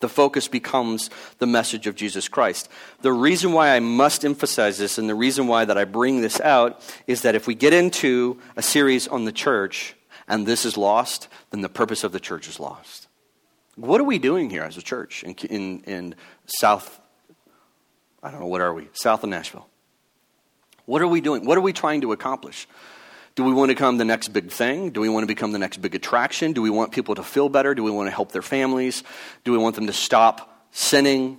The 0.00 0.08
focus 0.08 0.48
becomes 0.48 1.10
the 1.38 1.46
message 1.46 1.86
of 1.86 1.94
Jesus 1.94 2.26
Christ. 2.26 2.68
The 3.02 3.12
reason 3.12 3.52
why 3.52 3.76
I 3.76 3.80
must 3.80 4.24
emphasize 4.24 4.78
this 4.78 4.96
and 4.96 5.08
the 5.08 5.14
reason 5.14 5.46
why 5.46 5.66
that 5.66 5.76
I 5.76 5.84
bring 5.84 6.20
this 6.20 6.40
out 6.40 6.82
is 7.06 7.22
that 7.22 7.34
if 7.34 7.46
we 7.46 7.54
get 7.54 7.74
into 7.74 8.38
a 8.56 8.62
series 8.62 9.06
on 9.08 9.24
the 9.24 9.32
church 9.32 9.94
and 10.26 10.46
this 10.46 10.64
is 10.64 10.78
lost, 10.78 11.28
then 11.50 11.60
the 11.60 11.68
purpose 11.68 12.02
of 12.02 12.12
the 12.12 12.20
church 12.20 12.48
is 12.48 12.58
lost. 12.58 12.99
What 13.76 14.00
are 14.00 14.04
we 14.04 14.18
doing 14.18 14.50
here 14.50 14.62
as 14.62 14.76
a 14.76 14.82
church 14.82 15.22
in, 15.22 15.34
in, 15.48 15.80
in 15.84 16.14
South, 16.46 17.00
I 18.22 18.30
don't 18.30 18.40
know, 18.40 18.46
what 18.46 18.60
are 18.60 18.74
we? 18.74 18.88
South 18.92 19.22
of 19.24 19.30
Nashville. 19.30 19.66
What 20.86 21.02
are 21.02 21.08
we 21.08 21.20
doing? 21.20 21.44
What 21.44 21.56
are 21.56 21.62
we 21.62 21.72
trying 21.72 22.00
to 22.00 22.12
accomplish? 22.12 22.66
Do 23.36 23.44
we 23.44 23.52
want 23.52 23.70
to 23.70 23.74
become 23.74 23.96
the 23.96 24.04
next 24.04 24.28
big 24.28 24.50
thing? 24.50 24.90
Do 24.90 25.00
we 25.00 25.08
want 25.08 25.22
to 25.22 25.28
become 25.28 25.52
the 25.52 25.58
next 25.58 25.80
big 25.80 25.94
attraction? 25.94 26.52
Do 26.52 26.62
we 26.62 26.70
want 26.70 26.92
people 26.92 27.14
to 27.14 27.22
feel 27.22 27.48
better? 27.48 27.74
Do 27.74 27.84
we 27.84 27.90
want 27.90 28.08
to 28.08 28.14
help 28.14 28.32
their 28.32 28.42
families? 28.42 29.04
Do 29.44 29.52
we 29.52 29.58
want 29.58 29.76
them 29.76 29.86
to 29.86 29.92
stop 29.92 30.66
sinning? 30.72 31.38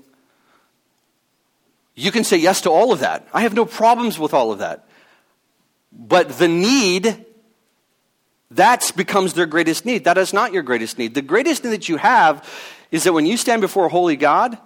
You 1.94 2.12
can 2.12 2.24
say 2.24 2.38
yes 2.38 2.62
to 2.62 2.70
all 2.70 2.94
of 2.94 3.00
that. 3.02 3.28
I 3.34 3.42
have 3.42 3.54
no 3.54 3.66
problems 3.66 4.18
with 4.18 4.34
all 4.34 4.52
of 4.52 4.60
that. 4.60 4.88
But 5.92 6.30
the 6.40 6.48
need, 6.48 7.26
that 8.52 8.92
becomes 8.96 9.34
their 9.34 9.46
greatest 9.46 9.86
need. 9.86 10.04
That 10.04 10.18
is 10.18 10.34
not 10.34 10.54
your 10.54 10.64
greatest 10.64 10.98
need. 10.98 11.14
The 11.14 11.22
greatest 11.22 11.64
need 11.64 11.72
that 11.72 11.90
you 11.90 11.98
have 11.98 12.48
is 12.92 13.06
that 13.06 13.14
when 13.14 13.26
you 13.26 13.38
stand 13.38 13.62
before 13.62 13.86
a 13.86 13.90
holy 13.90 14.16
God 14.16 14.58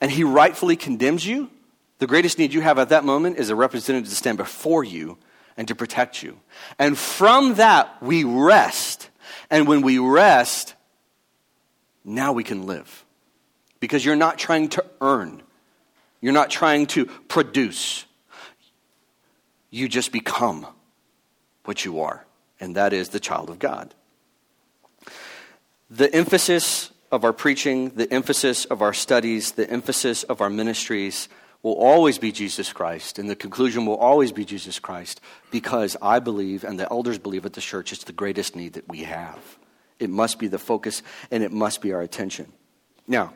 and 0.00 0.10
he 0.10 0.24
rightfully 0.24 0.76
condemns 0.76 1.26
you, 1.26 1.50
the 1.98 2.06
greatest 2.06 2.38
need 2.38 2.52
you 2.52 2.60
have 2.60 2.78
at 2.78 2.90
that 2.90 3.04
moment 3.04 3.38
is 3.38 3.50
a 3.50 3.56
representative 3.56 4.10
to 4.10 4.16
stand 4.16 4.36
before 4.36 4.84
you 4.84 5.16
and 5.56 5.68
to 5.68 5.74
protect 5.74 6.22
you. 6.22 6.38
And 6.78 6.98
from 6.98 7.54
that, 7.54 8.02
we 8.02 8.24
rest. 8.24 9.10
And 9.50 9.66
when 9.66 9.82
we 9.82 9.98
rest, 9.98 10.74
now 12.04 12.32
we 12.32 12.44
can 12.44 12.66
live. 12.66 13.04
Because 13.80 14.04
you're 14.04 14.16
not 14.16 14.38
trying 14.38 14.68
to 14.70 14.84
earn, 15.00 15.42
you're 16.20 16.32
not 16.32 16.50
trying 16.50 16.86
to 16.88 17.06
produce. 17.06 18.04
You 19.70 19.88
just 19.88 20.12
become 20.12 20.66
what 21.64 21.84
you 21.84 22.00
are, 22.00 22.24
and 22.60 22.76
that 22.76 22.92
is 22.92 23.10
the 23.10 23.20
child 23.20 23.50
of 23.50 23.58
God. 23.58 23.94
The 25.90 26.12
emphasis 26.14 26.90
of 27.12 27.24
our 27.24 27.32
preaching, 27.32 27.90
the 27.90 28.12
emphasis 28.12 28.64
of 28.64 28.82
our 28.82 28.92
studies, 28.92 29.52
the 29.52 29.70
emphasis 29.70 30.22
of 30.24 30.40
our 30.40 30.50
ministries 30.50 31.28
will 31.62 31.76
always 31.76 32.18
be 32.18 32.30
Jesus 32.30 32.72
Christ, 32.72 33.18
and 33.18 33.30
the 33.30 33.36
conclusion 33.36 33.86
will 33.86 33.96
always 33.96 34.32
be 34.32 34.44
Jesus 34.44 34.78
Christ, 34.78 35.20
because 35.50 35.96
I 36.02 36.18
believe, 36.18 36.62
and 36.62 36.78
the 36.78 36.90
elders 36.90 37.18
believe 37.18 37.46
at 37.46 37.54
the 37.54 37.60
church, 37.60 37.90
it's 37.92 38.04
the 38.04 38.12
greatest 38.12 38.54
need 38.54 38.74
that 38.74 38.88
we 38.88 39.04
have. 39.04 39.38
It 39.98 40.10
must 40.10 40.38
be 40.38 40.48
the 40.48 40.58
focus, 40.58 41.02
and 41.30 41.42
it 41.42 41.52
must 41.52 41.80
be 41.80 41.92
our 41.92 42.02
attention. 42.02 42.52
Now, 43.06 43.32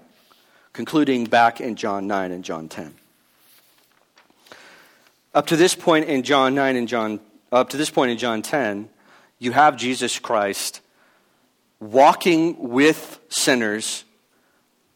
concluding 0.72 1.24
back 1.24 1.60
in 1.60 1.76
John 1.76 2.06
9 2.06 2.32
and 2.32 2.44
John 2.44 2.68
10. 2.68 2.94
Up 5.34 5.46
to 5.46 5.56
this 5.56 5.74
point 5.74 6.06
in 6.06 6.22
John 6.22 6.54
9 6.54 6.76
and 6.76 6.88
John, 6.88 7.20
up 7.50 7.70
to 7.70 7.76
this 7.76 7.90
point 7.90 8.10
in 8.10 8.18
John 8.18 8.42
10, 8.42 8.90
you 9.38 9.52
have 9.52 9.76
Jesus 9.76 10.18
Christ 10.18 10.80
walking 11.80 12.68
with 12.68 13.20
sinners, 13.28 14.04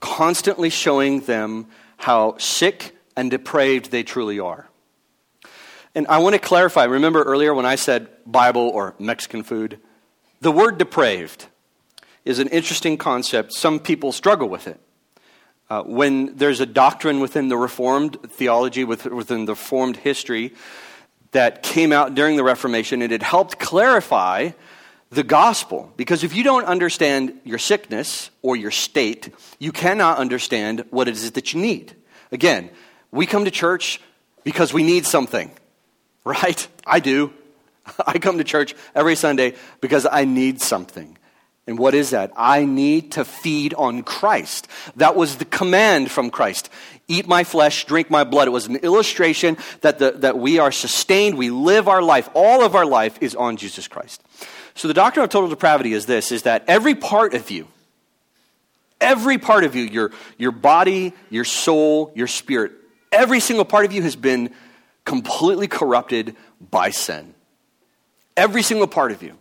constantly 0.01 0.71
showing 0.71 1.21
them 1.21 1.67
how 1.97 2.37
sick 2.39 2.97
and 3.17 3.31
depraved 3.31 3.91
they 3.91 4.03
truly 4.03 4.41
are. 4.41 4.69
And 5.95 6.07
I 6.09 6.19
want 6.19 6.35
to 6.35 6.41
clarify. 6.41 6.85
Remember 6.85 7.23
earlier 7.23 7.55
when 7.55 7.67
I 7.67 7.77
said 7.77 8.09
Bible 8.27 8.69
or 8.69 8.95
Mexican 8.99 9.43
food? 9.43 9.79
The 10.41 10.51
word 10.51 10.79
depraved 10.79 11.47
is 12.25 12.39
an 12.39 12.49
interesting 12.49 12.97
concept. 12.97 13.53
Some 13.53 13.79
people 13.79 14.11
struggle 14.11 14.49
with 14.49 14.67
it. 14.67 14.81
Uh, 15.69 15.83
when 15.83 16.37
there's 16.37 16.61
a 16.61 16.67
doctrine 16.67 17.21
within 17.21 17.49
the 17.49 17.57
Reformed 17.57 18.19
theology, 18.29 18.85
within 18.85 19.45
the 19.45 19.53
Reformed 19.53 19.99
history, 19.99 20.53
that 21.33 21.63
came 21.63 21.93
out 21.93 22.15
during 22.15 22.37
the 22.37 22.45
Reformation, 22.45 23.03
and 23.03 23.13
it 23.13 23.23
helped 23.23 23.59
clarify 23.59 24.51
the 25.11 25.23
gospel. 25.23 25.93
Because 25.97 26.25
if 26.25 26.35
you 26.35 26.43
don't 26.43 26.65
understand 26.65 27.39
your 27.45 27.59
sickness 27.59 28.31
or 28.41 28.57
your 28.57 28.71
state, 28.71 29.31
you 29.59 29.73
cannot 29.73 30.19
understand 30.19 30.85
what 30.91 31.09
it 31.09 31.15
is 31.15 31.33
that 31.33 31.53
you 31.53 31.61
need. 31.61 31.95
Again, 32.31 32.71
we 33.11 33.27
come 33.27 33.45
to 33.45 33.51
church 33.51 34.01
because 34.45 34.73
we 34.73 34.83
need 34.83 35.07
something, 35.07 35.51
right? 36.25 36.67
I 36.87 37.01
do. 37.01 37.33
I 38.07 38.19
come 38.19 38.39
to 38.39 38.45
church 38.45 38.75
every 38.95 39.17
Sunday 39.17 39.55
because 39.81 40.07
I 40.11 40.25
need 40.25 40.61
something. 40.61 41.19
And 41.67 41.79
what 41.79 41.95
is 41.95 42.11
that? 42.11 42.33
I 42.37 42.65
need 42.65 43.13
to 43.13 43.25
feed 43.25 43.73
on 43.75 44.03
Christ. 44.03 44.67
That 44.97 45.15
was 45.15 45.37
the 45.37 45.45
command 45.45 46.11
from 46.11 46.31
Christ. 46.31 46.71
Eat 47.07 47.29
my 47.29 47.45
flesh, 47.45 47.85
drink 47.85 48.11
my 48.11 48.25
blood. 48.25 48.49
It 48.49 48.53
was 48.53 48.67
an 48.67 48.77
illustration 48.77 49.57
that, 49.83 49.99
the, 49.99 50.11
that 50.13 50.39
we 50.39 50.59
are 50.59 50.73
sustained, 50.73 51.39
we 51.39 51.51
live 51.51 51.87
our 51.89 52.03
life, 52.03 52.29
all 52.35 52.65
of 52.65 52.75
our 52.75 52.87
life 52.87 53.19
is 53.21 53.37
on 53.37 53.57
Jesus 53.57 53.87
Christ. 53.87 54.23
So 54.75 54.89
the 54.89 54.95
doctrine 54.95 55.23
of 55.23 55.31
total 55.31 55.51
depravity 55.51 55.93
is 55.93 56.07
this, 56.07 56.33
is 56.33 56.43
that 56.43 56.65
every 56.67 56.95
part 56.95 57.35
of 57.35 57.51
you, 57.51 57.69
every 59.01 59.39
part 59.39 59.65
of 59.65 59.77
you, 59.77 59.85
your, 59.85 60.11
your 60.39 60.53
body, 60.53 61.13
your 61.31 61.45
soul, 61.45 62.11
your 62.15 62.27
spirit, 62.27 62.73
Every 63.13 63.41
single 63.41 63.67
part 63.67 63.85
of 63.85 63.93
you 63.93 64.03
has 64.03 64.17
been 64.17 64.51
completely 65.05 65.69
corrupted 65.69 66.35
by 66.71 66.91
sin. 66.91 67.35
Every 68.37 68.63
single 68.63 68.87
part 68.87 69.13
of 69.13 69.23
you. 69.23 69.37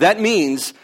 That 0.00 0.20
means 0.20 0.74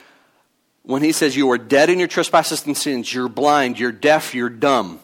when 0.83 1.02
he 1.02 1.12
says 1.12 1.37
you 1.37 1.50
are 1.50 1.59
dead 1.59 1.90
in 1.90 1.98
your 1.98 2.09
trespasses 2.09 2.64
and 2.66 2.76
sins, 2.76 3.12
you're 3.12 3.29
blind, 3.29 3.79
you're 3.79 3.92
deaf, 3.92 4.35
you're 4.35 4.48
dumb. 4.48 5.00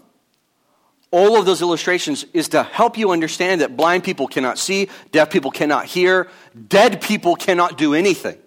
All 1.11 1.39
of 1.39 1.45
those 1.45 1.61
illustrations 1.61 2.25
is 2.33 2.49
to 2.51 2.63
help 2.63 2.97
you 2.97 3.11
understand 3.11 3.61
that 3.61 3.77
blind 3.77 4.05
people 4.05 4.29
cannot 4.29 4.59
see, 4.59 4.89
deaf 5.11 5.31
people 5.31 5.51
cannot 5.51 5.85
hear, 5.85 6.29
dead 6.69 7.03
people 7.03 7.37
cannot 7.37 7.77
do 7.77 7.95
anything. 7.95 8.39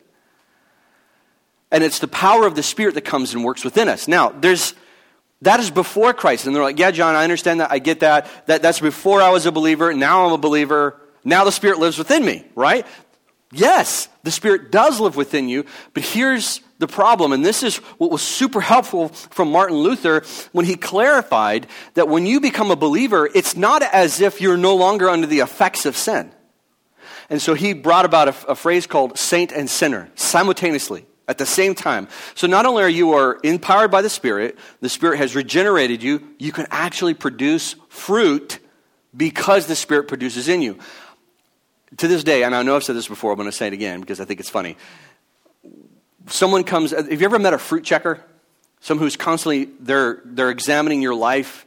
And 1.72 1.84
it's 1.84 2.00
the 2.00 2.08
power 2.08 2.48
of 2.48 2.56
the 2.56 2.64
Spirit 2.64 2.96
that 2.96 3.02
comes 3.02 3.34
and 3.34 3.44
works 3.44 3.64
within 3.64 3.90
us. 3.90 4.08
Now, 4.08 4.30
there's 4.30 4.74
that 5.42 5.60
is 5.60 5.70
before 5.70 6.14
Christ. 6.14 6.48
And 6.48 6.56
they're 6.56 6.64
like, 6.64 6.80
yeah, 6.80 6.92
John, 6.92 7.16
I 7.16 7.24
understand 7.24 7.60
that. 7.60 7.72
I 7.72 7.80
get 7.80 8.00
that. 8.00 8.28
that. 8.48 8.62
That's 8.62 8.80
before 8.80 9.22
I 9.22 9.30
was 9.30 9.46
a 9.46 9.52
believer. 9.52 9.94
Now 9.94 10.26
I'm 10.26 10.32
a 10.32 10.38
believer. 10.38 11.00
Now 11.24 11.44
the 11.44 11.52
Spirit 11.52 11.80
lives 11.80 11.98
within 11.98 12.24
me, 12.24 12.46
right? 12.56 12.86
Yes, 13.56 14.10
the 14.24 14.32
Spirit 14.32 14.70
does 14.70 15.00
live 15.00 15.16
within 15.16 15.48
you. 15.48 15.66
But 15.94 16.04
here's 16.04 16.60
the 16.78 16.88
problem. 16.88 17.32
And 17.32 17.46
this 17.46 17.64
is 17.64 17.78
what 17.98 18.12
was 18.12 18.22
super 18.22 18.60
helpful 18.60 19.10
from 19.10 19.52
Martin 19.52 19.78
Luther 19.78 20.24
when 20.52 20.66
he 20.66 20.76
clarified 20.76 21.68
that 21.94 22.10
when 22.10 22.26
you 22.26 22.42
become 22.42 22.70
a 22.70 22.76
believer, 22.76 23.30
it's 23.34 23.56
not 23.56 23.82
as 23.82 24.20
if 24.20 24.42
you're 24.42 24.58
no 24.58 24.76
longer 24.76 25.10
under 25.10 25.26
the 25.26 25.40
effects 25.40 25.86
of 25.86 25.96
sin. 25.96 26.32
And 27.30 27.42
so 27.42 27.54
he 27.54 27.74
brought 27.74 28.04
about 28.04 28.28
a, 28.28 28.52
a 28.52 28.56
phrase 28.56 28.88
called 28.88 29.18
saint 29.18 29.54
and 29.54 29.70
sinner 29.70 30.10
simultaneously 30.16 31.06
at 31.28 31.38
the 31.38 31.46
same 31.46 31.76
time. 31.76 32.10
So 32.36 32.48
not 32.48 32.66
only 32.66 32.84
are 32.84 32.90
you 32.90 33.14
are 33.14 33.40
empowered 33.42 33.90
by 33.90 34.02
the 34.02 34.10
Spirit, 34.10 34.60
the 34.82 34.90
Spirit 34.90 35.18
has 35.18 35.34
regenerated 35.34 36.04
you, 36.04 36.22
you 36.40 36.52
can 36.52 36.68
actually 36.72 37.14
produce 37.14 37.76
fruit 37.88 38.60
because 39.16 39.66
the 39.66 39.76
Spirit 39.78 40.10
produces 40.10 40.50
in 40.50 40.62
you. 40.62 40.78
To 41.98 42.08
this 42.08 42.24
day, 42.24 42.44
and 42.44 42.56
I 42.56 42.64
know 42.64 42.76
I've 42.76 42.84
said 42.84 42.96
this 42.96 43.08
before, 43.08 43.32
I'm 43.32 43.38
going 43.38 43.50
to 43.50 43.56
say 43.56 43.68
it 43.68 43.74
again 43.74 44.02
because 44.02 44.20
I 44.20 44.26
think 44.26 44.40
it's 44.40 44.50
funny. 44.50 44.76
Someone 46.28 46.64
comes, 46.64 46.92
have 46.92 47.12
you 47.12 47.26
ever 47.26 47.40
met 47.40 47.54
a 47.54 47.58
fruit 47.58 47.84
checker? 47.84 48.24
Someone 48.80 49.06
who's 49.06 49.16
constantly, 49.16 49.70
they're, 49.80 50.22
they're 50.26 50.50
examining 50.50 51.02
your 51.02 51.16
life, 51.16 51.66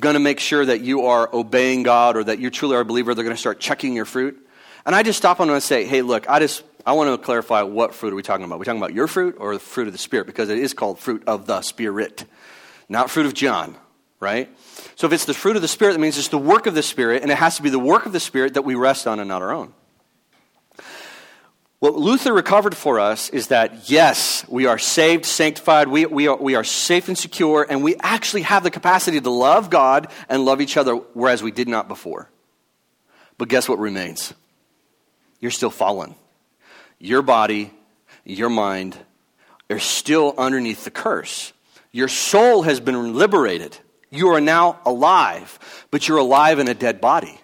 going 0.00 0.14
to 0.14 0.20
make 0.20 0.40
sure 0.40 0.64
that 0.64 0.80
you 0.80 1.06
are 1.06 1.28
obeying 1.32 1.82
God 1.82 2.16
or 2.16 2.24
that 2.24 2.38
you 2.38 2.50
truly 2.50 2.76
are 2.76 2.80
a 2.80 2.84
believer. 2.84 3.14
They're 3.14 3.24
going 3.24 3.36
to 3.36 3.40
start 3.40 3.60
checking 3.60 3.94
your 3.94 4.04
fruit. 4.04 4.38
And 4.86 4.94
I 4.94 5.02
just 5.02 5.18
stop 5.18 5.40
on 5.40 5.48
them 5.48 5.54
and 5.54 5.62
say, 5.62 5.84
hey, 5.84 6.02
look, 6.02 6.28
I 6.30 6.38
just 6.38 6.64
I 6.84 6.92
want 6.92 7.10
to 7.10 7.24
clarify 7.24 7.62
what 7.62 7.94
fruit 7.94 8.12
are 8.12 8.16
we 8.16 8.22
talking 8.22 8.44
about? 8.44 8.56
Are 8.56 8.58
we 8.58 8.64
talking 8.64 8.80
about 8.80 8.94
your 8.94 9.06
fruit 9.06 9.36
or 9.38 9.54
the 9.54 9.60
fruit 9.60 9.86
of 9.86 9.92
the 9.92 9.98
Spirit? 9.98 10.26
Because 10.26 10.48
it 10.48 10.58
is 10.58 10.74
called 10.74 10.98
fruit 10.98 11.22
of 11.26 11.46
the 11.46 11.62
Spirit, 11.62 12.24
not 12.88 13.08
fruit 13.08 13.26
of 13.26 13.34
John, 13.34 13.76
right? 14.22 14.48
So 14.94 15.06
if 15.06 15.12
it's 15.12 15.24
the 15.24 15.34
fruit 15.34 15.56
of 15.56 15.62
the 15.62 15.68
Spirit, 15.68 15.92
that 15.92 15.98
means 15.98 16.16
it's 16.16 16.28
the 16.28 16.38
work 16.38 16.66
of 16.66 16.74
the 16.74 16.82
Spirit, 16.82 17.22
and 17.22 17.30
it 17.30 17.36
has 17.36 17.56
to 17.56 17.62
be 17.62 17.68
the 17.68 17.78
work 17.78 18.06
of 18.06 18.12
the 18.12 18.20
Spirit 18.20 18.54
that 18.54 18.62
we 18.62 18.74
rest 18.74 19.06
on 19.06 19.18
and 19.18 19.28
not 19.28 19.42
our 19.42 19.52
own. 19.52 19.74
What 21.80 21.96
Luther 21.96 22.32
recovered 22.32 22.76
for 22.76 23.00
us 23.00 23.28
is 23.30 23.48
that, 23.48 23.90
yes, 23.90 24.46
we 24.48 24.66
are 24.66 24.78
saved, 24.78 25.26
sanctified, 25.26 25.88
we, 25.88 26.06
we, 26.06 26.28
are, 26.28 26.36
we 26.36 26.54
are 26.54 26.62
safe 26.62 27.08
and 27.08 27.18
secure, 27.18 27.66
and 27.68 27.82
we 27.82 27.96
actually 28.00 28.42
have 28.42 28.62
the 28.62 28.70
capacity 28.70 29.20
to 29.20 29.30
love 29.30 29.68
God 29.68 30.06
and 30.28 30.44
love 30.44 30.60
each 30.60 30.76
other, 30.76 30.94
whereas 30.94 31.42
we 31.42 31.50
did 31.50 31.66
not 31.66 31.88
before. 31.88 32.30
But 33.36 33.48
guess 33.48 33.68
what 33.68 33.80
remains? 33.80 34.32
You're 35.40 35.50
still 35.50 35.70
fallen 35.70 36.14
your 37.02 37.20
body, 37.20 37.72
your 38.24 38.48
mind 38.48 38.96
are 39.68 39.80
still 39.80 40.34
underneath 40.38 40.84
the 40.84 40.90
curse. 40.90 41.52
Your 41.90 42.08
soul 42.08 42.62
has 42.62 42.78
been 42.78 43.14
liberated. 43.14 43.76
You 44.12 44.28
are 44.28 44.40
now 44.40 44.78
alive, 44.86 45.58
but 45.90 46.06
you're 46.06 46.18
alive 46.18 46.60
in 46.60 46.68
a 46.68 46.74
dead 46.74 47.00
body. 47.00 47.40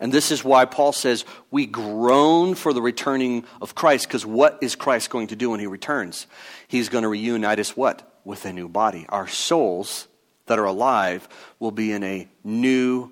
And 0.00 0.10
this 0.10 0.32
is 0.32 0.42
why 0.42 0.64
Paul 0.64 0.92
says 0.92 1.24
we 1.52 1.66
groan 1.66 2.56
for 2.56 2.72
the 2.72 2.82
returning 2.82 3.44
of 3.60 3.76
Christ, 3.76 4.08
because 4.08 4.26
what 4.26 4.58
is 4.62 4.74
Christ 4.74 5.10
going 5.10 5.28
to 5.28 5.36
do 5.36 5.50
when 5.50 5.60
he 5.60 5.66
returns? 5.68 6.26
He's 6.66 6.88
going 6.88 7.02
to 7.02 7.08
reunite 7.08 7.60
us 7.60 7.76
what? 7.76 8.10
with 8.24 8.44
a 8.44 8.52
new 8.52 8.68
body. 8.68 9.06
Our 9.08 9.28
souls 9.28 10.08
that 10.46 10.58
are 10.58 10.64
alive 10.64 11.28
will 11.58 11.70
be 11.70 11.92
in 11.92 12.02
a 12.02 12.28
new, 12.44 13.10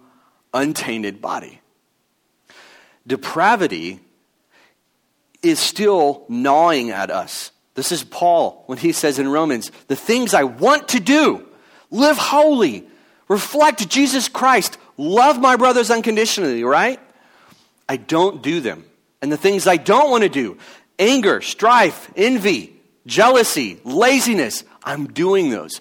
untainted 0.52 1.20
body. 1.20 1.60
Depravity 3.06 4.00
is 5.42 5.58
still 5.58 6.24
gnawing 6.28 6.90
at 6.90 7.10
us. 7.10 7.52
This 7.74 7.92
is 7.92 8.02
Paul 8.02 8.64
when 8.66 8.78
he 8.78 8.92
says 8.92 9.18
in 9.18 9.28
Romans, 9.28 9.70
The 9.86 9.96
things 9.96 10.34
I 10.34 10.44
want 10.44 10.88
to 10.88 11.00
do, 11.00 11.47
live 11.90 12.16
holy, 12.16 12.86
reflect 13.28 13.88
Jesus 13.88 14.28
Christ, 14.28 14.78
love 14.96 15.40
my 15.40 15.56
brothers 15.56 15.90
unconditionally, 15.90 16.64
right? 16.64 17.00
I 17.88 17.96
don't 17.96 18.42
do 18.42 18.60
them. 18.60 18.84
And 19.22 19.32
the 19.32 19.36
things 19.36 19.66
I 19.66 19.76
don't 19.76 20.10
want 20.10 20.22
to 20.22 20.28
do, 20.28 20.58
anger, 20.98 21.40
strife, 21.40 22.10
envy, 22.16 22.76
jealousy, 23.06 23.80
laziness, 23.84 24.64
I'm 24.84 25.08
doing 25.08 25.50
those. 25.50 25.80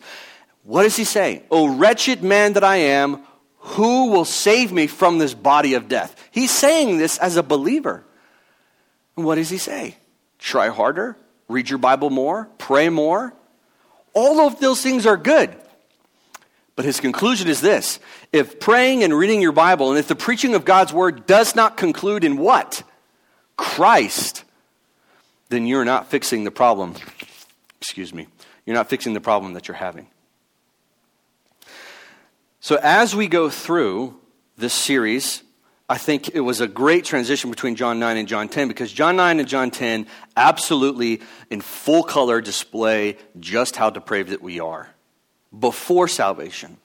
What 0.64 0.84
does 0.84 0.96
he 0.96 1.04
say? 1.04 1.44
Oh, 1.52 1.76
wretched 1.76 2.24
man 2.24 2.54
that 2.54 2.64
I 2.64 2.78
am, 2.78 3.22
who 3.60 4.12
will 4.12 4.26
save 4.26 4.72
me 4.72 4.88
from 4.88 5.18
this 5.18 5.34
body 5.34 5.74
of 5.76 5.88
death? 5.88 6.16
He's 6.32 6.52
saying 6.52 6.98
this 6.98 7.18
as 7.18 7.38
a 7.38 7.44
believer. 7.44 8.04
And 9.16 9.26
what 9.26 9.36
does 9.36 9.50
he 9.50 9.58
say? 9.58 9.98
Try 10.40 10.70
harder, 10.70 11.18
read 11.48 11.70
your 11.70 11.80
Bible 11.80 12.10
more, 12.10 12.50
pray 12.58 12.90
more. 12.90 13.34
All 14.14 14.40
of 14.42 14.60
those 14.60 14.82
things 14.82 15.06
are 15.06 15.18
good. 15.18 15.56
But 16.78 16.86
his 16.86 17.00
conclusion 17.00 17.50
is 17.50 17.60
this 17.60 18.00
if 18.32 18.60
praying 18.60 19.04
and 19.04 19.14
reading 19.14 19.42
your 19.42 19.52
Bible, 19.52 19.90
and 19.90 20.00
if 20.00 20.08
the 20.08 20.16
preaching 20.16 20.54
of 20.54 20.64
God's 20.64 20.94
word 20.94 21.26
does 21.26 21.56
not 21.56 21.76
conclude 21.76 22.24
in 22.24 22.38
what? 22.38 22.84
Christ, 23.58 24.44
then 25.50 25.66
you're 25.66 25.84
not 25.84 26.08
fixing 26.08 26.44
the 26.44 26.52
problem. 26.52 26.94
Excuse 27.82 28.14
me. 28.14 28.28
You're 28.66 28.76
not 28.76 28.90
fixing 28.90 29.14
the 29.14 29.20
problem 29.20 29.54
that 29.54 29.68
you're 29.68 29.76
having. 29.76 30.08
So, 32.60 32.80
as 32.84 33.16
we 33.16 33.28
go 33.28 33.50
through 33.50 34.20
this 34.58 34.74
series, 34.74 35.42
I 35.90 35.98
think 35.98 36.36
it 36.36 36.42
was 36.42 36.62
a 36.62 36.68
great 36.68 37.06
transition 37.06 37.50
between 37.50 37.76
John 37.76 37.98
9 37.98 38.18
and 38.18 38.28
John 38.28 38.50
10 38.50 38.68
because 38.68 38.92
John 38.92 39.16
9 39.16 39.40
and 39.40 39.50
John 39.50 39.72
10 39.72 40.06
absolutely, 40.36 41.22
in 41.50 41.62
full 41.62 42.04
color, 42.04 42.40
display 42.40 43.18
just 43.40 43.78
how 43.78 43.90
depraved 43.90 44.30
that 44.30 44.44
we 44.44 44.60
are 44.60 44.90
before 45.58 46.08
salvation. 46.08 46.78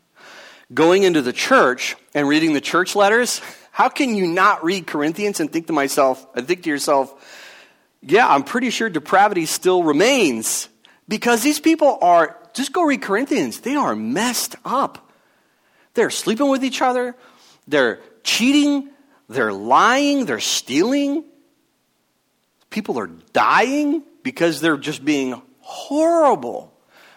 Going 0.73 1.03
into 1.03 1.23
the 1.23 1.33
church 1.33 1.97
and 2.15 2.27
reading 2.29 2.55
the 2.55 2.61
church 2.61 2.97
letters, 2.97 3.41
how 3.73 3.89
can 3.89 4.15
you 4.15 4.27
not 4.27 4.65
read 4.65 4.87
Corinthians 4.87 5.41
and 5.41 5.53
think 5.53 5.67
to 5.67 5.73
myself, 5.73 6.27
I 6.35 6.41
think 6.41 6.63
to 6.65 6.71
yourself, 6.71 7.15
yeah, 8.03 8.27
I'm 8.27 8.43
pretty 8.43 8.71
sure 8.71 8.89
depravity 8.89 9.47
still 9.47 9.83
remains 9.83 10.69
because 11.09 11.43
these 11.43 11.61
people 11.61 11.99
are, 12.03 12.39
just 12.53 12.73
go 12.73 12.83
read 12.83 13.03
Corinthians, 13.03 13.61
they 13.61 13.77
are 13.77 13.95
messed 13.95 14.57
up. 14.65 15.11
They're 15.95 16.11
sleeping 16.11 16.49
with 16.49 16.65
each 16.65 16.81
other, 16.81 17.15
they're 17.69 18.01
cheating, 18.25 18.89
they're 19.29 19.53
lying, 19.53 20.27
they're 20.27 20.41
stealing. 20.41 21.25
People 22.71 22.99
are 22.99 23.09
dying 23.33 24.03
because 24.23 24.61
they're 24.61 24.77
just 24.77 25.05
being 25.05 25.41
horrible. 25.61 26.73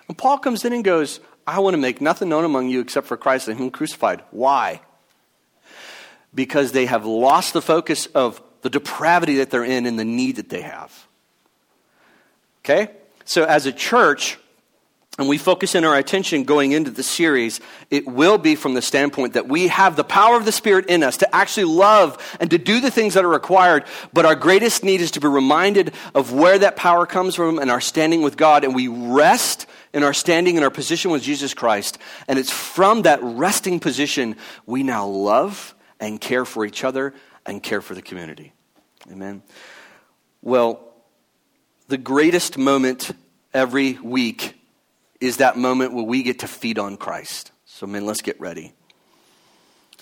And 0.07 0.17
Paul 0.17 0.37
comes 0.37 0.65
in 0.65 0.73
and 0.73 0.83
goes, 0.83 1.19
I 1.47 1.59
want 1.59 1.73
to 1.75 1.79
make 1.79 2.01
nothing 2.01 2.29
known 2.29 2.43
among 2.43 2.69
you 2.69 2.79
except 2.79 3.07
for 3.07 3.17
Christ 3.17 3.47
and 3.47 3.59
Him 3.59 3.69
crucified. 3.69 4.23
Why? 4.31 4.81
Because 6.33 6.71
they 6.71 6.85
have 6.87 7.05
lost 7.05 7.53
the 7.53 7.61
focus 7.61 8.07
of 8.07 8.41
the 8.61 8.69
depravity 8.69 9.37
that 9.37 9.51
they're 9.51 9.63
in 9.63 9.85
and 9.85 9.97
the 9.99 10.05
need 10.05 10.37
that 10.37 10.49
they 10.49 10.61
have. 10.61 11.07
Okay? 12.63 12.91
So, 13.25 13.43
as 13.43 13.65
a 13.65 13.71
church, 13.71 14.39
and 15.18 15.30
we 15.30 15.38
focus 15.38 15.76
in 15.76 15.86
our 15.86 15.95
attention 15.95 16.43
going 16.43 16.74
into 16.74 16.91
the 16.91 17.03
series, 17.03 17.61
it 17.89 18.05
will 18.05 18.38
be 18.38 18.55
from 18.55 18.74
the 18.74 18.82
standpoint 18.82 19.34
that 19.34 19.47
we 19.47 19.70
have 19.70 19.95
the 19.95 20.03
power 20.03 20.36
of 20.36 20.43
the 20.43 20.51
Spirit 20.51 20.88
in 20.88 21.03
us 21.03 21.18
to 21.18 21.36
actually 21.36 21.66
love 21.66 22.38
and 22.41 22.49
to 22.49 22.57
do 22.57 22.82
the 22.82 22.91
things 22.91 23.13
that 23.13 23.24
are 23.24 23.30
required. 23.30 23.86
But 24.11 24.26
our 24.26 24.36
greatest 24.36 24.84
need 24.84 24.99
is 24.99 25.11
to 25.11 25.22
be 25.22 25.28
reminded 25.28 25.93
of 26.13 26.34
where 26.34 26.59
that 26.59 26.76
power 26.76 27.05
comes 27.05 27.34
from 27.34 27.59
and 27.59 27.72
our 27.72 27.80
standing 27.80 28.24
with 28.24 28.36
God. 28.36 28.66
And 28.66 28.76
we 28.76 28.89
rest 28.89 29.68
in 29.93 30.03
our 30.03 30.13
standing 30.13 30.57
in 30.57 30.63
our 30.63 30.70
position 30.70 31.11
with 31.11 31.24
Jesus 31.24 31.53
Christ. 31.53 31.97
And 32.28 32.38
it's 32.38 32.51
from 32.51 33.03
that 33.03 33.20
resting 33.22 33.80
position 33.80 34.36
we 34.66 34.84
now 34.84 35.07
love 35.07 35.76
and 35.97 36.20
care 36.20 36.43
for 36.43 36.66
each 36.66 36.84
other 36.84 37.13
and 37.45 37.63
care 37.63 37.80
for 37.80 37.95
the 37.95 38.01
community. 38.01 38.51
Amen. 39.09 39.43
Well, 40.41 40.93
the 41.88 41.97
greatest 41.97 42.57
moment 42.57 43.11
every 43.53 43.93
week 43.93 44.55
is 45.22 45.38
that 45.38 45.57
moment 45.57 45.93
where 45.93 46.03
we 46.03 46.24
get 46.24 46.39
to 46.39 46.47
feed 46.47 46.80
on 46.80 46.97
Christ. 46.97 47.51
So, 47.66 47.86
men, 47.86 48.05
let's 48.05 48.22
get 48.22 48.39
ready. 48.39 48.74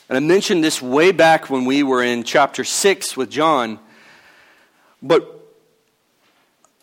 And 0.09 0.17
I 0.17 0.19
mentioned 0.19 0.63
this 0.63 0.81
way 0.81 1.11
back 1.11 1.49
when 1.49 1.65
we 1.65 1.83
were 1.83 2.03
in 2.03 2.23
chapter 2.23 2.63
6 2.63 3.15
with 3.15 3.29
John. 3.29 3.79
But 5.01 5.39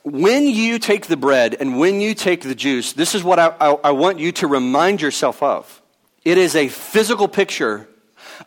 when 0.02 0.48
you 0.48 0.78
take 0.78 1.06
the 1.06 1.16
bread 1.16 1.56
and 1.58 1.78
when 1.78 2.00
you 2.00 2.14
take 2.14 2.42
the 2.42 2.54
juice, 2.54 2.92
this 2.92 3.14
is 3.14 3.22
what 3.22 3.38
I, 3.38 3.54
I, 3.60 3.70
I, 3.84 3.90
want 3.90 4.18
you 4.18 4.32
to 4.32 4.46
remind 4.46 5.02
yourself 5.02 5.42
of. 5.42 5.82
It 6.24 6.38
is 6.38 6.56
a 6.56 6.68
physical 6.68 7.28
picture 7.28 7.88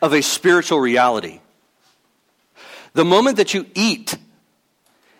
of 0.02 0.14
a 0.14 0.22
spiritual 0.22 0.80
reality. 0.80 1.40
The 2.94 3.06
moment 3.06 3.38
that 3.38 3.54
you 3.54 3.66
eat 3.76 4.16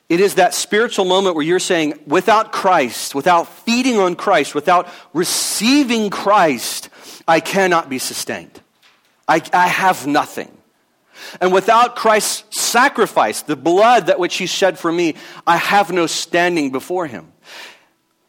it 0.10 0.20
is 0.20 0.36
that 0.36 0.54
spiritual 0.54 1.06
moment 1.06 1.36
where 1.36 1.46
you're 1.46 1.60
saying, 1.60 2.00
without 2.06 2.52
Christ, 2.52 3.16
without 3.16 3.48
feeding 3.48 3.98
on 3.98 4.16
Christ, 4.16 4.54
without 4.54 4.88
receiving 5.14 6.10
Christ, 6.10 6.90
I 7.28 7.40
cannot 7.40 7.90
be 7.90 8.00
sustained. 8.00 8.62
I, 9.28 9.42
I 9.54 9.68
have 9.68 10.06
nothing. 10.06 10.52
And 11.40 11.54
without 11.54 11.96
Christ's 11.96 12.60
sacrifice, 12.60 13.44
the 13.44 13.56
blood 13.56 14.08
that 14.08 14.20
which 14.20 14.36
he 14.36 14.46
shed 14.46 14.78
for 14.78 14.92
me, 14.92 15.16
I 15.48 15.58
have 15.58 15.92
no 15.92 16.06
standing 16.06 16.72
before 16.72 17.08
him. 17.08 17.32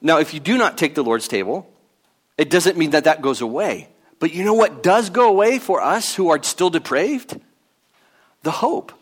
Now, 0.01 0.19
if 0.19 0.35
you 0.35 0.41
do 0.41 0.57
not 0.57 0.79
take 0.79 0.95
the 0.95 1.03
Lord's 1.03 1.29
table, 1.29 1.69
it 2.39 2.51
doesn't 2.51 2.77
mean 2.77 2.91
that 2.91 3.05
that 3.05 3.23
goes 3.23 3.41
away. 3.41 3.89
But 4.21 4.33
you 4.33 4.45
know 4.45 4.55
what 4.55 4.83
does 4.83 5.11
go 5.11 5.29
away 5.29 5.59
for 5.59 5.83
us 5.83 6.15
who 6.15 6.31
are 6.31 6.43
still 6.43 6.71
depraved? 6.71 7.41
The 8.43 8.51
hope 8.51 8.93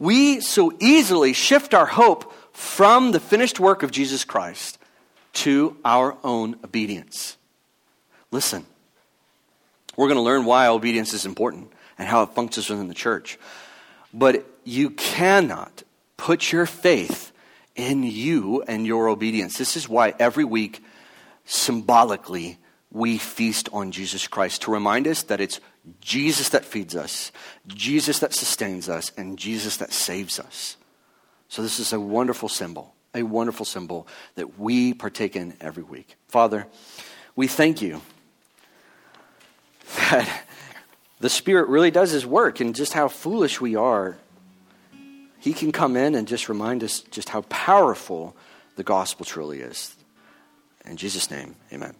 we 0.00 0.40
so 0.40 0.72
easily 0.80 1.32
shift 1.32 1.74
our 1.74 1.86
hope 1.86 2.34
from 2.52 3.12
the 3.12 3.20
finished 3.20 3.60
work 3.60 3.84
of 3.84 3.92
Jesus 3.92 4.24
Christ 4.24 4.78
to 5.34 5.76
our 5.84 6.16
own 6.24 6.56
obedience. 6.64 7.36
Listen, 8.32 8.66
we're 9.96 10.08
going 10.08 10.16
to 10.16 10.22
learn 10.22 10.44
why 10.44 10.66
obedience 10.66 11.12
is 11.12 11.26
important 11.26 11.70
and 11.98 12.08
how 12.08 12.22
it 12.22 12.30
functions 12.30 12.68
within 12.68 12.88
the 12.88 12.94
church. 12.94 13.38
But 14.12 14.44
you 14.64 14.90
cannot 14.90 15.82
put 16.16 16.50
your 16.50 16.66
faith 16.66 17.30
in 17.76 18.02
you 18.02 18.62
and 18.62 18.86
your 18.86 19.08
obedience. 19.08 19.58
This 19.58 19.76
is 19.76 19.88
why 19.88 20.14
every 20.18 20.44
week, 20.44 20.82
symbolically, 21.44 22.58
we 22.90 23.18
feast 23.18 23.68
on 23.72 23.92
Jesus 23.92 24.26
Christ 24.26 24.62
to 24.62 24.70
remind 24.70 25.06
us 25.06 25.22
that 25.24 25.40
it's 25.40 25.60
Jesus 26.00 26.50
that 26.50 26.64
feeds 26.64 26.94
us, 26.94 27.32
Jesus 27.66 28.18
that 28.20 28.34
sustains 28.34 28.88
us, 28.88 29.12
and 29.16 29.38
Jesus 29.38 29.78
that 29.78 29.92
saves 29.92 30.38
us. 30.38 30.76
So, 31.48 31.62
this 31.62 31.80
is 31.80 31.92
a 31.92 32.00
wonderful 32.00 32.48
symbol, 32.48 32.94
a 33.14 33.22
wonderful 33.22 33.66
symbol 33.66 34.06
that 34.34 34.58
we 34.58 34.94
partake 34.94 35.36
in 35.36 35.56
every 35.60 35.82
week. 35.82 36.16
Father, 36.28 36.66
we 37.34 37.46
thank 37.46 37.82
you 37.82 38.02
that 40.10 40.44
the 41.20 41.30
Spirit 41.30 41.68
really 41.68 41.90
does 41.90 42.10
His 42.10 42.26
work 42.26 42.60
and 42.60 42.74
just 42.74 42.92
how 42.92 43.08
foolish 43.08 43.60
we 43.60 43.74
are. 43.74 44.16
He 45.38 45.52
can 45.54 45.72
come 45.72 45.96
in 45.96 46.14
and 46.14 46.28
just 46.28 46.48
remind 46.48 46.84
us 46.84 47.00
just 47.00 47.30
how 47.30 47.42
powerful 47.42 48.36
the 48.76 48.84
gospel 48.84 49.24
truly 49.24 49.60
is. 49.60 49.96
In 50.84 50.96
Jesus' 50.96 51.30
name, 51.30 51.56
amen. 51.72 51.94